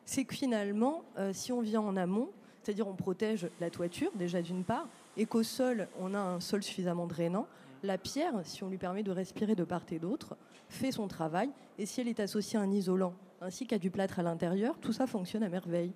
c'est 0.10 0.24
que 0.24 0.34
finalement, 0.34 1.04
euh, 1.20 1.34
si 1.34 1.52
on 1.52 1.62
vient 1.62 1.82
en 1.82 1.96
amont, 1.96 2.30
c'est-à-dire 2.64 2.88
on 2.88 2.96
protège 2.96 3.48
la 3.60 3.70
toiture 3.70 4.10
déjà 4.16 4.42
d'une 4.42 4.64
part, 4.64 4.88
et 5.18 5.28
qu'au 5.28 5.44
sol, 5.44 5.88
on 6.00 6.16
a 6.16 6.20
un 6.20 6.40
sol 6.40 6.64
suffisamment 6.64 7.06
drainant. 7.06 7.46
La 7.84 8.00
pierre, 8.00 8.34
si 8.44 8.64
on 8.64 8.70
lui 8.70 8.80
permet 8.80 9.04
de 9.04 9.12
respirer 9.12 9.54
de 9.54 9.64
part 9.64 9.84
et 9.92 10.00
d'autre, 10.00 10.36
fait 10.68 10.92
son 10.92 11.08
travail, 11.08 11.52
et 11.78 11.86
si 11.86 12.02
elle 12.02 12.08
est 12.08 12.20
associée 12.20 12.58
à 12.58 12.64
un 12.64 12.72
isolant 12.72 13.14
ainsi 13.40 13.68
qu'à 13.68 13.78
du 13.78 13.92
plâtre 13.92 14.18
à 14.18 14.24
l'intérieur, 14.24 14.80
tout 14.80 14.94
ça 14.94 15.06
fonctionne 15.06 15.44
à 15.44 15.50
merveille. 15.50 15.94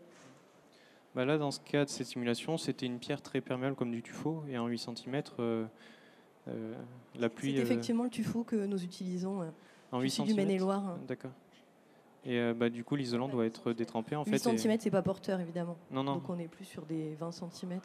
Bah 1.15 1.25
là, 1.25 1.39
dans 1.39 1.51
ce 1.51 1.59
cas 1.59 1.83
de 1.83 1.89
cette 1.89 2.07
simulation, 2.07 2.57
c'était 2.57 2.85
une 2.85 2.99
pierre 2.99 3.21
très 3.21 3.41
perméable 3.41 3.75
comme 3.75 3.91
du 3.91 4.03
tuffeau, 4.03 4.43
et 4.47 4.59
en 4.59 4.67
8 4.67 4.77
cm, 4.77 5.23
euh, 5.39 5.65
euh, 6.47 6.73
la 7.15 7.29
pluie... 7.29 7.53
C'est 7.55 7.61
euh, 7.61 7.63
effectivement 7.63 8.03
le 8.03 8.11
tuffeau 8.11 8.43
que 8.43 8.55
nous 8.55 8.83
utilisons 8.83 9.51
en 9.91 9.99
8 9.99 10.09
cm. 10.11 10.27
du 10.27 10.33
Maine-et-Loire. 10.35 10.99
D'accord. 11.07 11.31
Et 12.25 12.39
euh, 12.39 12.53
bah, 12.53 12.69
du 12.69 12.83
coup, 12.83 12.95
l'isolant 12.95 13.27
doit 13.27 13.45
être 13.45 13.73
détrempé 13.73 14.15
en 14.15 14.23
8 14.23 14.31
fait. 14.31 14.51
8 14.51 14.59
cm, 14.59 14.77
c'est 14.79 14.91
pas 14.91 15.01
porteur 15.01 15.39
évidemment. 15.39 15.77
Non, 15.91 16.03
non. 16.03 16.15
Donc 16.15 16.29
on 16.29 16.39
est 16.39 16.47
plus 16.47 16.65
sur 16.65 16.85
des 16.85 17.15
20 17.15 17.31
cm. 17.31 17.79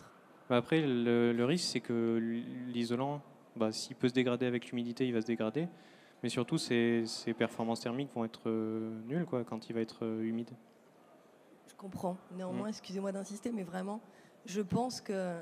Bah, 0.49 0.57
après, 0.57 0.81
le, 0.81 1.45
risque, 1.45 1.67
c'est 1.73 1.81
que 1.81 2.19
l'isolant, 2.69 3.21
bah, 3.57 3.73
s'il 3.73 3.97
peut 3.97 4.09
se 4.09 4.15
dégrader 4.15 4.47
avec 4.47 4.71
l'humidité, 4.71 5.07
il 5.07 5.13
va 5.13 5.21
se 5.21 5.27
dégrader. 5.27 5.69
Mais 6.23 6.29
surtout, 6.29 6.59
ses, 6.59 7.05
ses 7.07 7.33
performances 7.33 7.81
thermiques 7.81 8.11
vont 8.15 8.25
être 8.25 8.49
euh, 8.49 9.01
nulles 9.07 9.27
quoi, 9.27 9.45
quand 9.45 9.69
il 9.69 9.75
va 9.75 9.81
être 9.81 10.05
euh, 10.05 10.23
humide. 10.23 10.51
Je 11.69 11.75
comprends. 11.75 12.17
Néanmoins, 12.37 12.67
mm. 12.67 12.71
excusez-moi 12.71 13.13
d'insister, 13.13 13.53
mais 13.53 13.63
vraiment, 13.63 14.01
je 14.47 14.63
pense 14.63 15.01
que 15.01 15.37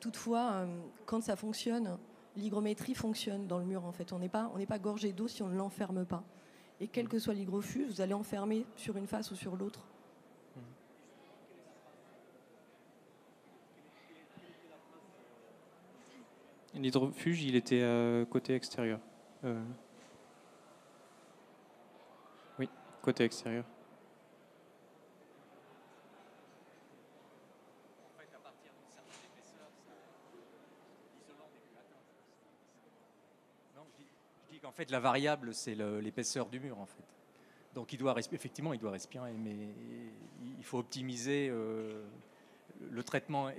toutefois, 0.00 0.66
quand 1.04 1.22
ça 1.22 1.36
fonctionne, 1.36 1.98
l'hygrométrie 2.36 2.94
fonctionne 2.94 3.46
dans 3.46 3.58
le 3.58 3.64
mur 3.64 3.84
en 3.84 3.92
fait. 3.92 4.12
On 4.12 4.18
n'est 4.18 4.28
pas, 4.28 4.50
on 4.54 4.64
pas 4.64 4.78
gorgé 4.78 5.12
d'eau 5.12 5.28
si 5.28 5.42
on 5.42 5.48
ne 5.48 5.56
l'enferme 5.56 6.04
pas. 6.04 6.22
Et 6.80 6.88
quel 6.88 7.08
que 7.08 7.18
soit 7.18 7.34
l'hygrofuge, 7.34 7.88
vous 7.88 8.00
allez 8.00 8.14
enfermer 8.14 8.64
sur 8.76 8.96
une 8.96 9.06
face 9.06 9.30
ou 9.30 9.34
sur 9.34 9.56
l'autre. 9.56 9.86
L'hydrofuge, 16.74 17.42
il 17.42 17.56
était 17.56 17.82
euh, 17.82 18.24
côté 18.24 18.54
extérieur. 18.54 19.00
Euh, 19.44 19.60
oui, 22.58 22.68
côté 23.02 23.24
extérieur. 23.24 23.64
En 34.64 34.72
fait, 34.72 34.90
la 34.90 35.00
variable, 35.00 35.54
c'est 35.54 35.74
l'épaisseur 35.74 36.46
du 36.48 36.60
mur, 36.60 36.78
en 36.78 36.86
fait. 36.86 37.02
Donc, 37.74 37.92
il 37.92 37.98
doit 37.98 38.14
effectivement, 38.32 38.72
il 38.72 38.80
doit 38.80 38.90
respirer, 38.90 39.32
mais 39.32 39.56
il 40.58 40.64
faut 40.64 40.78
optimiser. 40.78 41.48
Euh, 41.50 42.02
le 42.90 43.02
traitement 43.02 43.50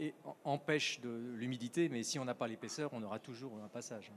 empêche 0.43 0.99
de 1.01 1.09
l'humidité, 1.35 1.89
mais 1.89 2.01
si 2.01 2.17
on 2.17 2.25
n'a 2.25 2.33
pas 2.33 2.47
l'épaisseur, 2.47 2.89
on 2.93 3.03
aura 3.03 3.19
toujours 3.19 3.51
un 3.63 3.67
passage. 3.67 4.11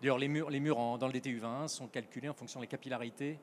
D'ailleurs, 0.00 0.18
les 0.18 0.28
murs, 0.28 0.48
les 0.48 0.60
murs 0.60 0.96
dans 0.98 1.08
le 1.08 1.12
DTU 1.12 1.38
21 1.38 1.66
sont 1.66 1.88
calculés 1.88 2.28
en 2.28 2.34
fonction 2.34 2.60
des 2.60 2.68
capillarités 2.68 3.36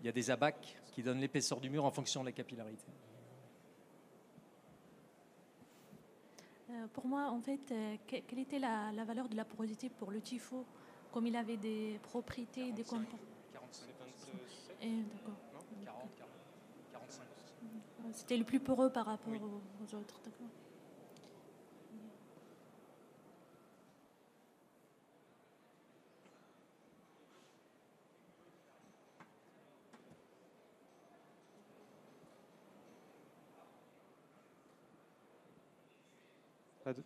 Il 0.00 0.06
y 0.06 0.08
a 0.08 0.12
des 0.12 0.28
abacs 0.30 0.76
qui 0.92 1.02
donnent 1.04 1.20
l'épaisseur 1.20 1.60
du 1.60 1.70
mur 1.70 1.84
en 1.84 1.90
fonction 1.92 2.22
de 2.22 2.26
la 2.26 2.32
capillarité. 2.32 2.84
Euh, 6.70 6.86
pour 6.92 7.06
moi, 7.06 7.30
en 7.30 7.40
fait, 7.40 7.70
euh, 7.70 7.96
que- 8.08 8.16
quelle 8.26 8.40
était 8.40 8.58
la, 8.58 8.90
la 8.90 9.04
valeur 9.04 9.28
de 9.28 9.36
la 9.36 9.44
porosité 9.44 9.88
pour 9.88 10.10
le 10.10 10.20
tifo? 10.20 10.66
Comme 11.14 11.28
il 11.28 11.36
avait 11.36 11.56
des 11.56 12.00
propriétés, 12.02 12.72
des 12.72 12.82
comportements. 12.82 13.20
Eh, 14.82 15.02
d'accord. 15.04 15.36
45. 16.90 17.22
C'était 18.12 18.36
le 18.36 18.42
plus 18.42 18.58
poreux 18.58 18.90
par 18.90 19.06
rapport 19.06 19.32
Oui. 19.32 19.38
aux, 19.40 19.84
aux 19.84 19.94
autres, 19.96 20.20
d'accord. 20.24 20.48
Pas 36.82 36.92
de- 36.92 37.02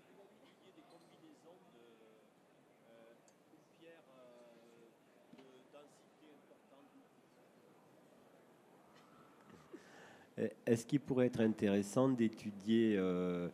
Est-ce 10.66 10.86
qu'il 10.86 11.01
pourrait 11.01 11.26
être 11.26 11.41
intéressant 11.41 12.09
d'étudier 12.09 12.95
euh, 12.97 13.49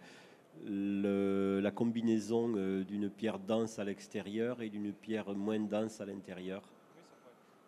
le- 0.67 1.61
la 1.63 1.71
combinaison 1.71 2.53
euh, 2.57 2.85
d'une 2.85 3.09
pierre 3.11 3.39
dense 3.39 3.79
à 3.79 3.85
l'extérieur 3.85 4.61
et 4.63 4.69
d'une 4.69 4.93
pierre 4.93 5.31
moins 5.35 5.59
dense 5.61 6.01
à 6.01 6.05
l'intérieur? 6.07 6.63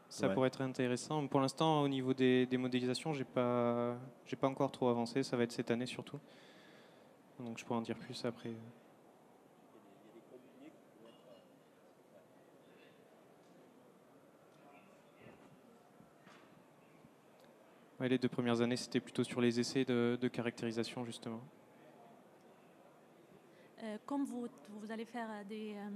Ça 0.08 0.28
Ouais. 0.28 0.34
pourrait 0.34 0.48
être 0.48 0.60
intéressant. 0.60 1.26
Pour 1.26 1.40
l'instant, 1.40 1.82
au 1.82 1.88
niveau 1.88 2.14
des, 2.14 2.46
des 2.46 2.56
modélisations, 2.56 3.12
j'ai 3.12 3.24
pas, 3.24 3.96
j'ai 4.24 4.36
pas 4.36 4.46
encore 4.48 4.70
trop 4.70 4.88
avancé. 4.88 5.22
Ça 5.22 5.36
va 5.36 5.42
être 5.42 5.52
cette 5.52 5.70
année 5.70 5.86
surtout. 5.86 6.18
Donc 7.40 7.58
je 7.58 7.64
pourrais 7.64 7.78
en 7.80 7.82
dire 7.82 7.96
plus 7.98 8.24
après. 8.24 8.52
Les 18.00 18.18
deux 18.18 18.28
premières 18.28 18.60
années, 18.60 18.76
c'était 18.76 19.00
plutôt 19.00 19.24
sur 19.24 19.40
les 19.40 19.58
essais 19.58 19.84
de, 19.84 20.28
caractérisation 20.28 21.04
justement. 21.04 21.40
Euh, 23.82 23.96
comme 24.04 24.24
vous, 24.24 24.48
allez 24.90 25.04
faire 25.06 25.28
euh, 25.30 25.42
euh, 25.50 25.88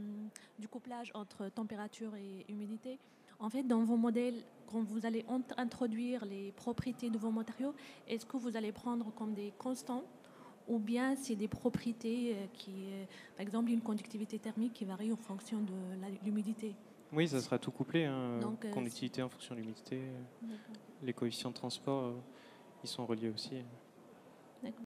du 0.58 0.68
couplage 0.68 1.10
entre 1.14 1.48
température 1.48 2.14
et 2.16 2.44
humidité, 2.48 2.98
en 3.38 3.50
fait, 3.50 3.62
dans 3.62 3.84
vos 3.84 3.96
modèles, 3.96 4.42
quand 4.66 4.82
vous 4.82 5.04
allez 5.04 5.22
int- 5.24 5.54
introduire 5.56 6.24
les 6.24 6.52
propriétés 6.52 7.10
de 7.10 7.18
vos 7.18 7.30
matériaux, 7.30 7.74
est-ce 8.08 8.24
que 8.24 8.36
vous 8.36 8.56
allez 8.56 8.72
prendre 8.72 9.12
comme 9.14 9.34
des 9.34 9.52
constants 9.58 10.04
ou 10.68 10.78
bien 10.78 11.16
c'est 11.16 11.36
des 11.36 11.48
propriétés 11.48 12.36
qui, 12.52 12.72
par 13.36 13.42
exemple, 13.42 13.70
une 13.70 13.80
conductivité 13.80 14.38
thermique 14.38 14.74
qui 14.74 14.84
varie 14.84 15.10
en 15.12 15.16
fonction 15.16 15.58
de 15.60 15.72
l'humidité? 16.24 16.74
Oui, 17.12 17.28
ça 17.28 17.40
sera 17.40 17.58
tout 17.58 17.70
couplé. 17.70 18.04
Hein, 18.04 18.38
Donc, 18.40 18.64
euh, 18.64 18.70
conductivité 18.70 19.22
en 19.22 19.28
fonction 19.28 19.54
de 19.54 19.60
l'humidité. 19.60 20.00
Les 21.02 21.12
coefficients 21.12 21.50
de 21.50 21.54
transport, 21.54 22.04
euh, 22.04 22.14
ils 22.84 22.88
sont 22.88 23.06
reliés 23.06 23.30
aussi. 23.30 23.62